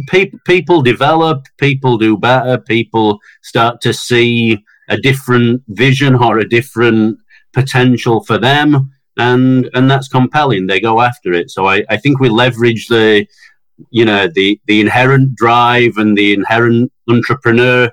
people 0.09 0.39
people 0.47 0.83
develop, 0.83 1.47
people 1.59 1.99
do 1.99 2.17
better, 2.17 2.59
people 2.59 3.19
start 3.43 3.81
to 3.83 3.93
see 3.93 4.59
a 4.89 4.97
different 4.97 5.63
vision 5.69 6.15
or 6.15 6.39
a 6.39 6.49
different 6.49 7.19
potential 7.53 8.25
for 8.25 8.39
them 8.39 8.91
and 9.17 9.69
and 9.75 9.91
that's 9.91 10.09
compelling. 10.09 10.67
They 10.67 10.81
go 10.81 11.01
after 11.01 11.33
it. 11.33 11.51
So 11.51 11.67
i, 11.67 11.85
I 11.89 11.97
think 11.97 12.21
we 12.21 12.29
leverage 12.29 12.89
the 12.89 13.27
you 13.91 14.05
know 14.05 14.29
the 14.29 14.61
the 14.67 14.81
inherent 14.81 15.35
drive 15.35 15.97
and 15.97 16.17
the 16.17 16.33
inherent 16.33 16.93
entrepreneur 17.09 17.91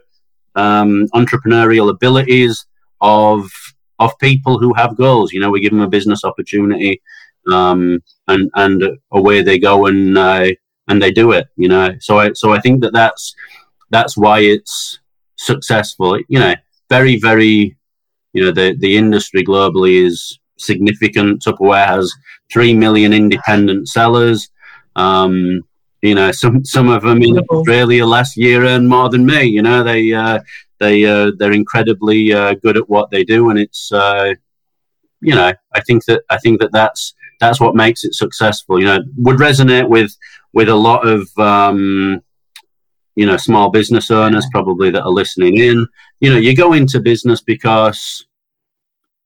um, 0.55 1.07
entrepreneurial 1.13 1.89
abilities 1.89 2.65
of 3.01 3.49
of 4.03 4.17
people 4.19 4.59
who 4.59 4.73
have 4.73 4.97
goals. 4.97 5.31
You 5.31 5.39
know, 5.39 5.49
we 5.49 5.61
give 5.61 5.71
them 5.71 5.81
a 5.81 5.87
business 5.87 6.23
opportunity, 6.23 7.01
um, 7.51 7.99
and 8.27 8.49
and 8.55 8.83
away 9.11 9.41
they 9.41 9.59
go 9.59 9.85
and 9.85 10.17
uh, 10.17 10.47
and 10.87 11.01
they 11.01 11.11
do 11.11 11.31
it. 11.31 11.47
You 11.55 11.69
know, 11.69 11.95
so 11.99 12.19
I 12.19 12.33
so 12.33 12.51
I 12.51 12.59
think 12.59 12.81
that 12.81 12.93
that's 12.93 13.33
that's 13.89 14.17
why 14.17 14.39
it's 14.39 14.99
successful. 15.37 16.19
You 16.27 16.39
know, 16.39 16.55
very 16.89 17.19
very, 17.19 17.77
you 18.33 18.43
know, 18.43 18.51
the 18.51 18.75
the 18.79 18.97
industry 18.97 19.43
globally 19.43 20.05
is 20.05 20.39
significant. 20.57 21.41
Tupperware 21.41 21.87
has 21.87 22.13
three 22.51 22.73
million 22.73 23.13
independent 23.13 23.87
sellers. 23.87 24.49
Um, 24.95 25.61
you 26.01 26.15
know, 26.15 26.31
some 26.31 26.65
some 26.65 26.89
of 26.89 27.03
them 27.03 27.23
in 27.23 27.39
Australia 27.39 28.05
last 28.05 28.35
year 28.35 28.65
earned 28.65 28.89
more 28.89 29.09
than 29.09 29.25
me. 29.25 29.43
You 29.43 29.61
know, 29.61 29.83
they 29.83 30.13
uh, 30.13 30.39
they 30.79 31.05
uh, 31.05 31.31
they're 31.37 31.51
incredibly 31.53 32.33
uh, 32.33 32.55
good 32.55 32.77
at 32.77 32.89
what 32.89 33.09
they 33.11 33.23
do, 33.23 33.49
and 33.49 33.59
it's 33.59 33.91
uh, 33.91 34.33
you 35.21 35.35
know, 35.35 35.53
I 35.73 35.81
think 35.81 36.05
that 36.05 36.23
I 36.29 36.37
think 36.37 36.59
that 36.61 36.71
that's 36.71 37.13
that's 37.39 37.59
what 37.59 37.75
makes 37.75 38.03
it 38.03 38.13
successful. 38.13 38.79
You 38.79 38.85
know, 38.85 38.99
would 39.17 39.37
resonate 39.37 39.87
with 39.87 40.15
with 40.53 40.69
a 40.69 40.75
lot 40.75 41.07
of 41.07 41.27
um, 41.37 42.21
you 43.15 43.25
know 43.25 43.37
small 43.37 43.69
business 43.69 44.11
owners 44.11 44.45
probably 44.51 44.89
that 44.91 45.03
are 45.03 45.11
listening 45.11 45.57
in. 45.57 45.87
You 46.19 46.31
know, 46.31 46.37
you 46.37 46.55
go 46.55 46.73
into 46.73 46.99
business 46.99 47.41
because 47.41 48.25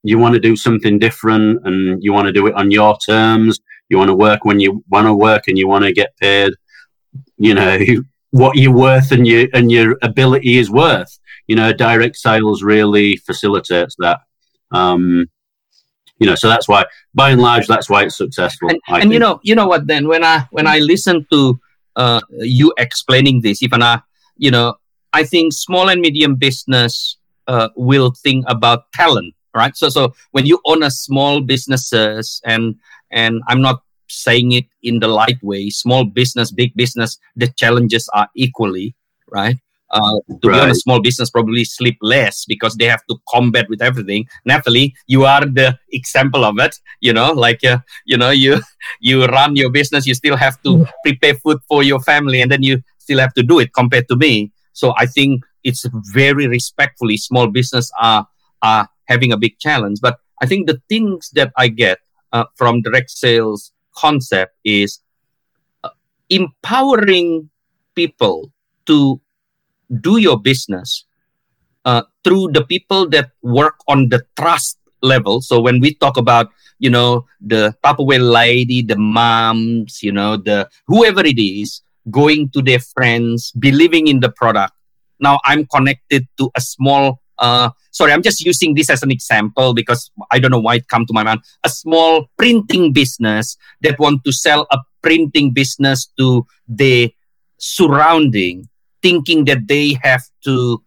you 0.03 0.17
want 0.17 0.35
to 0.35 0.39
do 0.39 0.55
something 0.55 0.99
different 0.99 1.65
and 1.65 2.01
you 2.03 2.13
want 2.13 2.27
to 2.27 2.33
do 2.33 2.47
it 2.47 2.55
on 2.55 2.71
your 2.71 2.97
terms. 2.97 3.59
You 3.89 3.97
want 3.97 4.09
to 4.09 4.15
work 4.15 4.45
when 4.45 4.59
you 4.59 4.83
want 4.89 5.07
to 5.07 5.13
work 5.13 5.47
and 5.47 5.57
you 5.57 5.67
want 5.67 5.85
to 5.85 5.93
get 5.93 6.15
paid 6.17 6.53
you 7.37 7.53
know 7.53 7.77
what 8.31 8.57
you're 8.57 8.73
worth 8.73 9.11
and 9.11 9.25
your 9.25 9.47
and 9.53 9.71
your 9.71 9.97
ability 10.01 10.57
is 10.57 10.69
worth. 10.69 11.19
You 11.47 11.55
know, 11.55 11.73
direct 11.73 12.17
sales 12.17 12.63
really 12.63 13.17
facilitates 13.17 13.95
that. 13.99 14.21
Um, 14.71 15.27
you 16.19 16.25
know, 16.25 16.35
so 16.35 16.49
that's 16.49 16.67
why, 16.67 16.85
by 17.13 17.29
and 17.31 17.41
large, 17.41 17.67
that's 17.67 17.89
why 17.89 18.03
it's 18.03 18.17
successful. 18.17 18.69
And, 18.69 18.81
and 18.87 19.13
you 19.13 19.19
know, 19.19 19.39
you 19.43 19.55
know 19.55 19.67
what? 19.67 19.87
Then 19.87 20.07
when 20.07 20.23
I 20.23 20.47
when 20.51 20.67
I 20.67 20.79
listen 20.79 21.25
to 21.31 21.59
uh, 21.95 22.21
you 22.39 22.73
explaining 22.77 23.41
this, 23.41 23.61
even 23.61 23.83
I, 23.83 24.01
you 24.37 24.51
know, 24.51 24.75
I 25.13 25.23
think 25.23 25.53
small 25.53 25.89
and 25.89 26.01
medium 26.01 26.35
business 26.35 27.17
uh, 27.47 27.69
will 27.75 28.11
think 28.11 28.45
about 28.47 28.91
talent, 28.93 29.35
right? 29.55 29.75
So, 29.75 29.89
so 29.89 30.13
when 30.31 30.45
you 30.45 30.59
own 30.65 30.83
a 30.83 30.91
small 30.91 31.41
businesses, 31.41 32.41
and 32.45 32.75
and 33.11 33.41
I'm 33.47 33.61
not 33.61 33.81
saying 34.09 34.51
it 34.53 34.65
in 34.81 34.99
the 34.99 35.07
light 35.07 35.41
way, 35.43 35.69
small 35.69 36.03
business, 36.03 36.51
big 36.51 36.75
business, 36.75 37.17
the 37.35 37.47
challenges 37.47 38.09
are 38.13 38.29
equally, 38.35 38.95
right? 39.31 39.57
Uh, 39.89 40.19
to 40.41 40.49
right. 40.49 40.55
be 40.55 40.59
honest, 40.59 40.83
small 40.83 41.01
business 41.01 41.29
probably 41.29 41.63
sleep 41.63 41.97
less 42.01 42.45
because 42.45 42.75
they 42.75 42.85
have 42.85 43.05
to 43.09 43.15
combat 43.29 43.67
with 43.69 43.81
everything. 43.81 44.27
Natalie, 44.45 44.93
you 45.07 45.23
are 45.23 45.45
the 45.45 45.77
example 45.91 46.43
of 46.43 46.59
it. 46.59 46.75
You 46.99 47.13
know, 47.13 47.31
like 47.31 47.63
uh, 47.63 47.79
you 48.05 48.17
know, 48.17 48.31
you 48.31 48.61
you 48.99 49.25
run 49.25 49.55
your 49.55 49.71
business, 49.71 50.05
you 50.05 50.13
still 50.13 50.35
have 50.35 50.61
to 50.63 50.85
prepare 51.05 51.35
food 51.35 51.59
for 51.67 51.83
your 51.83 52.01
family, 52.01 52.41
and 52.41 52.51
then 52.51 52.63
you 52.63 52.81
still 52.97 53.19
have 53.19 53.33
to 53.35 53.43
do 53.43 53.59
it. 53.59 53.73
Compared 53.73 54.07
to 54.09 54.17
me, 54.17 54.51
so 54.73 54.93
I 54.97 55.05
think 55.05 55.43
it's 55.63 55.85
very 56.13 56.47
respectfully 56.47 57.17
small 57.17 57.47
business 57.47 57.89
are 57.99 58.27
are 58.61 58.89
having 59.05 59.31
a 59.31 59.37
big 59.37 59.57
challenge. 59.59 59.99
But 60.01 60.19
I 60.41 60.45
think 60.45 60.67
the 60.67 60.81
things 60.89 61.29
that 61.33 61.51
I 61.57 61.69
get 61.69 61.99
uh, 62.33 62.45
from 62.55 62.81
direct 62.81 63.09
sales 63.09 63.71
concept 63.95 64.53
is 64.63 64.99
uh, 65.83 65.89
empowering 66.29 67.49
people 67.95 68.51
to 68.85 69.19
do 70.01 70.17
your 70.17 70.39
business 70.39 71.05
uh, 71.85 72.03
through 72.23 72.49
the 72.51 72.63
people 72.63 73.07
that 73.09 73.31
work 73.41 73.75
on 73.87 74.09
the 74.09 74.23
trust 74.37 74.77
level. 75.01 75.41
So 75.41 75.59
when 75.61 75.79
we 75.79 75.93
talk 75.93 76.17
about, 76.17 76.49
you 76.79 76.89
know, 76.89 77.25
the 77.39 77.75
Tupperware 77.83 78.31
lady, 78.31 78.81
the 78.81 78.97
moms, 78.97 80.03
you 80.03 80.11
know, 80.11 80.37
the 80.37 80.69
whoever 80.87 81.21
it 81.25 81.39
is, 81.39 81.81
going 82.09 82.49
to 82.49 82.61
their 82.61 82.79
friends, 82.79 83.51
believing 83.51 84.07
in 84.07 84.19
the 84.19 84.29
product. 84.29 84.73
Now 85.19 85.39
I'm 85.45 85.65
connected 85.65 86.27
to 86.37 86.51
a 86.55 86.61
small 86.61 87.21
uh, 87.39 87.69
sorry, 87.91 88.11
I'm 88.11 88.23
just 88.23 88.43
using 88.43 88.73
this 88.73 88.89
as 88.89 89.03
an 89.03 89.11
example 89.11 89.73
because 89.73 90.09
I 90.31 90.39
don't 90.39 90.51
know 90.51 90.59
why 90.59 90.75
it 90.75 90.87
come 90.87 91.05
to 91.05 91.13
my 91.13 91.23
mind. 91.23 91.41
A 91.63 91.69
small 91.69 92.27
printing 92.37 92.93
business 92.93 93.57
that 93.81 93.99
want 93.99 94.23
to 94.25 94.31
sell 94.31 94.65
a 94.71 94.79
printing 95.01 95.51
business 95.53 96.07
to 96.17 96.45
the 96.67 97.13
surrounding, 97.57 98.67
thinking 99.01 99.45
that 99.45 99.67
they 99.67 99.97
have 100.03 100.23
to, 100.45 100.83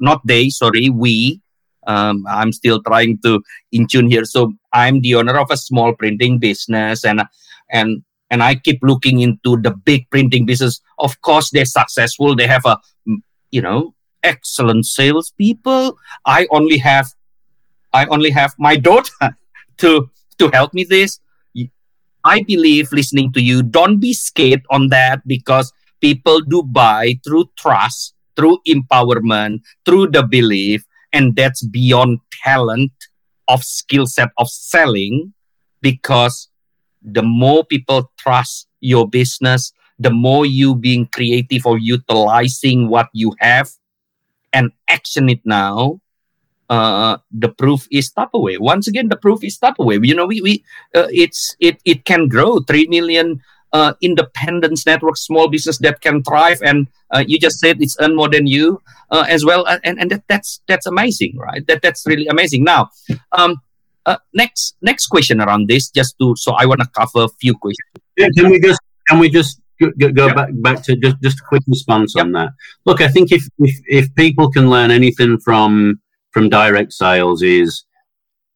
not 0.00 0.20
they, 0.26 0.50
sorry, 0.50 0.90
we. 0.90 1.40
Um, 1.86 2.26
I'm 2.28 2.52
still 2.52 2.82
trying 2.82 3.18
to 3.24 3.42
in 3.72 3.86
tune 3.86 4.10
here. 4.10 4.24
So 4.24 4.52
I'm 4.72 5.00
the 5.00 5.14
owner 5.14 5.38
of 5.38 5.50
a 5.50 5.56
small 5.56 5.94
printing 5.94 6.38
business, 6.38 7.04
and 7.04 7.22
and 7.70 8.02
and 8.30 8.42
I 8.42 8.56
keep 8.56 8.80
looking 8.82 9.20
into 9.20 9.56
the 9.56 9.70
big 9.70 10.08
printing 10.10 10.44
business. 10.44 10.80
Of 10.98 11.20
course, 11.22 11.50
they're 11.50 11.64
successful. 11.64 12.36
They 12.36 12.46
have 12.46 12.66
a 12.66 12.76
you 13.50 13.62
know 13.62 13.94
excellent 14.22 14.86
salespeople. 14.86 15.96
I 16.26 16.46
only 16.50 16.78
have 16.78 17.08
I 17.92 18.06
only 18.06 18.30
have 18.30 18.54
my 18.58 18.76
daughter 18.76 19.12
to 19.78 20.10
to 20.38 20.50
help 20.52 20.74
me 20.74 20.84
this. 20.84 21.18
I 22.22 22.42
believe 22.42 22.92
listening 22.92 23.32
to 23.32 23.40
you, 23.40 23.62
don't 23.62 23.98
be 23.98 24.12
scared 24.12 24.62
on 24.70 24.88
that 24.88 25.26
because 25.26 25.72
people 26.00 26.40
do 26.40 26.62
buy 26.62 27.18
through 27.24 27.50
trust, 27.56 28.14
through 28.36 28.58
empowerment, 28.66 29.60
through 29.84 30.08
the 30.08 30.22
belief, 30.22 30.84
and 31.12 31.36
that's 31.36 31.64
beyond 31.66 32.20
talent 32.44 32.92
of 33.48 33.64
skill 33.64 34.06
set 34.06 34.30
of 34.38 34.48
selling 34.48 35.34
because 35.82 36.48
the 37.02 37.22
more 37.22 37.64
people 37.64 38.10
trust 38.18 38.68
your 38.80 39.08
business, 39.08 39.72
the 39.98 40.10
more 40.10 40.46
you 40.46 40.74
being 40.74 41.06
creative 41.06 41.66
or 41.66 41.78
utilizing 41.78 42.88
what 42.88 43.08
you 43.12 43.34
have, 43.40 43.70
and 44.52 44.72
action 44.88 45.28
it 45.28 45.40
now, 45.44 46.00
uh, 46.70 47.18
the 47.30 47.48
proof 47.48 47.86
is 47.90 48.12
Tupperware. 48.12 48.58
Once 48.58 48.86
again, 48.88 49.08
the 49.08 49.16
proof 49.16 49.42
is 49.44 49.58
Tupperware. 49.58 50.04
You 50.06 50.14
know, 50.14 50.26
we, 50.26 50.40
we 50.40 50.64
uh, 50.94 51.08
it's 51.10 51.54
it 51.60 51.80
it 51.84 52.04
can 52.04 52.28
grow 52.28 52.60
three 52.60 52.86
million 52.88 53.40
uh, 53.72 53.94
independence 54.00 54.86
network, 54.86 55.16
small 55.16 55.48
business 55.48 55.78
that 55.78 56.00
can 56.00 56.22
thrive, 56.22 56.60
and 56.62 56.88
uh, 57.10 57.24
you 57.26 57.38
just 57.38 57.58
said 57.58 57.80
it's 57.80 57.96
earn 58.00 58.16
more 58.16 58.28
than 58.28 58.46
you 58.46 58.80
uh, 59.10 59.24
as 59.28 59.44
well, 59.44 59.66
uh, 59.66 59.78
and 59.84 60.00
and 60.00 60.10
that, 60.10 60.22
that's 60.28 60.60
that's 60.68 60.86
amazing, 60.86 61.36
right? 61.36 61.66
That 61.66 61.82
that's 61.82 62.06
really 62.06 62.26
amazing. 62.26 62.64
Now, 62.64 62.90
um, 63.32 63.60
uh, 64.06 64.16
next 64.34 64.76
next 64.82 65.06
question 65.06 65.40
around 65.40 65.68
this, 65.68 65.90
just 65.90 66.18
to 66.18 66.34
so 66.36 66.52
I 66.52 66.66
want 66.66 66.80
to 66.80 66.88
cover 66.88 67.24
a 67.24 67.28
few 67.40 67.54
questions. 67.54 67.90
Yeah, 68.16 68.28
can 68.36 68.50
we 68.50 68.60
just 68.60 68.80
can 69.08 69.18
we 69.18 69.28
just 69.28 69.60
go, 69.80 69.90
go 70.10 70.26
yep. 70.26 70.36
back 70.36 70.48
back 70.52 70.82
to 70.84 70.96
just 70.96 71.16
just 71.22 71.40
a 71.40 71.44
quick 71.48 71.62
response 71.66 72.14
yep. 72.16 72.26
on 72.26 72.32
that. 72.32 72.50
Look, 72.86 73.00
I 73.00 73.08
think 73.08 73.32
if, 73.32 73.46
if 73.58 73.80
if 73.86 74.14
people 74.14 74.50
can 74.50 74.70
learn 74.70 74.90
anything 74.90 75.38
from 75.38 76.00
from 76.32 76.48
direct 76.48 76.92
sales 76.92 77.42
is 77.42 77.84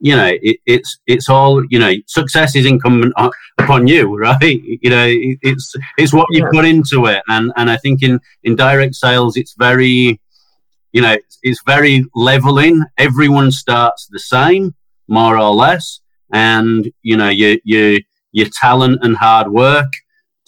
you 0.01 0.15
know 0.17 0.31
it, 0.43 0.59
it's 0.67 0.99
it's 1.07 1.29
all 1.29 1.63
you 1.71 1.79
know 1.79 1.93
success 2.07 2.57
is 2.57 2.67
incumbent 2.67 3.15
upon 3.59 3.87
you 3.87 4.17
right? 4.19 4.61
You 4.83 4.91
know 4.91 5.07
it, 5.07 5.39
it's 5.43 5.75
it's 5.97 6.13
what 6.13 6.27
you 6.31 6.45
yeah. 6.45 6.51
put 6.53 6.65
into 6.65 7.07
it. 7.07 7.23
And 7.29 7.53
and 7.57 7.71
i 7.71 7.77
think 7.77 8.03
in 8.03 8.21
in 8.43 8.57
direct 8.57 8.95
sales 8.95 9.37
it's 9.37 9.55
very 9.59 10.21
you 10.93 11.03
know 11.03 11.13
it's, 11.13 11.39
it's 11.43 11.63
very 11.67 12.05
leveling. 12.15 12.85
Everyone 12.99 13.51
starts 13.51 14.09
the 14.11 14.19
same 14.19 14.75
more 15.09 15.39
or 15.39 15.55
less. 15.55 16.01
And 16.33 16.91
you 17.03 17.17
know 17.17 17.29
your 17.29 17.57
your 17.65 18.01
your 18.33 18.49
talent 18.61 18.99
and 19.03 19.17
hard 19.17 19.49
work 19.51 19.91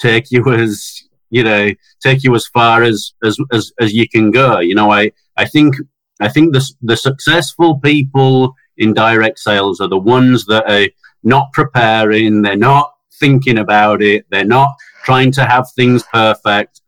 take 0.01 0.30
you 0.30 0.53
as 0.53 1.03
you 1.30 1.42
know 1.42 1.70
take 2.03 2.24
you 2.24 2.34
as 2.34 2.47
far 2.49 2.82
as 2.82 3.12
as 3.24 3.38
as, 3.53 3.72
as 3.80 3.92
you 3.92 4.09
can 4.09 4.30
go. 4.30 4.59
You 4.59 4.74
know 4.74 4.90
i 4.90 5.12
i 5.36 5.44
think 5.44 5.76
i 6.20 6.28
think 6.28 6.53
the 6.53 6.64
the 6.82 6.97
successful 6.97 7.78
people 7.80 8.55
in 8.79 8.93
direct 8.93 9.39
sales 9.39 9.81
are 9.81 9.89
the 9.89 9.99
ones 9.99 10.47
that 10.47 10.70
are 10.70 10.89
not 11.22 11.53
preparing 11.53 12.43
they're 12.43 12.57
not 12.57 12.93
thinking 13.18 13.59
about 13.59 14.03
it 14.03 14.27
they're 14.31 14.45
not 14.45 14.74
trying 15.05 15.31
to 15.31 15.45
have 15.45 15.66
things 15.70 16.03
perfect. 16.12 16.81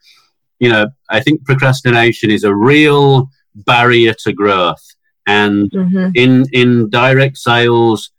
You 0.58 0.70
know 0.70 0.88
i 1.08 1.20
think 1.20 1.44
procrastination 1.44 2.30
is 2.30 2.44
a 2.44 2.54
real 2.54 3.30
barrier 3.54 4.14
to 4.24 4.32
growth. 4.32 4.84
And 5.26 5.70
mm-hmm. 5.70 6.10
in 6.14 6.46
in 6.52 6.90
direct 6.90 7.36
sales 7.36 8.10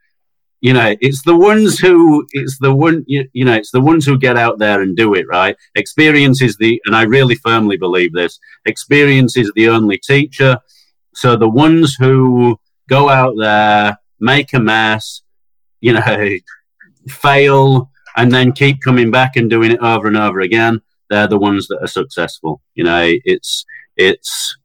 you 0.61 0.73
know 0.73 0.95
it's 1.01 1.23
the 1.23 1.35
ones 1.35 1.79
who 1.79 2.25
it's 2.31 2.59
the 2.59 2.73
one 2.73 3.03
you, 3.07 3.27
you, 3.33 3.45
know 3.45 3.53
it's 3.53 3.71
the 3.71 3.81
ones 3.81 4.05
who 4.05 4.17
get 4.17 4.37
out 4.37 4.59
there 4.59 4.81
and 4.81 4.95
do 4.95 5.13
it 5.13 5.25
right? 5.27 5.55
Experience 5.75 6.41
is 6.41 6.55
the 6.57 6.81
and 6.85 6.95
i 6.95 7.03
really 7.03 7.35
firmly 7.35 7.77
believe 7.77 8.13
this 8.13 8.39
experience 8.65 9.35
is 9.37 9.51
the 9.55 9.69
only 9.69 9.97
teacher. 9.97 10.59
So 11.15 11.35
the 11.35 11.49
ones 11.49 11.95
who 11.95 12.58
go 12.89 13.09
out 13.09 13.35
there 13.37 13.97
make 14.19 14.53
a 14.53 14.59
mess 14.59 15.21
you 15.81 15.93
know 15.93 16.29
fail 17.07 17.89
and 18.17 18.31
then 18.31 18.51
keep 18.51 18.81
coming 18.81 19.11
back 19.11 19.35
and 19.35 19.49
doing 19.49 19.71
it 19.71 19.79
over 19.79 20.07
and 20.07 20.17
over 20.17 20.41
again 20.41 20.81
they're 21.09 21.27
the 21.27 21.39
ones 21.39 21.67
that 21.67 21.79
are 21.81 21.87
successful 21.87 22.61
you 22.75 22.83
know 22.83 23.11
it's 23.25 23.65
it's 23.95 24.57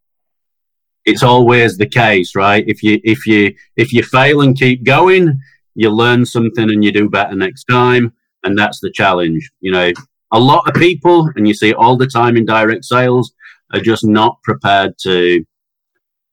it's 1.05 1.23
always 1.23 1.77
the 1.77 1.87
case, 1.87 2.35
right? 2.35 2.65
If 2.67 2.83
you 2.83 3.01
if 3.05 3.27
you 3.27 3.55
if 3.77 3.93
you 3.93 4.03
fail 4.03 4.41
and 4.41 4.59
keep 4.59 4.85
going, 4.85 5.39
you 5.75 5.91
learn 5.91 6.25
something 6.25 6.71
and 6.71 6.83
you 6.85 6.93
do 6.93 7.09
better 7.09 7.35
next 7.35 7.65
time, 7.65 8.13
and 8.43 8.59
that's 8.59 8.81
the 8.81 8.91
challenge. 8.91 9.51
You 9.61 9.73
know, 9.73 9.93
a 10.33 10.41
lot 10.41 10.69
of 10.69 10.75
people, 10.75 11.31
and 11.37 11.47
you 11.47 11.55
see 11.55 11.75
all 11.75 11.97
the 11.97 12.07
time 12.07 12.37
in 12.37 12.47
direct 12.47 12.85
sales, 12.85 13.33
are 13.73 13.81
just 13.81 14.05
not 14.05 14.43
prepared 14.43 14.95
to. 15.03 15.45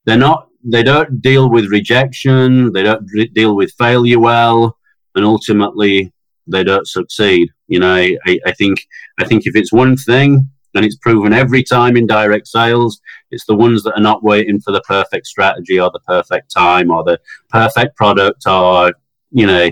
They're 0.05 0.17
not. 0.17 0.47
They 0.63 0.83
don't 0.83 1.21
deal 1.21 1.49
with 1.49 1.71
rejection. 1.71 2.71
They 2.71 2.83
don't 2.83 3.07
re- 3.13 3.27
deal 3.27 3.55
with 3.55 3.73
failure 3.77 4.19
well, 4.19 4.77
and 5.15 5.25
ultimately 5.25 6.11
they 6.47 6.63
don't 6.63 6.87
succeed. 6.87 7.49
You 7.67 7.79
know, 7.79 7.95
I, 7.95 8.39
I 8.45 8.51
think 8.51 8.85
I 9.19 9.25
think 9.25 9.45
if 9.45 9.55
it's 9.55 9.73
one 9.73 9.97
thing, 9.97 10.49
and 10.75 10.85
it's 10.85 10.97
proven 10.97 11.33
every 11.33 11.63
time 11.63 11.97
in 11.97 12.07
direct 12.07 12.47
sales, 12.47 13.01
it's 13.31 13.45
the 13.45 13.55
ones 13.55 13.83
that 13.83 13.93
are 13.95 14.01
not 14.01 14.23
waiting 14.23 14.59
for 14.59 14.71
the 14.71 14.81
perfect 14.81 15.27
strategy 15.27 15.79
or 15.79 15.89
the 15.91 15.99
perfect 16.01 16.51
time 16.51 16.91
or 16.91 17.03
the 17.03 17.19
perfect 17.49 17.95
product 17.95 18.45
or 18.47 18.93
you 19.31 19.47
know 19.47 19.71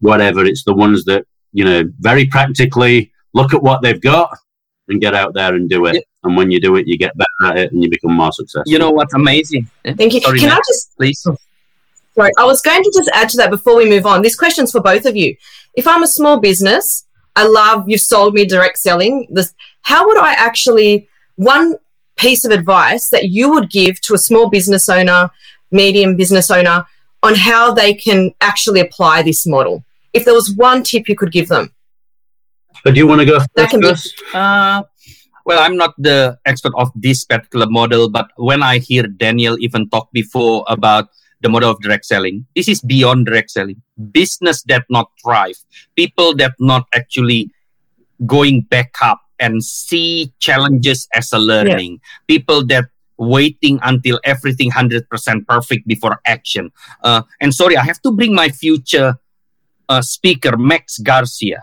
whatever. 0.00 0.44
It's 0.44 0.64
the 0.64 0.74
ones 0.74 1.04
that 1.06 1.26
you 1.52 1.64
know 1.64 1.84
very 1.98 2.26
practically 2.26 3.12
look 3.34 3.54
at 3.54 3.62
what 3.62 3.82
they've 3.82 4.00
got 4.00 4.36
and 4.88 5.00
get 5.00 5.14
out 5.14 5.34
there 5.34 5.54
and 5.54 5.68
do 5.68 5.86
it. 5.86 5.94
Yeah. 5.96 6.00
And 6.24 6.36
when 6.36 6.50
you 6.50 6.60
do 6.60 6.76
it, 6.76 6.86
you 6.86 6.98
get 6.98 7.16
better 7.16 7.52
at 7.52 7.58
it 7.58 7.72
and 7.72 7.82
you 7.82 7.90
become 7.90 8.12
more 8.12 8.32
successful. 8.32 8.70
You 8.70 8.78
know 8.78 8.90
what's 8.90 9.14
amazing? 9.14 9.70
Thank 9.84 10.14
you. 10.14 10.20
Sorry, 10.20 10.40
Can 10.40 10.50
I 10.50 10.60
just 10.68 10.96
please. 10.96 11.26
Sorry, 12.14 12.32
I 12.36 12.44
was 12.44 12.60
going 12.60 12.82
to 12.82 12.92
just 12.96 13.10
add 13.14 13.28
to 13.30 13.36
that 13.36 13.50
before 13.50 13.76
we 13.76 13.88
move 13.88 14.04
on. 14.04 14.22
This 14.22 14.34
question's 14.34 14.72
for 14.72 14.80
both 14.80 15.06
of 15.06 15.16
you. 15.16 15.36
If 15.74 15.86
I'm 15.86 16.02
a 16.02 16.08
small 16.08 16.40
business, 16.40 17.04
I 17.36 17.46
love 17.46 17.88
you've 17.88 18.00
sold 18.00 18.34
me 18.34 18.44
direct 18.44 18.78
selling. 18.78 19.28
This, 19.30 19.54
how 19.82 20.06
would 20.06 20.18
I 20.18 20.32
actually 20.32 21.08
one 21.36 21.76
piece 22.16 22.44
of 22.44 22.50
advice 22.50 23.10
that 23.10 23.28
you 23.28 23.50
would 23.52 23.70
give 23.70 24.00
to 24.00 24.14
a 24.14 24.18
small 24.18 24.50
business 24.50 24.88
owner, 24.88 25.30
medium 25.70 26.16
business 26.16 26.50
owner, 26.50 26.84
on 27.22 27.36
how 27.36 27.72
they 27.72 27.94
can 27.94 28.32
actually 28.40 28.80
apply 28.80 29.22
this 29.22 29.46
model? 29.46 29.84
If 30.12 30.24
there 30.24 30.34
was 30.34 30.52
one 30.56 30.82
tip 30.82 31.08
you 31.08 31.14
could 31.14 31.30
give 31.30 31.46
them, 31.46 31.72
But 32.88 32.94
do 32.94 33.00
you 33.00 33.06
want 33.06 33.20
to 33.20 33.26
go 33.26 33.36
That 33.54 33.68
first? 33.70 34.16
be- 34.16 34.32
Uh, 34.32 34.80
well, 35.44 35.60
I'm 35.60 35.76
not 35.76 35.92
the 35.98 36.38
expert 36.46 36.72
of 36.80 36.88
this 36.96 37.22
particular 37.22 37.66
model, 37.68 38.08
but 38.08 38.30
when 38.36 38.62
I 38.62 38.78
hear 38.78 39.02
Daniel 39.02 39.58
even 39.60 39.90
talk 39.90 40.08
before 40.16 40.64
about 40.68 41.12
the 41.42 41.50
model 41.50 41.68
of 41.68 41.76
direct 41.84 42.06
selling, 42.06 42.46
this 42.56 42.66
is 42.66 42.80
beyond 42.80 43.26
direct 43.26 43.50
selling. 43.50 43.76
Business 44.10 44.62
that 44.72 44.86
not 44.88 45.12
thrive, 45.22 45.60
people 45.96 46.34
that 46.36 46.52
not 46.58 46.86
actually 46.94 47.52
going 48.24 48.62
back 48.62 48.94
up 49.02 49.20
and 49.38 49.62
see 49.62 50.32
challenges 50.40 51.06
as 51.12 51.30
a 51.34 51.38
learning, 51.38 52.00
people 52.26 52.64
that 52.72 52.86
waiting 53.18 53.78
until 53.82 54.18
everything 54.24 54.70
100% 54.70 55.04
perfect 55.46 55.86
before 55.86 56.22
action. 56.24 56.72
Uh, 57.04 57.20
and 57.42 57.52
sorry, 57.52 57.76
I 57.76 57.84
have 57.84 58.00
to 58.00 58.12
bring 58.12 58.34
my 58.34 58.48
future 58.48 59.20
uh, 59.90 60.00
speaker, 60.00 60.56
Max 60.56 60.96
Garcia, 60.98 61.60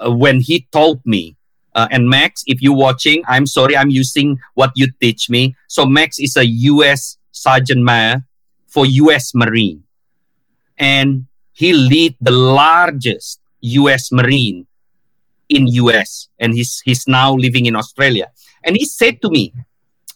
uh, 0.00 0.10
when 0.10 0.40
he 0.40 0.66
told 0.72 1.00
me 1.04 1.36
uh, 1.78 1.86
and 1.92 2.08
Max, 2.08 2.42
if 2.48 2.60
you're 2.60 2.74
watching, 2.74 3.22
I'm 3.28 3.46
sorry, 3.46 3.76
I'm 3.76 3.90
using 3.90 4.38
what 4.54 4.72
you 4.74 4.88
teach 5.00 5.30
me. 5.30 5.54
So 5.68 5.86
Max 5.86 6.18
is 6.18 6.36
a 6.36 6.44
U.S. 6.44 7.18
Sergeant 7.30 7.84
Major 7.84 8.24
for 8.66 8.84
U.S. 8.84 9.32
Marine, 9.32 9.84
and 10.76 11.26
he 11.52 11.72
lead 11.72 12.16
the 12.20 12.32
largest 12.32 13.40
U.S. 13.60 14.10
Marine 14.10 14.66
in 15.48 15.68
U.S. 15.68 16.28
and 16.40 16.52
he's 16.52 16.82
he's 16.84 17.06
now 17.06 17.34
living 17.34 17.66
in 17.66 17.76
Australia. 17.76 18.26
And 18.64 18.76
he 18.76 18.84
said 18.84 19.22
to 19.22 19.30
me, 19.30 19.54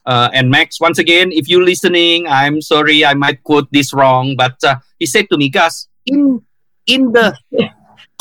uh, 0.04 0.30
and 0.32 0.50
Max, 0.50 0.80
once 0.80 0.98
again, 0.98 1.30
if 1.30 1.48
you're 1.48 1.64
listening, 1.64 2.26
I'm 2.26 2.60
sorry, 2.60 3.04
I 3.04 3.14
might 3.14 3.42
quote 3.44 3.68
this 3.70 3.94
wrong, 3.94 4.34
but 4.36 4.56
uh, 4.64 4.76
he 4.98 5.06
said 5.06 5.26
to 5.30 5.38
me, 5.38 5.48
Gus, 5.48 5.86
in 6.06 6.42
in 6.86 7.12
the 7.12 7.38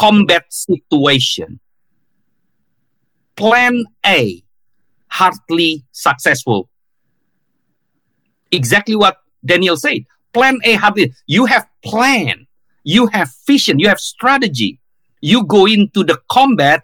combat 0.02 0.45
situation, 0.49 1.60
plan 3.36 3.86
A 4.04 4.41
hardly 5.08 5.86
successful. 5.91 6.70
Exactly 8.52 8.95
what 8.95 9.18
Daniel 9.45 9.78
said. 9.78 10.06
Plan 10.34 10.58
A 10.64 10.74
hardly. 10.74 11.14
You 11.28 11.45
have 11.45 11.68
plan. 11.86 12.47
You 12.84 13.08
have 13.14 13.30
vision. 13.45 13.78
You 13.78 13.89
have 13.89 13.99
strategy. 13.99 14.80
You 15.22 15.45
go 15.45 15.68
into 15.68 16.04
the 16.04 16.18
combat. 16.32 16.84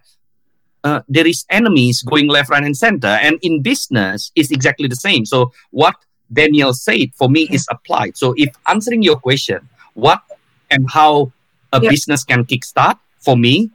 Uh, 0.84 1.01
there 1.09 1.26
is 1.26 1.43
enemies 1.49 2.03
going 2.03 2.28
left, 2.28 2.51
right, 2.51 2.63
and 2.63 2.78
center. 2.78 3.07
And 3.07 3.39
in 3.41 3.63
business, 3.63 4.32
it's 4.36 4.51
exactly 4.51 4.88
the 4.88 4.95
same. 4.95 5.26
So 5.26 5.51
what 5.72 5.95
Daniel 6.32 6.72
said 6.72 7.15
for 7.15 7.30
me 7.30 7.47
is 7.51 7.65
applied. 7.72 8.15
So 8.15 8.36
if 8.38 8.55
answering 8.68 9.01
your 9.01 9.15
question, 9.15 9.68
what 9.95 10.22
and 10.70 10.86
how 10.88 11.32
a 11.74 11.80
business 11.80 12.24
can 12.24 12.45
kickstart, 12.45 12.99
for 13.20 13.38
me, 13.38 13.72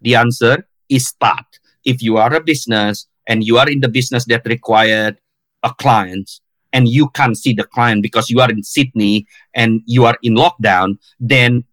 the 0.00 0.14
answer 0.14 0.66
is 0.88 1.08
start 1.08 1.46
if 1.84 2.02
you 2.02 2.16
are 2.16 2.34
a 2.34 2.40
business 2.40 3.06
and 3.26 3.44
you 3.44 3.58
are 3.58 3.68
in 3.68 3.80
the 3.80 3.88
business 3.88 4.24
that 4.26 4.42
required 4.46 5.18
a 5.62 5.72
client 5.74 6.30
and 6.72 6.88
you 6.88 7.08
can't 7.10 7.36
see 7.36 7.52
the 7.52 7.64
client 7.64 8.02
because 8.02 8.30
you 8.30 8.40
are 8.40 8.50
in 8.50 8.62
Sydney 8.62 9.26
and 9.54 9.82
you 9.86 10.04
are 10.04 10.16
in 10.22 10.34
lockdown, 10.34 10.98
then 11.18 11.64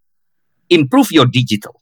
improve 0.69 1.11
your 1.11 1.25
digital. 1.25 1.81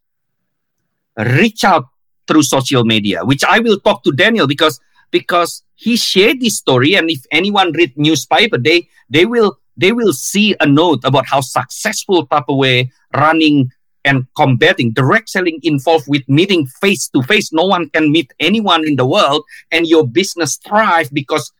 Reach 1.18 1.64
out 1.64 1.86
through 2.28 2.44
social 2.44 2.84
media, 2.84 3.24
which 3.24 3.44
I 3.44 3.60
will 3.60 3.80
talk 3.80 4.04
to 4.04 4.12
Daniel 4.12 4.48
because 4.48 4.80
because 5.12 5.64
he 5.76 5.96
shared 5.96 6.42
this 6.42 6.58
story 6.58 6.96
and 6.96 7.10
if 7.10 7.26
anyone 7.32 7.72
read 7.72 7.94
newspaper, 7.96 8.58
they 8.58 8.88
they 9.10 9.26
will 9.26 9.58
they 9.78 9.92
will 9.92 10.14
see 10.14 10.56
a 10.60 10.66
note 10.66 11.02
about 11.04 11.26
how 11.28 11.42
successful 11.42 12.28
Tupperware 12.28 12.90
running 13.16 13.72
and 14.06 14.26
combating 14.38 14.94
direct 14.94 15.28
selling 15.30 15.60
involved 15.64 16.06
with 16.08 16.24
meeting 16.30 16.68
face 16.80 17.10
to 17.10 17.22
face. 17.24 17.52
No 17.52 17.66
one 17.66 17.90
can 17.90 18.12
meet 18.12 18.32
anyone 18.40 18.88
in 18.88 18.96
the 18.96 19.06
world, 19.06 19.44
and 19.72 19.88
your 19.88 20.08
business 20.08 20.58
thrive 20.58 21.10
because 21.12 21.52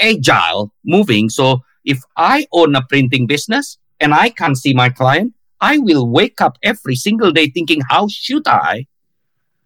agile 0.00 0.72
moving. 0.84 1.28
So 1.28 1.60
if 1.84 2.02
I 2.16 2.46
own 2.52 2.74
a 2.74 2.82
printing 2.82 3.26
business 3.26 3.78
and 4.00 4.12
I 4.12 4.30
can't 4.30 4.56
see 4.56 4.74
my 4.74 4.88
client, 4.88 5.34
I 5.60 5.78
will 5.78 6.08
wake 6.08 6.40
up 6.40 6.58
every 6.62 6.96
single 6.96 7.30
day 7.32 7.48
thinking, 7.48 7.80
how 7.88 8.08
should 8.08 8.46
I 8.48 8.86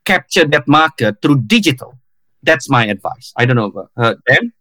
capture 0.04 0.44
that 0.44 0.68
market 0.68 1.22
through 1.22 1.42
digital? 1.42 1.98
That's 2.42 2.68
my 2.68 2.86
advice. 2.86 3.32
I 3.36 3.44
don't 3.44 3.56
know, 3.56 3.88
uh, 3.96 4.14
Dan. 4.26 4.52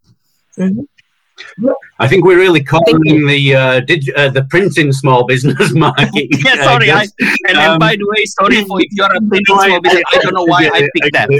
I 2.00 2.08
think 2.08 2.24
we're 2.24 2.38
really 2.38 2.62
covering 2.64 3.26
the 3.26 3.54
uh, 3.54 3.80
dig- 3.80 4.10
uh, 4.16 4.30
the 4.30 4.44
printing 4.44 4.90
small 4.92 5.26
business 5.26 5.72
market. 5.86 6.08
yeah, 6.44 6.64
sorry. 6.64 6.90
I, 6.90 7.04
Gus. 7.04 7.12
and, 7.48 7.58
Um, 7.58 7.72
and 7.72 7.80
by 7.80 7.94
the 7.96 8.06
way, 8.16 8.24
sorry 8.24 8.64
for 8.64 8.80
if 8.80 8.88
you're 8.92 9.06
a 9.14 9.20
printing 9.30 9.56
I- 9.56 9.66
small 9.68 9.80
business. 9.82 10.02
I 10.12 10.18
don't 10.18 10.34
know 10.34 10.44
why 10.44 10.70
I 10.72 10.88
picked 10.94 11.12
that. 11.12 11.30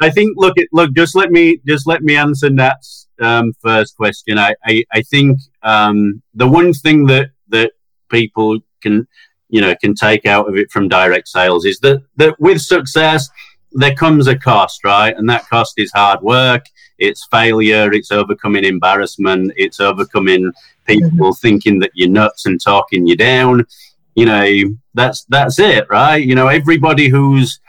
I 0.00 0.10
think 0.10 0.34
look 0.36 0.54
it 0.56 0.68
look 0.72 0.92
just 0.94 1.14
let 1.14 1.30
me 1.30 1.58
just 1.66 1.86
let 1.86 2.02
me 2.02 2.16
answer 2.16 2.50
Nat's 2.50 3.06
um, 3.20 3.52
first 3.60 3.96
question. 3.96 4.36
I 4.38 4.54
I, 4.64 4.82
I 4.92 5.02
think 5.02 5.38
um, 5.62 6.20
the 6.34 6.48
one 6.48 6.72
thing 6.72 7.06
that 7.06 7.30
that 7.50 7.72
people 8.10 8.58
can 8.82 9.06
you 9.48 9.60
know 9.60 9.74
can 9.80 9.94
take 9.94 10.26
out 10.26 10.48
of 10.48 10.56
it 10.56 10.70
from 10.72 10.88
direct 10.88 11.28
sales 11.28 11.64
is 11.64 11.78
that 11.80 12.02
that 12.16 12.34
with 12.40 12.60
success 12.60 13.28
there 13.74 13.94
comes 13.94 14.26
a 14.26 14.36
cost, 14.36 14.82
right? 14.84 15.16
And 15.16 15.30
that 15.30 15.48
cost 15.48 15.74
is 15.78 15.90
hard 15.94 16.20
work, 16.20 16.64
it's 17.02 17.26
failure, 17.26 17.92
it's 17.92 18.12
overcoming 18.12 18.64
embarrassment, 18.64 19.52
it's 19.56 19.80
overcoming 19.80 20.52
people 20.86 21.10
mm-hmm. 21.10 21.46
thinking 21.46 21.78
that 21.80 21.90
you're 21.94 22.08
nuts 22.08 22.46
and 22.46 22.62
talking 22.62 23.06
you 23.06 23.16
down. 23.16 23.66
You 24.14 24.26
know, 24.26 24.76
that's 24.94 25.24
that's 25.24 25.58
it, 25.58 25.86
right? 25.90 26.24
You 26.24 26.34
know, 26.34 26.48
everybody 26.48 27.08
who's 27.08 27.60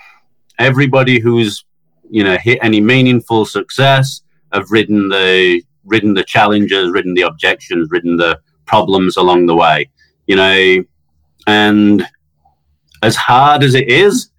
everybody 0.59 1.19
who's 1.19 1.65
you 2.09 2.23
know 2.23 2.37
hit 2.37 2.59
any 2.61 2.79
meaningful 2.79 3.45
success 3.45 4.21
have 4.51 4.69
ridden 4.69 5.09
the 5.09 5.63
ridden 5.83 6.13
the 6.13 6.23
challenges, 6.23 6.91
ridden 6.91 7.15
the 7.15 7.23
objections, 7.23 7.89
ridden 7.91 8.17
the 8.17 8.39
problems 8.65 9.17
along 9.17 9.47
the 9.47 9.55
way. 9.55 9.89
You 10.27 10.35
know, 10.35 10.83
and 11.47 12.07
as 13.01 13.15
hard 13.15 13.63
as 13.63 13.73
it 13.73 13.89
is, 13.89 14.29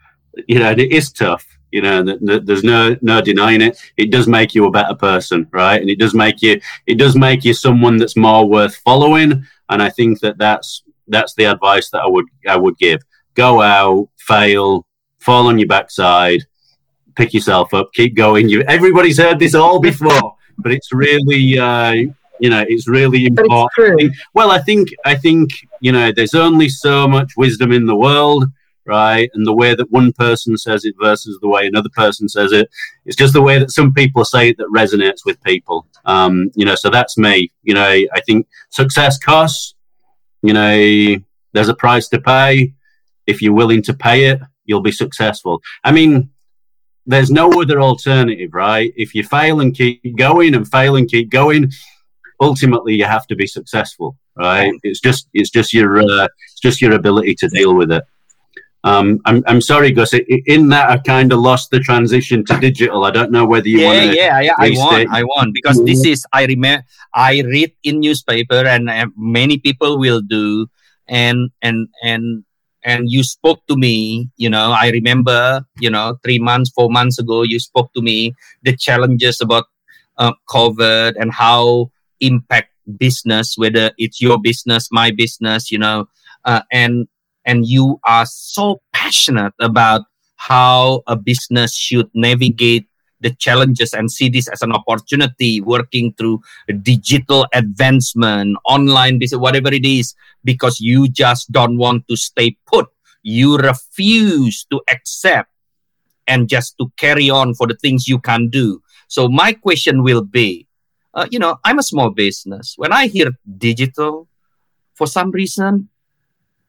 you 0.46 0.58
know, 0.58 0.70
it 0.70 0.78
is 0.78 1.12
tough. 1.12 1.44
You 1.74 1.82
know, 1.82 2.04
th- 2.04 2.20
th- 2.24 2.42
there's 2.44 2.62
no 2.62 2.96
no 3.02 3.20
denying 3.20 3.60
it. 3.60 3.76
It 3.96 4.12
does 4.12 4.28
make 4.28 4.54
you 4.54 4.64
a 4.66 4.70
better 4.70 4.94
person, 4.94 5.48
right? 5.50 5.80
And 5.80 5.90
it 5.90 5.98
does 5.98 6.14
make 6.14 6.40
you 6.40 6.60
it 6.86 6.98
does 6.98 7.16
make 7.16 7.44
you 7.44 7.52
someone 7.52 7.96
that's 7.96 8.16
more 8.16 8.48
worth 8.48 8.76
following. 8.76 9.44
And 9.68 9.82
I 9.82 9.90
think 9.90 10.20
that 10.20 10.38
that's 10.38 10.84
that's 11.08 11.34
the 11.34 11.46
advice 11.46 11.90
that 11.90 12.02
I 12.02 12.06
would 12.06 12.26
I 12.46 12.56
would 12.56 12.78
give. 12.78 13.02
Go 13.34 13.60
out, 13.60 14.08
fail, 14.18 14.86
fall 15.18 15.48
on 15.48 15.58
your 15.58 15.66
backside, 15.66 16.42
pick 17.16 17.34
yourself 17.34 17.74
up, 17.74 17.92
keep 17.92 18.14
going. 18.14 18.48
You 18.48 18.60
everybody's 18.68 19.18
heard 19.18 19.40
this 19.40 19.56
all 19.56 19.80
before, 19.80 20.36
but 20.58 20.70
it's 20.70 20.92
really 20.92 21.58
uh, 21.58 21.90
you 22.38 22.50
know 22.50 22.64
it's 22.68 22.86
really 22.86 23.26
important. 23.26 24.00
it's. 24.00 24.16
Well, 24.32 24.52
I 24.52 24.60
think 24.60 24.90
I 25.04 25.16
think 25.16 25.50
you 25.80 25.90
know 25.90 26.12
there's 26.12 26.34
only 26.34 26.68
so 26.68 27.08
much 27.08 27.32
wisdom 27.36 27.72
in 27.72 27.84
the 27.84 27.96
world, 27.96 28.44
right? 28.86 29.30
And 29.34 29.46
the 29.46 29.54
way 29.54 29.74
that 29.74 29.90
one 29.90 30.12
person 30.12 30.56
says 30.56 30.84
it 30.84 30.94
versus 31.00 31.38
the 31.40 31.48
way 31.48 31.66
another 31.66 31.88
person 31.90 32.28
says 32.28 32.52
it. 32.52 32.68
It's 33.04 33.16
just 33.16 33.32
the 33.32 33.42
way 33.42 33.58
that 33.58 33.70
some 33.70 33.92
people 33.92 34.24
say 34.24 34.50
it 34.50 34.58
that 34.58 34.72
resonates 34.74 35.24
with 35.24 35.42
people. 35.42 35.86
Um, 36.04 36.50
you 36.54 36.64
know, 36.64 36.74
so 36.74 36.90
that's 36.90 37.16
me. 37.16 37.50
You 37.62 37.74
know, 37.74 37.88
I 37.88 38.20
think 38.26 38.46
success 38.70 39.18
costs, 39.18 39.74
you 40.42 40.52
know, 40.52 41.16
there's 41.52 41.68
a 41.68 41.74
price 41.74 42.08
to 42.08 42.20
pay. 42.20 42.74
If 43.26 43.40
you're 43.40 43.54
willing 43.54 43.82
to 43.82 43.94
pay 43.94 44.26
it, 44.26 44.40
you'll 44.66 44.82
be 44.82 44.92
successful. 44.92 45.62
I 45.82 45.92
mean, 45.92 46.30
there's 47.06 47.30
no 47.30 47.50
other 47.60 47.80
alternative, 47.80 48.52
right? 48.52 48.92
If 48.96 49.14
you 49.14 49.24
fail 49.24 49.60
and 49.60 49.74
keep 49.74 50.16
going 50.16 50.54
and 50.54 50.68
fail 50.70 50.96
and 50.96 51.08
keep 51.08 51.30
going, 51.30 51.70
ultimately 52.40 52.94
you 52.94 53.04
have 53.04 53.26
to 53.28 53.36
be 53.36 53.46
successful, 53.46 54.16
right? 54.36 54.72
It's 54.82 55.00
just 55.00 55.28
it's 55.34 55.50
just 55.50 55.72
your 55.72 55.98
uh, 55.98 56.24
it's 56.24 56.60
just 56.62 56.80
your 56.80 56.92
ability 56.92 57.34
to 57.36 57.48
deal 57.48 57.74
with 57.74 57.92
it. 57.92 58.04
Um, 58.84 59.20
I'm, 59.24 59.42
I'm 59.46 59.62
sorry, 59.62 59.92
Gus. 59.92 60.12
In 60.12 60.68
that, 60.68 60.90
I 60.90 60.98
kind 60.98 61.32
of 61.32 61.38
lost 61.38 61.70
the 61.70 61.80
transition 61.80 62.44
to 62.44 62.60
digital. 62.60 63.04
I 63.04 63.10
don't 63.10 63.32
know 63.32 63.46
whether 63.46 63.66
you 63.66 63.80
yeah, 63.80 63.86
want 63.86 63.98
to. 63.98 64.16
Yeah, 64.16 64.40
yeah, 64.40 64.52
I 64.58 64.72
won. 64.76 65.06
I 65.10 65.24
won 65.24 65.52
because 65.54 65.82
this 65.84 66.04
is 66.04 66.26
I 66.34 66.44
remember 66.44 66.84
I 67.14 67.40
read 67.40 67.72
in 67.82 68.00
newspaper 68.00 68.66
and 68.66 68.90
uh, 68.90 69.06
many 69.16 69.56
people 69.56 69.98
will 69.98 70.20
do, 70.20 70.66
and 71.08 71.50
and 71.62 71.88
and 72.02 72.44
and 72.84 73.10
you 73.10 73.22
spoke 73.22 73.66
to 73.68 73.76
me. 73.76 74.28
You 74.36 74.50
know, 74.50 74.72
I 74.72 74.90
remember. 74.90 75.64
You 75.80 75.88
know, 75.88 76.18
three 76.22 76.38
months, 76.38 76.70
four 76.70 76.90
months 76.90 77.18
ago, 77.18 77.42
you 77.42 77.58
spoke 77.60 77.90
to 77.94 78.02
me 78.02 78.34
the 78.64 78.76
challenges 78.76 79.40
about 79.40 79.64
uh, 80.18 80.34
COVID 80.50 81.14
and 81.18 81.32
how 81.32 81.90
impact 82.20 82.70
business, 82.98 83.56
whether 83.56 83.92
it's 83.96 84.20
your 84.20 84.38
business, 84.38 84.90
my 84.92 85.10
business. 85.10 85.70
You 85.70 85.78
know, 85.78 86.08
uh, 86.44 86.60
and 86.70 87.08
and 87.44 87.66
you 87.66 88.00
are 88.04 88.26
so 88.26 88.80
passionate 88.92 89.52
about 89.60 90.02
how 90.36 91.02
a 91.06 91.16
business 91.16 91.74
should 91.74 92.08
navigate 92.14 92.86
the 93.20 93.30
challenges 93.30 93.94
and 93.94 94.12
see 94.12 94.28
this 94.28 94.48
as 94.48 94.60
an 94.60 94.72
opportunity 94.72 95.60
working 95.60 96.12
through 96.12 96.40
digital 96.82 97.46
advancement 97.54 98.56
online 98.66 99.18
business 99.18 99.40
whatever 99.40 99.72
it 99.72 99.86
is 99.86 100.14
because 100.44 100.78
you 100.78 101.08
just 101.08 101.50
don't 101.50 101.78
want 101.78 102.06
to 102.08 102.16
stay 102.16 102.56
put. 102.66 102.86
You 103.22 103.56
refuse 103.56 104.66
to 104.70 104.82
accept 104.90 105.50
and 106.26 106.48
just 106.48 106.76
to 106.78 106.92
carry 106.98 107.30
on 107.30 107.54
for 107.54 107.66
the 107.66 107.74
things 107.74 108.06
you 108.06 108.18
can 108.18 108.50
do. 108.50 108.82
So 109.08 109.28
my 109.28 109.52
question 109.54 110.02
will 110.02 110.22
be 110.22 110.68
uh, 111.14 111.26
you 111.30 111.38
know 111.38 111.56
i'm 111.64 111.78
a 111.78 111.82
small 111.82 112.10
business. 112.10 112.74
When 112.76 112.92
i 112.92 113.06
hear 113.06 113.30
digital 113.58 114.28
for 114.94 115.06
some 115.06 115.30
reason 115.30 115.88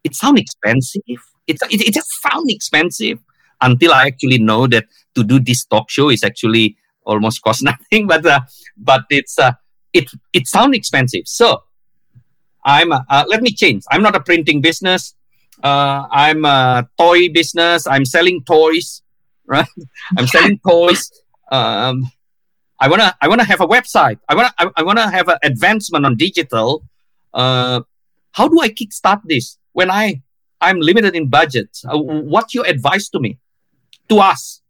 it 0.06 0.16
sounds 0.16 0.40
expensive. 0.40 1.02
It, 1.48 1.58
it, 1.70 1.82
it 1.88 1.94
just 1.94 2.10
sounds 2.22 2.54
expensive 2.54 3.18
until 3.60 3.92
I 3.92 4.06
actually 4.06 4.38
know 4.38 4.68
that 4.68 4.86
to 5.16 5.24
do 5.24 5.40
this 5.40 5.66
talk 5.66 5.90
show 5.90 6.10
is 6.10 6.24
actually 6.24 6.78
almost 7.04 7.42
cost 7.42 7.64
nothing. 7.72 8.08
But 8.08 8.26
uh, 8.26 8.42
but 8.78 9.04
it's 9.10 9.38
uh, 9.38 9.54
it 9.92 10.10
it 10.32 10.48
sounds 10.48 10.78
expensive. 10.78 11.24
So 11.26 11.64
I'm 12.64 12.92
uh, 12.92 13.02
uh, 13.10 13.26
let 13.28 13.42
me 13.42 13.52
change. 13.52 13.84
I'm 13.92 14.04
not 14.04 14.16
a 14.16 14.20
printing 14.22 14.62
business. 14.62 15.16
Uh, 15.64 16.06
I'm 16.12 16.46
a 16.46 16.88
toy 16.98 17.30
business. 17.30 17.88
I'm 17.88 18.06
selling 18.06 18.44
toys, 18.44 19.02
right? 19.48 19.68
I'm 20.18 20.28
selling 20.28 20.60
toys. 20.68 21.12
Um, 21.52 22.12
I 22.80 22.90
wanna 22.90 23.16
I 23.22 23.28
wanna 23.28 23.46
have 23.46 23.62
a 23.62 23.68
website. 23.68 24.20
I 24.30 24.36
wanna 24.36 24.54
I, 24.60 24.70
I 24.78 24.84
wanna 24.84 25.10
have 25.10 25.30
an 25.30 25.38
advancement 25.42 26.06
on 26.06 26.16
digital. 26.16 26.84
Uh, 27.34 27.82
how 28.34 28.48
do 28.48 28.60
I 28.62 28.70
kickstart 28.70 29.22
this? 29.24 29.58
When 29.76 29.92
I 29.92 30.22
I'm 30.62 30.80
limited 30.80 31.16
in 31.16 31.30
budget. 31.30 31.70
Uh, 31.88 32.00
what's 32.00 32.56
your 32.56 32.66
advice 32.66 33.10
to 33.10 33.20
me, 33.20 33.38
to 34.10 34.20
us? 34.20 34.62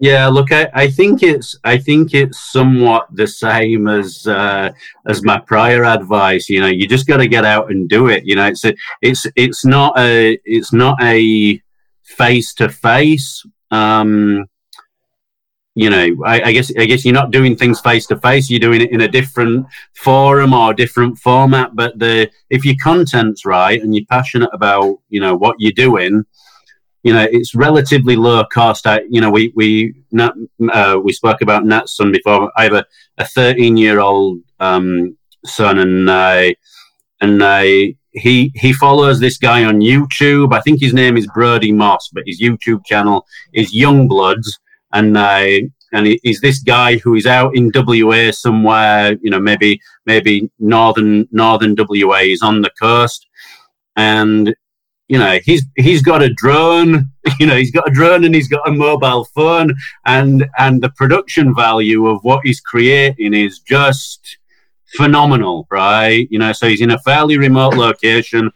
Yeah, 0.00 0.26
look, 0.26 0.50
I, 0.50 0.68
I 0.74 0.90
think 0.90 1.22
it's 1.22 1.56
I 1.64 1.78
think 1.78 2.12
it's 2.12 2.52
somewhat 2.52 3.06
the 3.12 3.28
same 3.28 3.86
as 3.86 4.26
uh, 4.26 4.70
as 5.06 5.22
my 5.22 5.38
prior 5.38 5.84
advice. 5.84 6.48
You 6.48 6.60
know, 6.60 6.66
you 6.66 6.88
just 6.88 7.06
got 7.06 7.18
to 7.18 7.28
get 7.28 7.44
out 7.44 7.70
and 7.70 7.88
do 7.88 8.08
it. 8.08 8.24
You 8.26 8.34
know, 8.36 8.46
it's 8.48 8.64
a, 8.64 8.74
it's 9.00 9.24
it's 9.36 9.64
not 9.64 9.96
a 9.98 10.36
it's 10.44 10.72
not 10.72 11.00
a 11.00 11.62
face 12.02 12.52
to 12.54 12.68
face 12.68 13.46
you 15.74 15.90
know, 15.90 16.16
I, 16.24 16.42
I, 16.42 16.52
guess 16.52 16.70
I 16.78 16.84
guess 16.84 17.04
you're 17.04 17.14
not 17.14 17.32
doing 17.32 17.56
things 17.56 17.80
face 17.80 18.06
to 18.06 18.16
face. 18.20 18.48
You're 18.48 18.60
doing 18.60 18.82
it 18.82 18.92
in 18.92 19.00
a 19.00 19.08
different 19.08 19.66
forum 19.94 20.52
or 20.52 20.72
different 20.72 21.18
format. 21.18 21.74
But 21.74 21.98
the 21.98 22.30
if 22.48 22.64
your 22.64 22.76
content's 22.80 23.44
right 23.44 23.82
and 23.82 23.94
you're 23.94 24.06
passionate 24.08 24.50
about 24.52 24.98
you 25.08 25.20
know 25.20 25.34
what 25.34 25.56
you're 25.58 25.72
doing, 25.72 26.24
you 27.02 27.12
know 27.12 27.26
it's 27.28 27.56
relatively 27.56 28.14
low 28.14 28.44
cost. 28.44 28.86
I, 28.86 29.00
you 29.10 29.20
know, 29.20 29.30
we 29.30 29.52
we 29.56 29.94
not, 30.12 30.34
uh, 30.72 31.00
we 31.02 31.12
spoke 31.12 31.40
about 31.40 31.66
Nat's 31.66 31.96
son 31.96 32.12
before. 32.12 32.52
I 32.56 32.64
have 32.64 32.74
a, 32.74 32.86
a 33.18 33.24
13 33.24 33.76
year 33.76 33.98
old 33.98 34.38
um, 34.60 35.16
son, 35.44 35.80
and 35.80 36.08
I 36.08 36.54
and 37.20 37.42
I 37.42 37.96
he 38.12 38.52
he 38.54 38.72
follows 38.72 39.18
this 39.18 39.38
guy 39.38 39.64
on 39.64 39.80
YouTube. 39.80 40.54
I 40.54 40.60
think 40.60 40.80
his 40.80 40.94
name 40.94 41.16
is 41.16 41.26
Brody 41.34 41.72
Moss, 41.72 42.10
but 42.12 42.22
his 42.26 42.40
YouTube 42.40 42.84
channel 42.84 43.26
is 43.52 43.74
Youngbloods 43.74 44.46
and 44.94 45.16
uh, 45.16 45.68
and 45.92 46.18
he's 46.22 46.40
this 46.40 46.60
guy 46.60 46.96
who 46.96 47.14
is 47.14 47.26
out 47.26 47.54
in 47.56 47.70
WA 47.74 48.30
somewhere, 48.30 49.16
you 49.22 49.30
know, 49.30 49.40
maybe 49.40 49.80
maybe 50.06 50.50
northern 50.58 51.28
northern 51.30 51.74
WA. 51.78 52.18
He's 52.18 52.42
on 52.42 52.62
the 52.62 52.70
coast, 52.80 53.26
and 53.96 54.54
you 55.08 55.18
know 55.18 55.38
he's 55.44 55.64
he's 55.76 56.02
got 56.02 56.22
a 56.22 56.32
drone. 56.32 57.10
You 57.40 57.46
know, 57.46 57.56
he's 57.56 57.70
got 57.70 57.88
a 57.88 57.90
drone 57.90 58.22
and 58.24 58.34
he's 58.34 58.48
got 58.48 58.68
a 58.68 58.70
mobile 58.70 59.24
phone, 59.34 59.74
and 60.04 60.46
and 60.58 60.82
the 60.82 60.90
production 60.90 61.54
value 61.54 62.06
of 62.06 62.22
what 62.22 62.40
he's 62.44 62.60
creating 62.60 63.32
is 63.32 63.60
just 63.60 64.36
phenomenal, 64.94 65.66
right? 65.70 66.28
You 66.30 66.38
know, 66.38 66.52
so 66.52 66.68
he's 66.68 66.82
in 66.82 66.90
a 66.90 66.98
fairly 66.98 67.38
remote 67.38 67.74
location. 67.74 68.52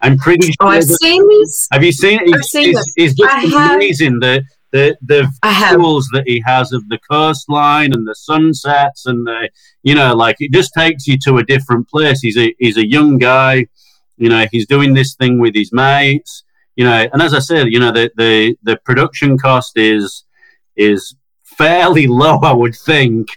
I'm 0.00 0.18
pretty 0.18 0.46
sure. 0.46 0.54
Oh, 0.60 0.68
I've 0.68 0.84
seen 0.84 1.28
this. 1.28 1.68
Have 1.72 1.82
you 1.82 1.92
seen 1.92 2.20
it? 2.22 2.32
I've 2.32 2.44
seen 2.44 2.70
it's, 2.70 2.94
it's, 2.96 3.14
it's 3.18 3.20
just 3.20 3.54
amazing. 3.54 4.20
The 4.20 4.44
the 4.72 4.96
the 5.02 5.30
visuals 5.44 6.04
that 6.12 6.24
he 6.26 6.42
has 6.46 6.72
of 6.72 6.88
the 6.88 6.98
coastline 7.10 7.92
and 7.92 8.06
the 8.06 8.14
sunsets 8.14 9.06
and 9.06 9.26
the 9.26 9.50
you 9.82 9.94
know 9.94 10.14
like 10.14 10.36
it 10.40 10.52
just 10.52 10.72
takes 10.74 11.06
you 11.06 11.18
to 11.24 11.36
a 11.36 11.44
different 11.44 11.88
place. 11.88 12.20
He's 12.20 12.38
a 12.38 12.54
he's 12.58 12.76
a 12.76 12.88
young 12.88 13.18
guy 13.18 13.66
you 14.18 14.28
know 14.28 14.46
he's 14.50 14.66
doing 14.66 14.94
this 14.94 15.14
thing 15.14 15.38
with 15.38 15.54
his 15.54 15.72
mates 15.72 16.44
you 16.76 16.84
know 16.84 17.08
and 17.12 17.22
as 17.22 17.32
i 17.32 17.38
said 17.38 17.68
you 17.68 17.80
know 17.80 17.90
the 17.90 18.10
the, 18.18 18.54
the 18.62 18.76
production 18.84 19.38
cost 19.38 19.72
is 19.78 20.24
is 20.76 21.16
fairly 21.42 22.06
low 22.20 22.38
i 22.42 22.52
would 22.52 22.74
think 22.74 23.28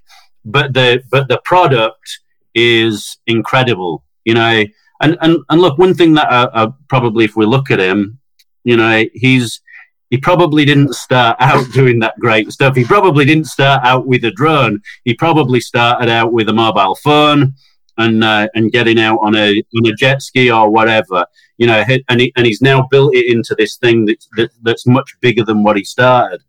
but 0.44 0.74
the 0.74 1.02
but 1.10 1.30
the 1.30 1.40
product 1.46 2.20
is 2.54 3.18
incredible 3.26 4.04
you 4.26 4.34
know. 4.34 4.66
And 5.02 5.18
and, 5.22 5.38
and 5.50 5.62
look 5.62 5.78
one 5.78 5.94
thing 5.94 6.14
that 6.14 6.32
I, 6.32 6.64
I 6.64 6.68
probably 6.90 7.26
if 7.26 7.36
we 7.36 7.46
look 7.46 7.70
at 7.70 7.80
him 7.80 8.20
you 8.64 8.76
know 8.76 9.06
he's 9.14 9.62
he 10.10 10.18
probably 10.18 10.66
didn't 10.66 10.94
start 10.94 11.38
out 11.40 11.66
doing 11.74 12.00
that 12.00 12.20
great 12.20 12.52
stuff. 12.52 12.76
He 12.76 12.84
probably 12.84 13.26
didn't 13.26 13.48
start 13.48 13.84
out 13.84 14.08
with 14.08 14.24
a 14.26 14.32
drone. 14.32 14.82
He 15.04 15.14
probably 15.14 15.60
started 15.60 16.10
out 16.10 16.32
with 16.32 16.50
a 16.50 16.54
mobile 16.54 16.96
phone 16.96 17.54
and 17.98 18.24
uh, 18.24 18.48
and 18.56 18.72
getting 18.72 19.00
out 19.00 19.20
on 19.22 19.36
a 19.36 19.64
on 19.78 19.86
a 19.86 19.94
jet 19.94 20.22
ski 20.22 20.52
or 20.52 20.70
whatever. 20.70 21.26
You 21.58 21.68
know, 21.68 21.84
and 22.10 22.20
he, 22.20 22.34
and 22.36 22.46
he's 22.46 22.62
now 22.62 22.88
built 22.92 23.16
it 23.16 23.32
into 23.32 23.56
this 23.56 23.78
thing 23.78 24.06
that's 24.06 24.28
that, 24.36 24.52
that's 24.62 24.86
much 24.86 25.16
bigger 25.22 25.44
than 25.44 25.64
what 25.64 25.78
he 25.78 25.84
started. 25.84 26.42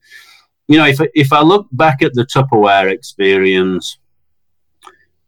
You 0.69 0.79
know, 0.79 0.87
if 0.87 1.01
if 1.15 1.33
I 1.33 1.43
look 1.43 1.69
back 1.73 2.03
at 2.03 2.15
the 2.15 2.27
Tupperware 2.27 2.91
experience, 2.91 3.99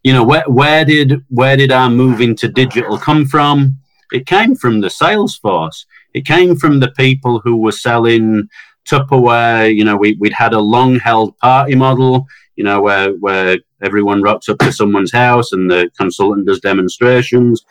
you 0.03 0.13
know, 0.13 0.23
where 0.23 0.43
where 0.47 0.83
did 0.83 1.23
where 1.29 1.55
did 1.55 1.71
our 1.71 1.89
move 1.89 2.21
into 2.21 2.49
digital 2.49 2.97
come 2.97 3.25
from? 3.25 3.77
It 4.11 4.25
came 4.25 4.55
from 4.55 4.81
the 4.81 4.89
sales 4.89 5.37
force 5.37 5.85
it 6.13 6.25
came 6.25 6.55
from 6.55 6.79
the 6.79 6.91
people 6.91 7.39
who 7.39 7.57
were 7.57 7.71
selling 7.71 8.47
Tupperware. 8.89 9.73
You 9.73 9.83
know, 9.83 9.95
we, 9.95 10.17
we'd 10.19 10.33
had 10.33 10.53
a 10.53 10.59
long 10.59 10.99
held 10.99 11.37
party 11.37 11.75
model, 11.75 12.25
you 12.55 12.63
know, 12.63 12.81
where, 12.81 13.11
where 13.13 13.57
everyone 13.81 14.21
rocks 14.21 14.49
up 14.49 14.59
to 14.59 14.71
someone's 14.71 15.11
house 15.11 15.51
and 15.51 15.69
the 15.69 15.89
consultant 15.97 16.47
does 16.47 16.59
demonstrations. 16.59 17.63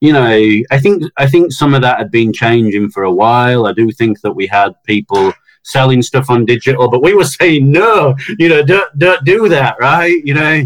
You 0.00 0.14
know, 0.14 0.24
I 0.70 0.80
think 0.80 1.04
I 1.18 1.26
think 1.26 1.52
some 1.52 1.74
of 1.74 1.82
that 1.82 1.98
had 1.98 2.10
been 2.10 2.32
changing 2.32 2.90
for 2.90 3.02
a 3.02 3.12
while. 3.12 3.66
I 3.66 3.72
do 3.72 3.90
think 3.90 4.22
that 4.22 4.32
we 4.32 4.46
had 4.46 4.72
people 4.84 5.32
selling 5.62 6.00
stuff 6.00 6.30
on 6.30 6.46
digital, 6.46 6.88
but 6.88 7.02
we 7.02 7.12
were 7.12 7.24
saying 7.38 7.70
no, 7.70 8.14
you 8.38 8.48
know, 8.48 8.62
don't 8.62 8.98
don't 8.98 9.24
do 9.24 9.48
that, 9.50 9.76
right? 9.78 10.18
You 10.24 10.34
know, 10.34 10.64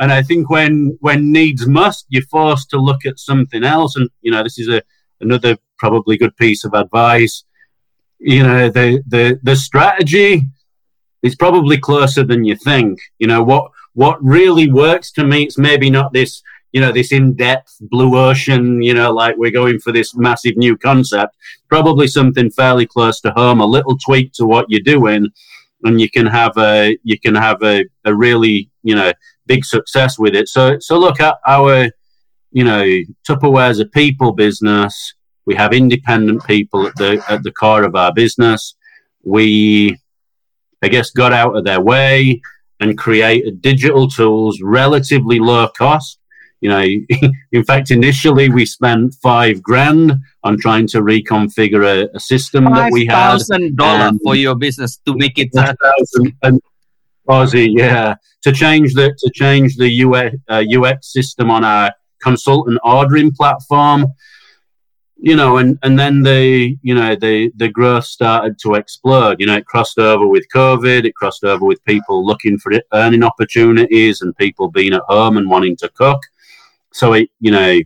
and 0.00 0.12
I 0.12 0.22
think 0.22 0.50
when 0.50 0.98
when 1.00 1.30
needs 1.30 1.66
must, 1.66 2.06
you're 2.08 2.24
forced 2.24 2.70
to 2.70 2.76
look 2.78 3.06
at 3.06 3.20
something 3.20 3.62
else. 3.62 3.94
And 3.94 4.10
you 4.20 4.32
know, 4.32 4.42
this 4.42 4.58
is 4.58 4.68
a 4.68 4.82
another 5.20 5.56
probably 5.82 6.16
good 6.16 6.36
piece 6.36 6.64
of 6.64 6.72
advice. 6.74 7.44
You 8.18 8.42
know, 8.46 8.62
the 8.78 8.88
the 9.14 9.24
the 9.42 9.56
strategy 9.56 10.34
is 11.22 11.34
probably 11.44 11.78
closer 11.88 12.24
than 12.24 12.44
you 12.44 12.56
think. 12.56 12.98
You 13.18 13.26
know 13.26 13.42
what 13.42 13.64
what 13.94 14.16
really 14.22 14.68
works 14.70 15.12
to 15.12 15.24
me. 15.24 15.38
It's 15.44 15.58
maybe 15.58 15.90
not 15.90 16.12
this 16.12 16.42
you 16.72 16.80
know, 16.80 16.90
this 16.90 17.12
in-depth 17.12 17.76
blue 17.82 18.16
ocean, 18.16 18.80
you 18.82 18.94
know, 18.94 19.12
like 19.12 19.36
we're 19.36 19.50
going 19.50 19.78
for 19.78 19.92
this 19.92 20.14
massive 20.14 20.56
new 20.56 20.76
concept. 20.76 21.36
Probably 21.68 22.06
something 22.08 22.50
fairly 22.50 22.86
close 22.86 23.20
to 23.20 23.30
home, 23.32 23.60
a 23.60 23.66
little 23.66 23.96
tweak 23.98 24.32
to 24.34 24.46
what 24.46 24.66
you're 24.70 24.80
doing, 24.80 25.28
and 25.84 26.00
you 26.00 26.08
can 26.10 26.26
have 26.26 26.56
a 26.56 26.96
you 27.02 27.20
can 27.20 27.34
have 27.34 27.62
a, 27.62 27.84
a 28.04 28.14
really 28.14 28.70
you 28.82 28.94
know 28.94 29.12
big 29.46 29.64
success 29.64 30.18
with 30.18 30.34
it. 30.34 30.48
So 30.48 30.78
so 30.78 30.98
look 30.98 31.20
at 31.20 31.36
our 31.46 31.90
you 32.52 32.64
know 32.64 32.84
Tupperware's 33.28 33.78
a 33.78 33.86
people 33.86 34.32
business. 34.32 35.14
We 35.46 35.54
have 35.56 35.72
independent 35.72 36.44
people 36.46 36.86
at 36.86 36.96
the 36.96 37.22
at 37.28 37.42
the 37.42 37.52
core 37.52 37.84
of 37.84 37.94
our 37.94 38.12
business. 38.12 38.74
We 39.24 39.98
I 40.82 40.88
guess 40.88 41.10
got 41.10 41.32
out 41.32 41.56
of 41.56 41.64
their 41.64 41.80
way 41.80 42.40
and 42.80 42.98
created 42.98 43.62
digital 43.62 44.08
tools 44.08 44.60
relatively 44.62 45.38
low 45.38 45.68
cost 45.68 46.18
you 46.62 46.68
know, 46.68 46.86
in 47.52 47.64
fact, 47.64 47.90
initially 47.90 48.48
we 48.48 48.64
spent 48.64 49.14
five 49.20 49.62
grand 49.62 50.14
on 50.44 50.56
trying 50.58 50.86
to 50.88 51.02
reconfigure 51.02 51.84
a, 51.84 52.16
a 52.16 52.20
system 52.20 52.64
that 52.64 52.92
we 52.92 53.04
had. 53.04 53.32
thousand 53.32 53.76
dollars 53.76 54.18
for 54.24 54.36
your 54.36 54.54
business 54.54 54.96
to 55.04 55.14
make 55.16 55.38
it. 55.38 55.50
Uh, 55.56 55.74
Aussie, 57.28 57.68
yeah, 57.76 58.14
to 58.42 58.52
change 58.52 58.94
the 58.94 59.12
to 59.18 59.30
change 59.34 59.76
the 59.76 60.04
UX, 60.04 60.36
uh, 60.48 60.64
UX 60.72 61.12
system 61.12 61.50
on 61.50 61.64
our 61.64 61.92
consultant 62.22 62.78
ordering 62.84 63.32
platform. 63.32 64.06
You 65.24 65.36
know, 65.36 65.58
and, 65.58 65.78
and 65.84 65.96
then 65.96 66.22
the 66.22 66.76
you 66.82 66.94
know 66.96 67.14
the 67.14 67.52
the 67.54 67.68
growth 67.68 68.04
started 68.04 68.58
to 68.60 68.74
explode. 68.74 69.38
You 69.38 69.46
know, 69.46 69.56
it 69.56 69.66
crossed 69.66 69.98
over 69.98 70.26
with 70.26 70.44
COVID. 70.52 71.04
It 71.04 71.14
crossed 71.14 71.44
over 71.44 71.64
with 71.64 71.84
people 71.84 72.26
looking 72.26 72.58
for 72.58 72.72
it, 72.72 72.84
earning 72.92 73.22
opportunities 73.22 74.20
and 74.20 74.36
people 74.36 74.68
being 74.68 74.94
at 74.94 75.02
home 75.06 75.36
and 75.36 75.48
wanting 75.48 75.76
to 75.76 75.88
cook 75.90 76.18
so 76.92 77.14
it, 77.14 77.30
you 77.40 77.50
know, 77.50 77.80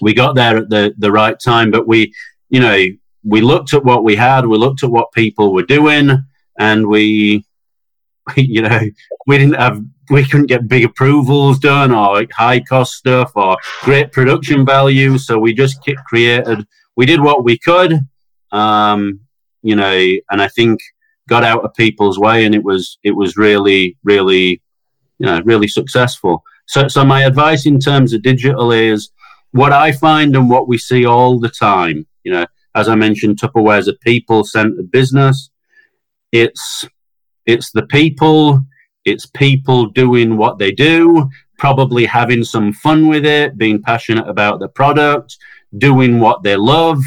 we 0.00 0.14
got 0.14 0.34
there 0.34 0.56
at 0.56 0.68
the 0.70 0.94
the 0.98 1.12
right 1.12 1.38
time, 1.38 1.70
but 1.70 1.86
we, 1.86 2.12
you 2.48 2.60
know, 2.60 2.78
we 3.24 3.40
looked 3.40 3.74
at 3.74 3.84
what 3.84 4.04
we 4.04 4.16
had, 4.16 4.46
we 4.46 4.58
looked 4.58 4.82
at 4.82 4.90
what 4.90 5.12
people 5.12 5.52
were 5.52 5.62
doing, 5.62 6.10
and 6.58 6.86
we, 6.86 7.44
you 8.36 8.62
know, 8.62 8.80
we 9.26 9.38
didn't 9.38 9.60
have, 9.60 9.80
we 10.10 10.24
couldn't 10.24 10.46
get 10.46 10.68
big 10.68 10.84
approvals 10.84 11.58
done 11.58 11.92
or 11.92 12.24
high 12.34 12.60
cost 12.60 12.94
stuff 12.94 13.32
or 13.34 13.56
great 13.82 14.12
production 14.12 14.66
value, 14.66 15.18
so 15.18 15.38
we 15.38 15.54
just 15.54 15.78
created, 16.06 16.66
we 16.96 17.06
did 17.06 17.20
what 17.20 17.44
we 17.44 17.58
could, 17.58 18.00
um, 18.50 19.20
you 19.62 19.76
know, 19.76 19.96
and 20.30 20.42
I 20.42 20.48
think 20.48 20.80
got 21.28 21.44
out 21.44 21.64
of 21.64 21.74
people's 21.74 22.18
way, 22.18 22.44
and 22.44 22.54
it 22.54 22.64
was 22.64 22.98
it 23.02 23.12
was 23.12 23.36
really 23.36 23.96
really, 24.02 24.60
you 25.18 25.26
know, 25.26 25.40
really 25.44 25.68
successful. 25.68 26.42
So, 26.66 26.88
so 26.88 27.04
my 27.04 27.24
advice 27.24 27.66
in 27.66 27.78
terms 27.78 28.12
of 28.12 28.22
digital 28.22 28.72
is 28.72 29.10
what 29.52 29.72
I 29.72 29.92
find 29.92 30.34
and 30.36 30.50
what 30.50 30.68
we 30.68 30.78
see 30.78 31.06
all 31.06 31.38
the 31.38 31.48
time. 31.48 32.06
You 32.24 32.32
know, 32.32 32.46
as 32.74 32.88
I 32.88 32.94
mentioned, 32.94 33.38
Tupperware 33.38 33.78
is 33.78 33.88
a 33.88 33.94
people-centered 33.94 34.90
business. 34.90 35.50
It's 36.32 36.84
it's 37.46 37.70
the 37.72 37.86
people. 37.86 38.64
It's 39.04 39.26
people 39.26 39.86
doing 39.86 40.36
what 40.36 40.58
they 40.58 40.72
do, 40.72 41.28
probably 41.58 42.06
having 42.06 42.44
some 42.44 42.72
fun 42.72 43.08
with 43.08 43.24
it, 43.26 43.58
being 43.58 43.82
passionate 43.82 44.28
about 44.28 44.60
the 44.60 44.68
product, 44.68 45.36
doing 45.78 46.20
what 46.20 46.42
they 46.42 46.56
love. 46.56 46.98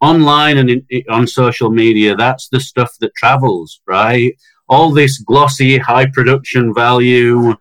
Online 0.00 0.58
and 0.58 0.70
in, 0.70 1.02
on 1.10 1.26
social 1.26 1.70
media, 1.70 2.16
that's 2.16 2.48
the 2.48 2.60
stuff 2.60 2.96
that 3.00 3.14
travels, 3.16 3.80
right? 3.86 4.34
All 4.68 4.90
this 4.92 5.18
glossy, 5.18 5.76
high 5.76 6.06
production 6.06 6.72
value, 6.72 7.54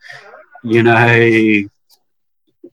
you 0.64 0.84
know, 0.84 1.70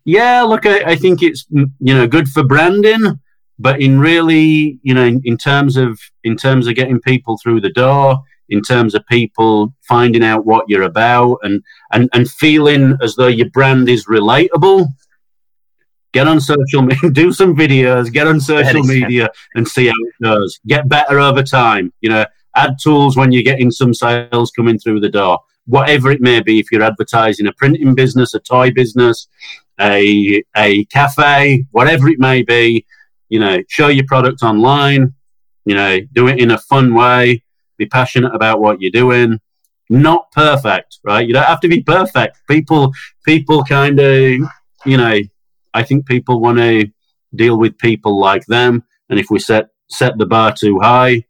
yeah, 0.07 0.43
look, 0.43 0.67
I, 0.67 0.93
I, 0.93 0.97
think 0.97 1.21
it's 1.21 1.47
you 1.51 1.69
know 1.81 2.07
good 2.07 2.29
for 2.29 2.45
branding, 2.45 3.19
but 3.59 3.81
in 3.83 3.99
really, 3.99 4.79
you 4.83 4.95
know, 4.95 5.05
in, 5.05 5.21
in, 5.25 5.37
terms 5.37 5.77
of 5.77 5.99
in 6.23 6.37
terms 6.37 6.69
of 6.69 6.77
getting 6.77 7.01
people 7.01 7.39
through 7.39 7.61
the 7.61 7.73
door, 7.73 8.23
in 8.49 8.63
terms 8.63 8.95
of 8.95 9.07
people 9.07 9.75
finding 9.83 10.23
out 10.23 10.47
what 10.47 10.65
you're 10.69 10.83
about, 10.83 11.39
and 11.43 11.63
and 11.93 12.09
and 12.13 12.31
feeling 12.31 12.97
as 13.03 13.17
though 13.17 13.27
your 13.27 13.51
brand 13.51 13.89
is 13.89 14.07
relatable. 14.07 14.87
Get 16.13 16.27
on 16.27 16.41
social 16.41 16.83
media, 16.83 17.11
do 17.13 17.33
some 17.33 17.55
videos, 17.55 18.13
get 18.13 18.27
on 18.27 18.41
social 18.41 18.83
media, 18.83 19.29
and 19.55 19.67
see 19.67 19.87
how 19.87 19.93
it 19.93 20.25
goes. 20.25 20.59
Get 20.67 20.89
better 20.89 21.21
over 21.21 21.43
time. 21.43 21.93
You 22.01 22.11
know, 22.11 22.27
add 22.55 22.77
tools 22.83 23.17
when 23.17 23.33
you're 23.33 23.43
getting 23.43 23.71
some 23.71 23.93
sales 23.93 24.51
coming 24.51 24.79
through 24.79 25.01
the 25.01 25.11
door 25.11 25.41
whatever 25.67 26.11
it 26.11 26.21
may 26.21 26.41
be, 26.41 26.59
if 26.59 26.71
you're 26.73 26.83
advertising 26.83 27.47
a 27.47 27.53
printing 27.53 27.95
business, 27.95 28.35
a 28.35 28.41
toy 28.41 28.71
business, 28.71 29.29
a, 29.81 30.43
a 30.57 30.85
cafe, 30.87 31.65
whatever 31.73 32.09
it 32.09 32.19
may 32.19 32.43
be, 32.43 32.87
you 33.29 33.39
know, 33.39 33.59
show 33.69 33.89
your 33.89 34.07
product 34.07 34.43
online, 34.43 35.13
you 35.65 35.75
know, 35.75 35.99
do 36.13 36.29
it 36.29 36.41
in 36.41 36.53
a 36.53 36.59
fun 36.59 36.95
way, 36.95 37.43
be 37.79 37.87
passionate 37.87 38.35
about 38.35 38.61
what 38.61 38.81
you're 38.81 38.91
doing. 38.91 39.41
Not 39.89 40.31
perfect, 40.33 40.99
right? 41.05 41.27
You 41.27 41.35
don't 41.35 41.45
have 41.45 41.61
to 41.61 41.69
be 41.69 41.83
perfect. 41.83 42.39
People, 42.49 42.93
people 43.25 43.63
kind 43.65 44.01
of, 44.01 44.33
you 44.85 44.97
know, 44.97 45.21
I 45.75 45.83
think 45.83 46.07
people 46.07 46.41
want 46.41 46.59
to 46.59 46.89
deal 47.35 47.59
with 47.59 47.79
people 47.79 48.19
like 48.19 48.47
them. 48.47 48.83
And 49.09 49.21
if 49.21 49.27
we 49.31 49.39
set, 49.39 49.69
set 49.89 50.19
the 50.19 50.27
bar 50.27 50.53
too 50.53 50.81
high, 50.81 51.25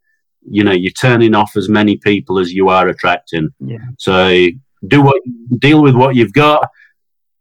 you 0.49 0.65
know 0.65 0.73
you're 0.73 0.93
turning 0.93 1.35
off 1.35 1.57
as 1.57 1.69
many 1.69 1.97
people 1.97 2.39
as 2.39 2.53
you 2.53 2.69
are 2.69 2.89
attracting. 2.89 3.51
Yeah. 3.61 3.79
So 3.99 4.49
do 4.87 5.03
what 5.03 5.21
deal 5.59 5.83
with 5.83 5.95
what 5.95 6.15
you've 6.15 6.33
got, 6.33 6.69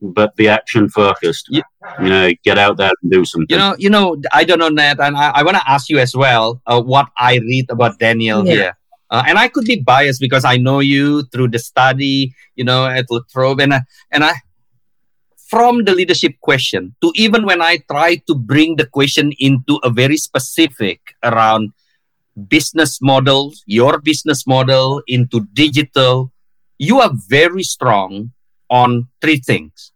but 0.02 0.36
be 0.36 0.48
action 0.48 0.90
focused. 0.90 1.48
Yeah. 1.50 1.62
You 2.02 2.10
know, 2.10 2.32
get 2.44 2.58
out 2.58 2.78
there 2.78 2.92
and 3.02 3.12
do 3.12 3.26
something. 3.26 3.48
You 3.50 3.58
know, 3.58 3.76
you 3.78 3.90
know, 3.90 4.18
I 4.34 4.44
don't 4.44 4.60
know 4.60 4.70
Ned, 4.70 5.00
and 5.00 5.16
I, 5.16 5.30
I 5.30 5.44
want 5.44 5.58
to 5.58 5.70
ask 5.70 5.90
you 5.90 6.00
as 6.00 6.16
well 6.16 6.62
uh, 6.66 6.82
what 6.82 7.08
I 7.18 7.38
read 7.38 7.70
about 7.70 8.00
Daniel 8.00 8.46
yeah. 8.46 8.54
here. 8.54 8.78
Uh, 9.10 9.24
and 9.28 9.38
I 9.38 9.48
could 9.48 9.66
be 9.66 9.82
biased 9.82 10.20
because 10.20 10.46
I 10.46 10.58
know 10.58 10.80
you 10.80 11.24
through 11.32 11.50
the 11.50 11.60
study, 11.60 12.34
you 12.56 12.64
know, 12.64 12.86
at 12.88 13.06
La 13.10 13.20
Trobe, 13.32 13.62
and 13.62 13.74
I, 13.74 13.82
and 14.12 14.24
I, 14.24 14.34
from 15.48 15.84
the 15.86 15.94
leadership 15.94 16.34
question 16.42 16.96
to 17.02 17.12
even 17.16 17.46
when 17.46 17.62
I 17.62 17.78
try 17.90 18.18
to 18.28 18.36
bring 18.36 18.78
the 18.78 18.86
question 18.86 19.32
into 19.40 19.78
a 19.84 19.90
very 19.90 20.18
specific 20.18 21.16
around 21.24 21.72
business 22.48 23.02
models, 23.02 23.64
your 23.66 24.00
business 24.00 24.48
model 24.48 25.02
into 25.08 25.48
digital, 25.54 26.32
you 26.78 27.00
are 27.00 27.12
very 27.30 27.64
strong 27.64 28.32
on 28.70 29.08
three 29.22 29.38
things. 29.38 29.92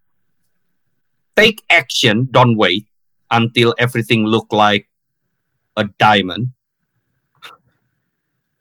Take 1.36 1.64
action, 1.70 2.28
don't 2.32 2.56
wait 2.56 2.86
until 3.32 3.74
everything 3.78 4.26
look 4.26 4.48
like 4.52 4.88
a 5.76 5.86
diamond. 5.98 6.52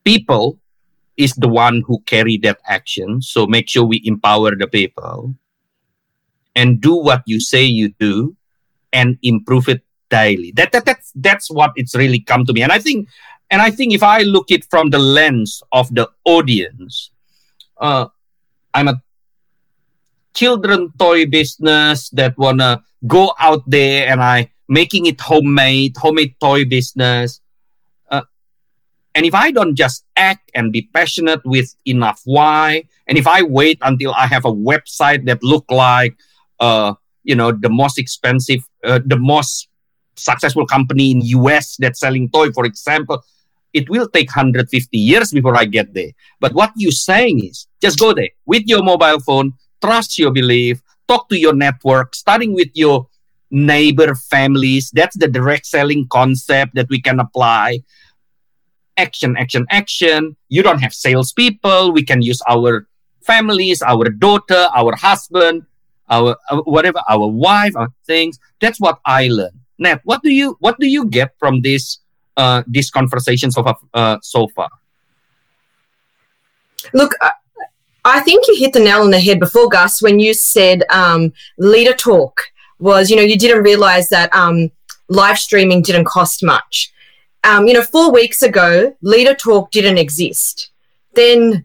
People 0.08 0.58
is 1.18 1.34
the 1.34 1.52
one 1.52 1.84
who 1.86 2.00
carry 2.06 2.38
that 2.38 2.56
action, 2.64 3.20
so 3.20 3.46
make 3.46 3.68
sure 3.68 3.84
we 3.84 4.00
empower 4.06 4.56
the 4.56 4.66
people 4.66 5.34
and 6.56 6.80
do 6.80 6.96
what 6.96 7.20
you 7.26 7.40
say 7.40 7.62
you 7.62 7.92
do 8.00 8.34
and 8.90 9.18
improve 9.22 9.68
it 9.68 9.82
daily. 10.08 10.50
That, 10.56 10.72
that 10.72 10.86
that's 10.86 11.12
that's 11.14 11.50
what 11.50 11.72
it's 11.76 11.94
really 11.94 12.20
come 12.20 12.46
to 12.46 12.54
me. 12.54 12.62
And 12.62 12.72
I 12.72 12.78
think 12.78 13.08
and 13.50 13.60
I 13.60 13.70
think 13.70 13.92
if 13.92 14.02
I 14.02 14.22
look 14.22 14.50
it 14.50 14.64
from 14.70 14.88
the 14.88 14.98
lens 14.98 15.62
of 15.72 15.94
the 15.94 16.08
audience, 16.24 17.10
uh, 17.76 18.06
I'm 18.72 18.88
a 18.88 19.02
children 20.32 20.90
toy 20.98 21.26
business 21.26 22.08
that 22.16 22.32
wanna 22.38 22.82
go 23.06 23.34
out 23.38 23.60
there 23.66 24.08
and 24.08 24.22
I 24.22 24.52
making 24.68 25.04
it 25.04 25.20
homemade, 25.20 25.98
homemade 25.98 26.34
toy 26.40 26.64
business. 26.64 27.42
And 29.18 29.26
if 29.26 29.34
I 29.34 29.50
don't 29.50 29.74
just 29.74 30.04
act 30.14 30.48
and 30.54 30.72
be 30.72 30.88
passionate 30.94 31.44
with 31.44 31.74
enough 31.84 32.20
why, 32.24 32.84
and 33.08 33.18
if 33.18 33.26
I 33.26 33.42
wait 33.42 33.76
until 33.82 34.14
I 34.14 34.28
have 34.28 34.44
a 34.44 34.52
website 34.52 35.26
that 35.26 35.42
look 35.42 35.64
like, 35.72 36.16
uh, 36.60 36.94
you 37.24 37.34
know, 37.34 37.50
the 37.50 37.68
most 37.68 37.98
expensive, 37.98 38.60
uh, 38.84 39.00
the 39.04 39.18
most 39.18 39.66
successful 40.14 40.66
company 40.66 41.10
in 41.10 41.22
US 41.22 41.74
that's 41.80 41.98
selling 41.98 42.30
toy, 42.30 42.52
for 42.52 42.64
example, 42.64 43.24
it 43.72 43.90
will 43.90 44.08
take 44.08 44.28
150 44.28 44.96
years 44.96 45.32
before 45.32 45.56
I 45.56 45.64
get 45.64 45.94
there. 45.94 46.12
But 46.38 46.54
what 46.54 46.70
you're 46.76 46.92
saying 46.92 47.44
is 47.44 47.66
just 47.82 47.98
go 47.98 48.12
there 48.12 48.30
with 48.46 48.62
your 48.66 48.84
mobile 48.84 49.18
phone, 49.18 49.54
trust 49.82 50.16
your 50.16 50.30
belief, 50.30 50.80
talk 51.08 51.28
to 51.30 51.36
your 51.36 51.54
network, 51.54 52.14
starting 52.14 52.54
with 52.54 52.68
your 52.74 53.08
neighbor 53.50 54.14
families. 54.14 54.92
That's 54.92 55.18
the 55.18 55.26
direct 55.26 55.66
selling 55.66 56.06
concept 56.06 56.76
that 56.76 56.88
we 56.88 57.00
can 57.00 57.18
apply. 57.18 57.80
Action, 58.98 59.36
action, 59.38 59.64
action. 59.70 60.36
You 60.50 60.62
don't 60.62 60.80
have 60.80 60.92
salespeople. 60.92 61.92
We 61.92 62.02
can 62.02 62.20
use 62.20 62.42
our 62.48 62.86
families, 63.22 63.80
our 63.80 64.10
daughter, 64.10 64.68
our 64.74 64.94
husband, 64.96 65.62
our, 66.10 66.36
our 66.50 66.62
whatever, 66.62 67.00
our 67.08 67.26
wife, 67.26 67.74
our 67.76 67.88
things. 68.06 68.38
That's 68.60 68.78
what 68.78 68.98
I 69.06 69.28
learned. 69.28 69.60
Ned, 69.78 70.00
what 70.04 70.22
do 70.22 70.30
you 70.30 70.56
what 70.60 70.78
do 70.80 70.86
you 70.86 71.06
get 71.06 71.30
from 71.38 71.62
this 71.62 71.98
uh, 72.36 72.62
this 72.66 72.90
conversation 72.90 73.50
so 73.50 73.62
far, 73.62 73.76
uh, 73.94 74.18
so 74.20 74.48
far? 74.48 74.68
Look, 76.92 77.14
I 78.04 78.20
think 78.20 78.46
you 78.48 78.56
hit 78.58 78.72
the 78.72 78.80
nail 78.80 79.02
on 79.02 79.10
the 79.10 79.20
head 79.20 79.38
before, 79.38 79.68
Gus, 79.68 80.02
when 80.02 80.18
you 80.18 80.34
said 80.34 80.82
um, 80.90 81.32
leader 81.58 81.94
talk. 81.94 82.42
was, 82.78 83.10
you 83.10 83.16
know, 83.16 83.22
you 83.22 83.36
didn't 83.36 83.62
realize 83.62 84.08
that 84.08 84.32
um, 84.34 84.70
live 85.08 85.38
streaming 85.38 85.82
didn't 85.82 86.06
cost 86.06 86.44
much. 86.44 86.92
Um, 87.44 87.66
you 87.66 87.74
know, 87.74 87.82
four 87.82 88.12
weeks 88.12 88.42
ago, 88.42 88.96
Leader 89.02 89.34
Talk 89.34 89.70
didn't 89.70 89.98
exist. 89.98 90.70
Then, 91.14 91.64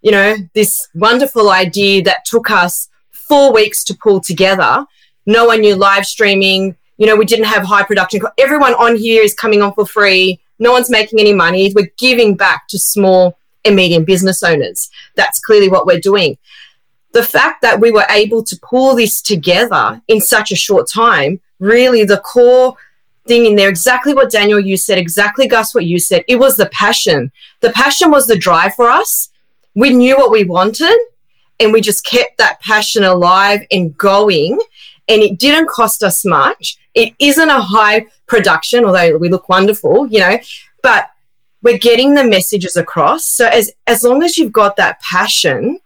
you 0.00 0.10
know, 0.10 0.36
this 0.54 0.88
wonderful 0.94 1.50
idea 1.50 2.02
that 2.04 2.24
took 2.24 2.50
us 2.50 2.88
four 3.10 3.52
weeks 3.52 3.84
to 3.84 3.94
pull 3.94 4.20
together. 4.20 4.86
No 5.26 5.46
one 5.46 5.60
knew 5.60 5.76
live 5.76 6.06
streaming. 6.06 6.76
You 6.96 7.06
know, 7.06 7.16
we 7.16 7.24
didn't 7.24 7.46
have 7.46 7.64
high 7.64 7.84
production. 7.84 8.20
Everyone 8.38 8.74
on 8.74 8.96
here 8.96 9.22
is 9.22 9.34
coming 9.34 9.62
on 9.62 9.72
for 9.74 9.86
free. 9.86 10.40
No 10.58 10.72
one's 10.72 10.90
making 10.90 11.20
any 11.20 11.32
money. 11.32 11.72
We're 11.74 11.92
giving 11.98 12.36
back 12.36 12.68
to 12.68 12.78
small 12.78 13.38
and 13.64 13.76
medium 13.76 14.04
business 14.04 14.42
owners. 14.42 14.90
That's 15.16 15.38
clearly 15.38 15.68
what 15.68 15.86
we're 15.86 16.00
doing. 16.00 16.38
The 17.12 17.22
fact 17.22 17.62
that 17.62 17.80
we 17.80 17.90
were 17.90 18.06
able 18.10 18.44
to 18.44 18.58
pull 18.62 18.94
this 18.94 19.20
together 19.20 20.00
in 20.08 20.20
such 20.20 20.52
a 20.52 20.56
short 20.56 20.88
time, 20.88 21.40
really 21.58 22.04
the 22.04 22.18
core 22.18 22.76
thing 23.26 23.46
in 23.46 23.56
there, 23.56 23.68
exactly 23.68 24.14
what 24.14 24.30
Daniel 24.30 24.58
you 24.60 24.76
said, 24.76 24.98
exactly 24.98 25.46
Gus 25.46 25.74
what 25.74 25.86
you 25.86 25.98
said. 25.98 26.24
It 26.28 26.36
was 26.36 26.56
the 26.56 26.66
passion. 26.66 27.30
The 27.60 27.70
passion 27.70 28.10
was 28.10 28.26
the 28.26 28.36
drive 28.36 28.74
for 28.74 28.88
us. 28.88 29.28
We 29.74 29.90
knew 29.90 30.16
what 30.16 30.30
we 30.30 30.44
wanted 30.44 30.96
and 31.60 31.72
we 31.72 31.80
just 31.80 32.04
kept 32.04 32.38
that 32.38 32.60
passion 32.60 33.04
alive 33.04 33.60
and 33.70 33.96
going. 33.96 34.58
And 35.08 35.22
it 35.22 35.38
didn't 35.38 35.68
cost 35.68 36.02
us 36.02 36.24
much. 36.24 36.76
It 36.94 37.14
isn't 37.18 37.48
a 37.48 37.60
high 37.60 38.06
production, 38.26 38.84
although 38.84 39.16
we 39.18 39.28
look 39.28 39.48
wonderful, 39.48 40.06
you 40.06 40.20
know, 40.20 40.38
but 40.82 41.10
we're 41.62 41.78
getting 41.78 42.14
the 42.14 42.24
messages 42.24 42.76
across. 42.76 43.26
So 43.26 43.46
as 43.46 43.72
as 43.86 44.02
long 44.02 44.22
as 44.22 44.38
you've 44.38 44.52
got 44.52 44.76
that 44.76 45.00
passion, 45.02 45.78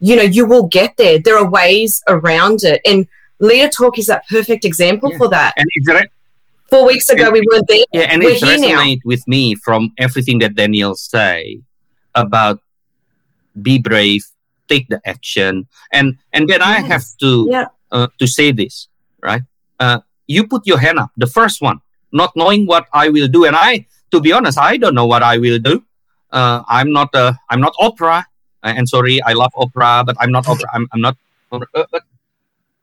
you 0.00 0.16
know, 0.16 0.22
you 0.22 0.44
will 0.44 0.66
get 0.66 0.96
there. 0.96 1.18
There 1.18 1.38
are 1.38 1.48
ways 1.48 2.02
around 2.08 2.62
it. 2.62 2.80
And 2.84 3.06
Leader 3.38 3.68
Talk 3.68 3.98
is 3.98 4.06
that 4.06 4.28
perfect 4.28 4.64
example 4.64 5.10
Yeah. 5.12 5.18
for 5.18 5.28
that. 5.28 5.54
And 5.56 5.66
re- 5.86 6.06
Four 6.70 6.86
weeks 6.86 7.08
ago, 7.08 7.24
and- 7.24 7.32
we 7.32 7.42
weren't 7.50 7.66
there. 7.68 7.84
yeah, 7.92 8.02
and 8.12 8.22
We're 8.22 8.30
it 8.36 8.42
resonates 8.42 9.00
with 9.04 9.26
me 9.26 9.54
from 9.54 9.92
everything 9.98 10.38
that 10.40 10.54
Daniel 10.54 10.94
say 10.94 11.60
about 12.14 12.60
be 13.60 13.78
brave, 13.78 14.24
take 14.68 14.88
the 14.88 15.00
action, 15.06 15.66
and 15.92 16.16
and 16.32 16.48
then 16.48 16.60
I 16.62 16.80
have 16.80 17.04
to 17.20 17.48
Yeah. 17.50 17.66
uh, 17.90 18.08
to 18.18 18.26
say 18.26 18.52
this 18.52 18.88
right. 19.22 19.42
Uh, 19.80 20.00
you 20.26 20.46
put 20.46 20.66
your 20.66 20.78
hand 20.78 20.98
up, 20.98 21.10
the 21.16 21.26
first 21.26 21.62
one, 21.62 21.80
not 22.12 22.36
knowing 22.36 22.66
what 22.66 22.86
I 22.92 23.08
will 23.08 23.28
do, 23.28 23.44
and 23.46 23.56
I, 23.56 23.86
to 24.10 24.20
be 24.20 24.32
honest, 24.32 24.58
I 24.58 24.76
don't 24.76 24.94
know 24.94 25.06
what 25.06 25.22
I 25.22 25.38
will 25.38 25.58
do. 25.58 25.82
Uh, 26.30 26.62
I'm 26.68 26.92
not 26.92 27.14
uh, 27.14 27.32
I'm 27.48 27.60
not 27.60 27.72
opera, 27.80 28.26
uh, 28.62 28.74
and 28.76 28.86
sorry, 28.86 29.22
I 29.22 29.32
love 29.32 29.52
opera, 29.56 30.04
but 30.04 30.16
I'm 30.20 30.30
not 30.30 30.46
opera. 30.46 30.68
I'm, 30.74 30.86
I'm 30.92 31.00
not. 31.00 31.16
Uh, 31.50 31.60
but 31.90 32.02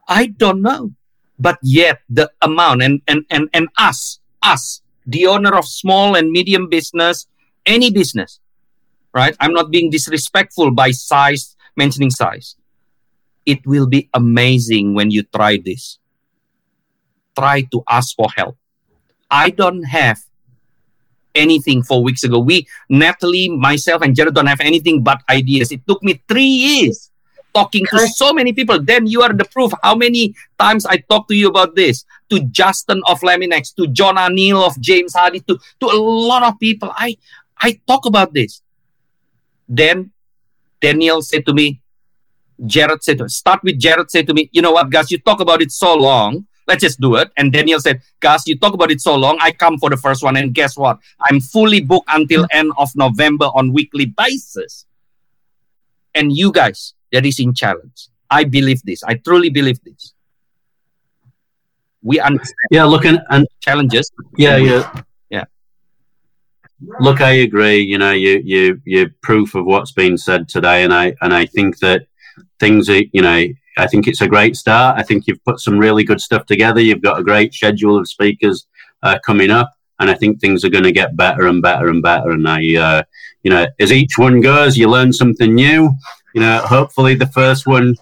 I 0.08 0.26
don't 0.28 0.62
know. 0.64 0.92
But 1.38 1.60
yet 1.62 2.00
the 2.10 2.32
amount 2.42 2.82
and 2.82 3.02
and 3.08 3.26
and 3.30 3.50
and 3.54 3.68
us 3.78 4.20
us 4.42 4.82
the 5.06 5.28
owner 5.28 5.54
of 5.56 5.68
small 5.68 6.16
and 6.16 6.32
medium 6.32 6.70
business, 6.70 7.28
any 7.66 7.92
business, 7.92 8.40
right? 9.14 9.36
I'm 9.40 9.54
not 9.54 9.70
being 9.70 9.90
disrespectful 9.90 10.72
by 10.72 10.92
size, 10.92 11.56
mentioning 11.76 12.10
size. 12.10 12.56
It 13.46 13.66
will 13.66 13.88
be 13.88 14.10
amazing 14.14 14.96
when 14.96 15.12
you 15.12 15.24
try 15.24 15.60
this. 15.64 16.00
Try 17.38 17.62
to 17.72 17.84
ask 17.90 18.16
for 18.16 18.28
help. 18.36 18.58
I 19.30 19.50
don't 19.52 19.84
have 19.84 20.20
anything 21.36 21.84
four 21.84 22.02
weeks 22.02 22.24
ago. 22.24 22.40
We, 22.40 22.66
Natalie, 22.90 23.50
myself, 23.50 24.02
and 24.02 24.16
Jared 24.16 24.34
don't 24.34 24.48
have 24.48 24.62
anything 24.62 25.04
but 25.04 25.22
ideas. 25.30 25.72
It 25.72 25.86
took 25.86 26.02
me 26.02 26.24
three 26.28 26.44
years 26.44 27.12
talking 27.56 27.86
to 27.89 28.08
so 28.10 28.34
many 28.34 28.51
people. 28.51 28.82
Then 28.84 29.08
you 29.08 29.22
are 29.24 29.32
the 29.32 29.45
proof 29.45 29.72
how 29.82 29.95
many 29.95 30.36
times 30.60 30.86
I 30.86 30.97
talked 30.97 31.30
to 31.30 31.36
you 31.36 31.47
about 31.47 31.76
this. 31.76 32.03
To 32.30 32.39
Justin 32.41 33.01
of 33.08 33.22
Laminex, 33.22 33.74
to 33.76 33.88
John 33.88 34.18
O'Neill 34.18 34.64
of 34.64 34.80
James 34.82 35.14
Hardie, 35.14 35.45
to, 35.47 35.58
to 35.80 35.86
a 35.86 35.97
lot 35.97 36.43
of 36.43 36.60
people. 36.60 36.91
I 36.93 37.18
I 37.58 37.80
talk 37.88 38.06
about 38.06 38.34
this. 38.34 38.62
Then 39.70 40.12
Daniel 40.82 41.22
said 41.22 41.45
to 41.45 41.53
me, 41.53 41.82
Jared 42.66 43.03
said 43.03 43.18
to 43.20 43.30
start 43.30 43.64
with 43.64 43.80
Jared 43.80 44.12
said 44.12 44.28
to 44.28 44.34
me, 44.34 44.49
you 44.51 44.62
know 44.62 44.72
what, 44.72 44.89
guys, 44.89 45.10
you 45.12 45.20
talk 45.20 45.39
about 45.39 45.62
it 45.62 45.72
so 45.72 45.95
long. 45.95 46.45
Let's 46.68 46.82
just 46.82 46.99
do 46.99 47.16
it. 47.16 47.30
And 47.38 47.53
Daniel 47.53 47.80
said, 47.80 48.01
guys, 48.20 48.47
you 48.47 48.58
talk 48.58 48.74
about 48.74 48.89
it 48.89 48.99
so 48.99 49.16
long. 49.16 49.38
I 49.39 49.51
come 49.51 49.78
for 49.78 49.89
the 49.89 49.97
first 49.97 50.24
one. 50.24 50.36
And 50.36 50.53
guess 50.53 50.76
what? 50.76 50.99
I'm 51.22 51.39
fully 51.39 51.82
booked 51.82 52.10
until 52.12 52.47
end 52.51 52.72
of 52.78 52.89
November 52.95 53.45
on 53.53 53.72
weekly 53.72 54.08
basis. 54.08 54.86
And 56.16 56.36
you 56.36 56.51
guys, 56.51 56.93
that 57.16 57.26
is 57.26 57.39
in 57.39 57.53
challenge. 57.53 57.99
I 58.30 58.43
believe 58.43 58.82
this. 58.84 59.01
I 59.03 59.13
truly 59.16 59.49
believe 59.49 59.80
this. 59.84 60.13
We 62.01 62.20
understand 62.20 62.70
Yeah, 62.72 62.84
look, 62.86 63.05
and, 63.05 63.20
and 63.30 63.47
challenges. 63.61 64.11
yeah, 64.38 64.57
yeah, 64.57 64.84
Yeah. 65.30 65.45
Look, 66.99 67.22
I 67.22 67.32
agree. 67.47 67.80
You 67.91 67.97
know, 67.97 68.11
you 68.11 68.41
you 68.53 68.82
you 68.86 69.09
proof 69.22 69.55
of 69.55 69.66
what's 69.66 69.93
been 69.93 70.18
said 70.18 70.47
today, 70.55 70.84
and 70.84 70.93
I 70.93 71.16
and 71.22 71.34
I 71.34 71.45
think 71.45 71.80
that 71.80 72.01
things 72.59 72.89
are. 72.89 73.01
You 73.13 73.22
know, 73.28 73.39
I 73.78 73.88
think 73.88 74.07
it's 74.07 74.22
a 74.22 74.28
great 74.36 74.55
start. 74.55 74.99
I 74.99 75.03
think 75.03 75.26
you've 75.26 75.43
put 75.45 75.59
some 75.59 75.78
really 75.80 76.03
good 76.03 76.22
stuff 76.22 76.45
together. 76.45 76.82
You've 76.82 77.01
got 77.09 77.20
a 77.20 77.24
great 77.24 77.53
schedule 77.53 77.97
of 77.97 78.07
speakers 78.07 78.68
uh, 79.03 79.18
coming 79.26 79.51
up, 79.51 79.70
and 79.99 80.09
I 80.09 80.16
think 80.16 80.39
things 80.39 80.63
are 80.63 80.70
going 80.76 80.84
to 80.89 80.91
get 81.01 81.16
better 81.18 81.47
and 81.47 81.61
better 81.61 81.88
and 81.89 82.01
better. 82.03 82.30
And 82.32 82.47
I, 82.47 82.59
uh, 82.88 83.03
you 83.43 83.51
know, 83.51 83.66
as 83.80 83.91
each 83.91 84.18
one 84.18 84.41
goes, 84.41 84.78
you 84.78 84.88
learn 84.89 85.11
something 85.13 85.55
new. 85.55 85.82
You 86.36 86.42
know, 86.42 86.60
hopefully 86.60 87.16
the 87.16 87.28
first 87.28 87.66
one 87.66 87.96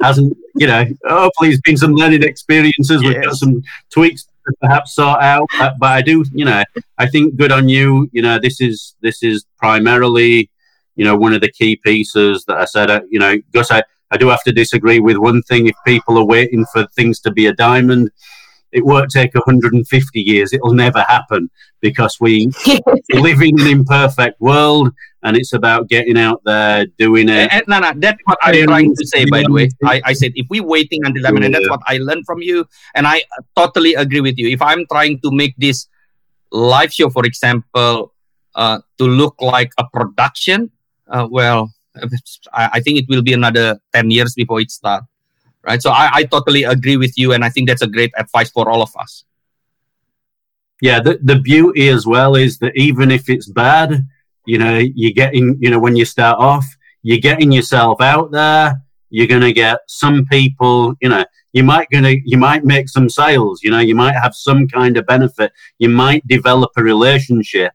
hasn't. 0.00 0.36
You 0.56 0.66
know, 0.66 0.84
hopefully 1.06 1.50
it's 1.50 1.60
been 1.60 1.76
some 1.76 1.94
learning 1.94 2.22
experiences. 2.22 3.02
We've 3.02 3.22
got 3.22 3.34
some 3.34 3.62
tweaks 3.90 4.24
to 4.24 4.52
perhaps 4.60 4.94
sort 4.94 5.20
out. 5.22 5.46
But, 5.58 5.74
but 5.78 5.92
I 5.92 6.00
do, 6.00 6.24
you 6.32 6.44
know, 6.44 6.62
I 6.98 7.06
think 7.06 7.36
good 7.36 7.52
on 7.52 7.68
you. 7.68 8.08
You 8.12 8.22
know, 8.22 8.38
this 8.40 8.60
is 8.60 8.94
this 9.02 9.22
is 9.22 9.44
primarily, 9.58 10.50
you 10.96 11.04
know, 11.04 11.14
one 11.16 11.34
of 11.34 11.40
the 11.42 11.52
key 11.52 11.76
pieces 11.76 12.44
that 12.46 12.56
I 12.56 12.64
said. 12.64 12.90
Uh, 12.90 13.02
you 13.10 13.18
know, 13.18 13.36
Gus, 13.52 13.70
I, 13.70 13.82
I 14.10 14.16
do 14.16 14.28
have 14.28 14.42
to 14.44 14.52
disagree 14.52 15.00
with 15.00 15.18
one 15.18 15.42
thing. 15.42 15.66
If 15.66 15.76
people 15.86 16.16
are 16.18 16.26
waiting 16.26 16.64
for 16.72 16.86
things 16.96 17.20
to 17.20 17.30
be 17.30 17.46
a 17.46 17.52
diamond, 17.52 18.10
it 18.74 18.84
won't 18.84 19.10
take 19.10 19.32
150 19.34 20.20
years. 20.20 20.52
It'll 20.52 20.74
never 20.74 21.04
happen 21.08 21.48
because 21.80 22.18
we 22.20 22.50
live 23.12 23.40
in 23.40 23.60
an 23.60 23.68
imperfect 23.68 24.40
world, 24.40 24.92
and 25.22 25.36
it's 25.36 25.52
about 25.52 25.88
getting 25.88 26.18
out 26.18 26.42
there, 26.44 26.86
doing 26.98 27.28
it. 27.28 27.38
And, 27.38 27.52
and, 27.52 27.64
no, 27.68 27.78
no, 27.78 27.92
that's 27.96 28.18
what 28.24 28.38
I'm 28.42 28.66
trying 28.66 28.94
to 28.94 29.06
say, 29.06 29.24
by 29.26 29.42
the 29.42 29.52
way. 29.52 29.68
I, 29.84 30.02
I 30.06 30.12
said, 30.12 30.32
if 30.34 30.46
we 30.50 30.60
waiting 30.60 31.02
until 31.04 31.26
I 31.26 31.30
mean, 31.30 31.44
and 31.44 31.54
that's 31.54 31.70
what 31.70 31.80
I 31.86 31.98
learned 31.98 32.26
from 32.26 32.42
you. 32.42 32.66
And 32.96 33.06
I 33.06 33.18
uh, 33.38 33.42
totally 33.56 33.94
agree 33.94 34.20
with 34.20 34.36
you. 34.38 34.48
If 34.48 34.60
I'm 34.60 34.84
trying 34.90 35.20
to 35.20 35.30
make 35.30 35.54
this 35.56 35.86
live 36.50 36.92
show, 36.92 37.10
for 37.10 37.24
example, 37.24 38.12
uh, 38.56 38.80
to 38.98 39.04
look 39.04 39.40
like 39.40 39.72
a 39.78 39.84
production, 39.92 40.70
uh, 41.08 41.28
well, 41.30 41.72
I, 42.52 42.70
I 42.74 42.80
think 42.80 42.98
it 42.98 43.06
will 43.08 43.22
be 43.22 43.34
another 43.34 43.78
10 43.94 44.10
years 44.10 44.34
before 44.34 44.60
it 44.60 44.72
starts. 44.72 45.06
Right. 45.66 45.80
So 45.80 45.90
I, 45.90 46.10
I 46.12 46.24
totally 46.24 46.64
agree 46.64 46.96
with 46.98 47.16
you. 47.16 47.32
And 47.32 47.44
I 47.44 47.48
think 47.48 47.68
that's 47.68 47.82
a 47.82 47.86
great 47.86 48.12
advice 48.18 48.50
for 48.50 48.68
all 48.70 48.82
of 48.82 48.94
us. 48.96 49.24
yeah 50.80 51.00
the, 51.00 51.18
the 51.22 51.38
beauty 51.40 51.88
as 51.88 52.06
well 52.06 52.34
is 52.34 52.58
that 52.58 52.76
even 52.76 53.10
if 53.10 53.28
it's 53.28 53.48
bad 53.48 54.06
you 54.46 54.58
know 54.58 54.78
you're 54.78 55.12
getting 55.12 55.56
you 55.60 55.70
know 55.70 55.78
when 55.78 55.96
you 55.96 56.04
start 56.04 56.38
off 56.38 56.66
you're 57.02 57.18
getting 57.18 57.52
yourself 57.52 58.00
out 58.00 58.30
there 58.30 58.76
you're 59.10 59.26
going 59.26 59.40
to 59.40 59.52
get 59.52 59.78
some 59.86 60.24
people 60.26 60.94
you 61.00 61.08
know 61.08 61.24
you 61.52 61.62
might 61.62 61.88
gonna 61.90 62.14
you 62.24 62.36
might 62.36 62.64
make 62.64 62.88
some 62.88 63.08
sales 63.08 63.62
you 63.62 63.70
know 63.70 63.78
you 63.78 63.94
might 63.94 64.14
have 64.14 64.34
some 64.34 64.66
kind 64.68 64.96
of 64.96 65.06
benefit 65.06 65.52
you 65.78 65.88
might 65.88 66.26
develop 66.26 66.70
a 66.76 66.82
relationship 66.82 67.72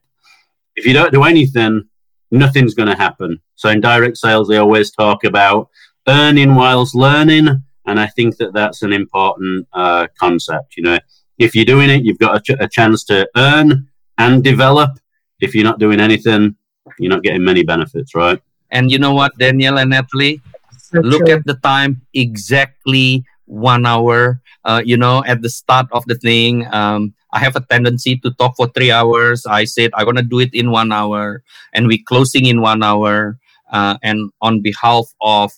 if 0.76 0.84
you 0.86 0.92
don't 0.92 1.12
do 1.12 1.24
anything 1.24 1.82
nothing's 2.30 2.74
going 2.74 2.88
to 2.88 2.96
happen 3.06 3.40
so 3.56 3.68
in 3.70 3.80
direct 3.80 4.16
sales 4.16 4.46
they 4.48 4.58
always 4.58 4.90
talk 4.90 5.24
about 5.24 5.68
earning 6.06 6.54
whilst 6.54 6.94
learning 6.94 7.48
and 7.86 7.98
i 7.98 8.06
think 8.06 8.36
that 8.36 8.52
that's 8.52 8.82
an 8.82 8.92
important 8.92 9.66
uh, 9.72 10.06
concept 10.18 10.76
you 10.76 10.82
know 10.82 10.98
if 11.40 11.54
you're 11.54 11.64
doing 11.64 11.88
it, 11.88 12.04
you've 12.04 12.18
got 12.18 12.36
a, 12.36 12.40
ch- 12.40 12.60
a 12.60 12.68
chance 12.68 13.02
to 13.04 13.28
earn 13.34 13.88
and 14.18 14.44
develop. 14.44 15.00
If 15.40 15.54
you're 15.54 15.64
not 15.64 15.78
doing 15.78 15.98
anything, 15.98 16.54
you're 16.98 17.10
not 17.10 17.22
getting 17.22 17.42
many 17.42 17.64
benefits, 17.64 18.14
right? 18.14 18.38
And 18.70 18.92
you 18.92 18.98
know 18.98 19.14
what, 19.14 19.36
Daniel 19.38 19.78
and 19.78 19.90
Natalie? 19.90 20.42
So 20.78 21.00
look 21.00 21.24
true. 21.26 21.36
at 21.36 21.46
the 21.46 21.54
time 21.54 22.02
exactly 22.12 23.24
one 23.46 23.84
hour 23.84 24.40
uh, 24.64 24.82
you 24.84 24.96
know 24.96 25.24
at 25.24 25.42
the 25.42 25.48
start 25.48 25.86
of 25.90 26.04
the 26.06 26.14
thing 26.14 26.66
um, 26.72 27.12
i 27.32 27.38
have 27.38 27.56
a 27.56 27.60
tendency 27.60 28.16
to 28.16 28.30
talk 28.38 28.54
for 28.56 28.68
three 28.68 28.92
hours 28.92 29.44
i 29.46 29.64
said 29.64 29.90
i 29.94 30.04
want 30.04 30.18
to 30.18 30.22
do 30.22 30.38
it 30.38 30.54
in 30.54 30.70
one 30.70 30.92
hour 30.92 31.42
and 31.72 31.88
we're 31.88 32.06
closing 32.06 32.46
in 32.46 32.60
one 32.60 32.82
hour 32.82 33.38
uh, 33.72 33.98
and 34.04 34.30
on 34.40 34.62
behalf 34.62 35.06
of 35.20 35.52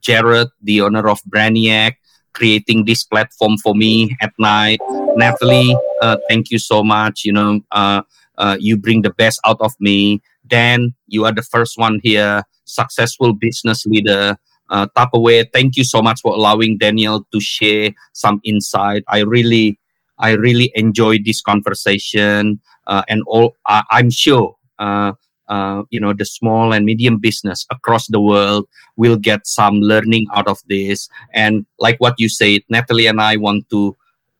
jared 0.00 0.48
the 0.62 0.80
owner 0.80 1.08
of 1.08 1.20
braniac 1.28 1.96
creating 2.32 2.84
this 2.84 3.04
platform 3.04 3.56
for 3.58 3.74
me 3.74 4.16
at 4.20 4.32
night 4.38 4.80
natalie 5.16 5.76
uh, 6.00 6.16
thank 6.28 6.50
you 6.50 6.58
so 6.58 6.82
much 6.82 7.24
you 7.24 7.32
know 7.32 7.60
uh, 7.72 8.02
uh, 8.38 8.56
you 8.58 8.76
bring 8.76 9.02
the 9.02 9.12
best 9.14 9.40
out 9.44 9.60
of 9.60 9.72
me 9.80 10.20
dan 10.46 10.94
you 11.06 11.24
are 11.24 11.32
the 11.32 11.42
first 11.42 11.78
one 11.78 12.00
here 12.02 12.42
successful 12.64 13.32
business 13.34 13.84
leader 13.86 14.36
uh, 14.72 14.86
Tupperware. 14.96 15.46
Thank 15.52 15.76
you 15.76 15.84
so 15.84 16.02
much 16.02 16.20
for 16.22 16.34
allowing 16.34 16.78
Daniel 16.78 17.26
to 17.32 17.40
share 17.40 17.90
some 18.12 18.40
insight. 18.42 19.04
I 19.06 19.20
really, 19.20 19.78
I 20.18 20.32
really 20.32 20.72
enjoyed 20.74 21.24
this 21.24 21.40
conversation, 21.40 22.60
uh, 22.86 23.02
and 23.08 23.22
all. 23.26 23.54
I, 23.66 23.84
I'm 23.90 24.10
sure, 24.10 24.56
uh, 25.52 25.82
you 25.90 26.00
know, 26.00 26.14
the 26.14 26.24
small 26.24 26.72
and 26.72 26.86
medium 26.86 27.18
business 27.18 27.66
across 27.70 28.06
the 28.06 28.20
world 28.20 28.66
will 28.96 29.16
get 29.16 29.46
some 29.46 29.76
learning 29.80 30.26
out 30.34 30.48
of 30.48 30.58
this. 30.66 31.08
And 31.34 31.66
like 31.78 31.98
what 31.98 32.14
you 32.18 32.28
said, 32.30 32.62
Natalie 32.70 33.06
and 33.06 33.20
I 33.20 33.36
want 33.36 33.68
to 33.68 33.94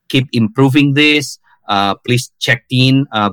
keep 0.08 0.26
improving 0.32 0.94
this. 0.94 1.38
Uh, 1.68 1.94
please 2.06 2.32
check 2.38 2.64
in. 2.70 3.06
Uh, 3.12 3.30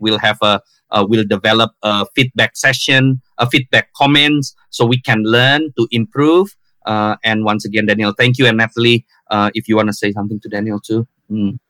will 0.00 0.18
have 0.18 0.38
a 0.42 0.60
uh, 0.90 1.06
will 1.08 1.24
develop 1.24 1.70
a 1.84 2.04
feedback 2.16 2.56
session, 2.56 3.22
a 3.38 3.48
feedback 3.48 3.92
comments, 3.92 4.56
so 4.70 4.84
we 4.84 5.00
can 5.00 5.22
learn 5.22 5.72
to 5.78 5.86
improve. 5.92 6.56
Uh, 6.84 7.14
and 7.22 7.44
once 7.44 7.64
again, 7.64 7.86
Daniel, 7.86 8.12
thank 8.18 8.38
you, 8.38 8.46
and 8.48 8.58
Natalie, 8.58 9.06
uh, 9.30 9.50
if 9.54 9.68
you 9.68 9.76
want 9.76 9.88
to 9.88 9.92
say 9.92 10.10
something 10.10 10.40
to 10.40 10.48
Daniel 10.48 10.80
too. 10.80 11.06
Mm. 11.30 11.60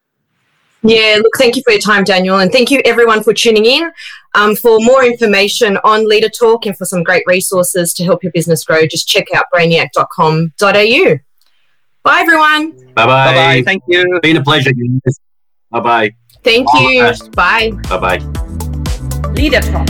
Yeah, 0.82 1.18
look, 1.22 1.32
thank 1.36 1.56
you 1.56 1.62
for 1.64 1.72
your 1.72 1.80
time, 1.80 2.04
Daniel, 2.04 2.38
and 2.38 2.50
thank 2.50 2.70
you 2.70 2.80
everyone 2.84 3.22
for 3.22 3.34
tuning 3.34 3.66
in. 3.66 3.90
Um, 4.34 4.54
for 4.56 4.78
more 4.80 5.04
information 5.04 5.76
on 5.84 6.08
Leader 6.08 6.28
Talk 6.28 6.64
and 6.66 6.76
for 6.76 6.84
some 6.84 7.02
great 7.02 7.22
resources 7.26 7.92
to 7.94 8.04
help 8.04 8.22
your 8.22 8.32
business 8.32 8.64
grow, 8.64 8.86
just 8.86 9.08
check 9.08 9.26
out 9.34 9.44
brainiac.com.au. 9.52 11.18
Bye, 12.02 12.20
everyone. 12.20 12.70
Bye 12.70 12.92
Bye 12.94 13.06
bye. 13.06 13.34
bye. 13.34 13.62
Thank 13.64 13.82
you. 13.88 14.18
Been 14.22 14.36
a 14.36 14.42
pleasure. 14.42 14.72
Bye 15.70 15.80
bye. 15.80 16.14
Thank 16.42 16.72
All 16.74 16.90
you. 16.90 17.12
Bye. 17.32 17.72
Bye 17.88 17.98
bye. 17.98 18.18
Leader 19.32 19.60
Talk. 19.60 19.88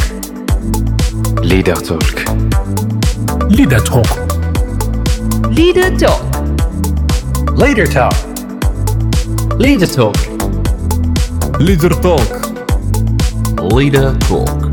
Leader 1.45 1.75
Talk. 1.75 2.15
Leader 3.51 3.79
Talk. 3.79 4.11
Leader 5.51 5.97
Talk. 5.97 6.37
Leader 7.57 7.87
Talk. 7.87 8.15
Leader 9.59 9.87
Talk. 9.87 10.30
Leader 11.61 11.91
Talk. 12.01 12.31
Leader 13.75 14.17
Talk. 14.21 14.70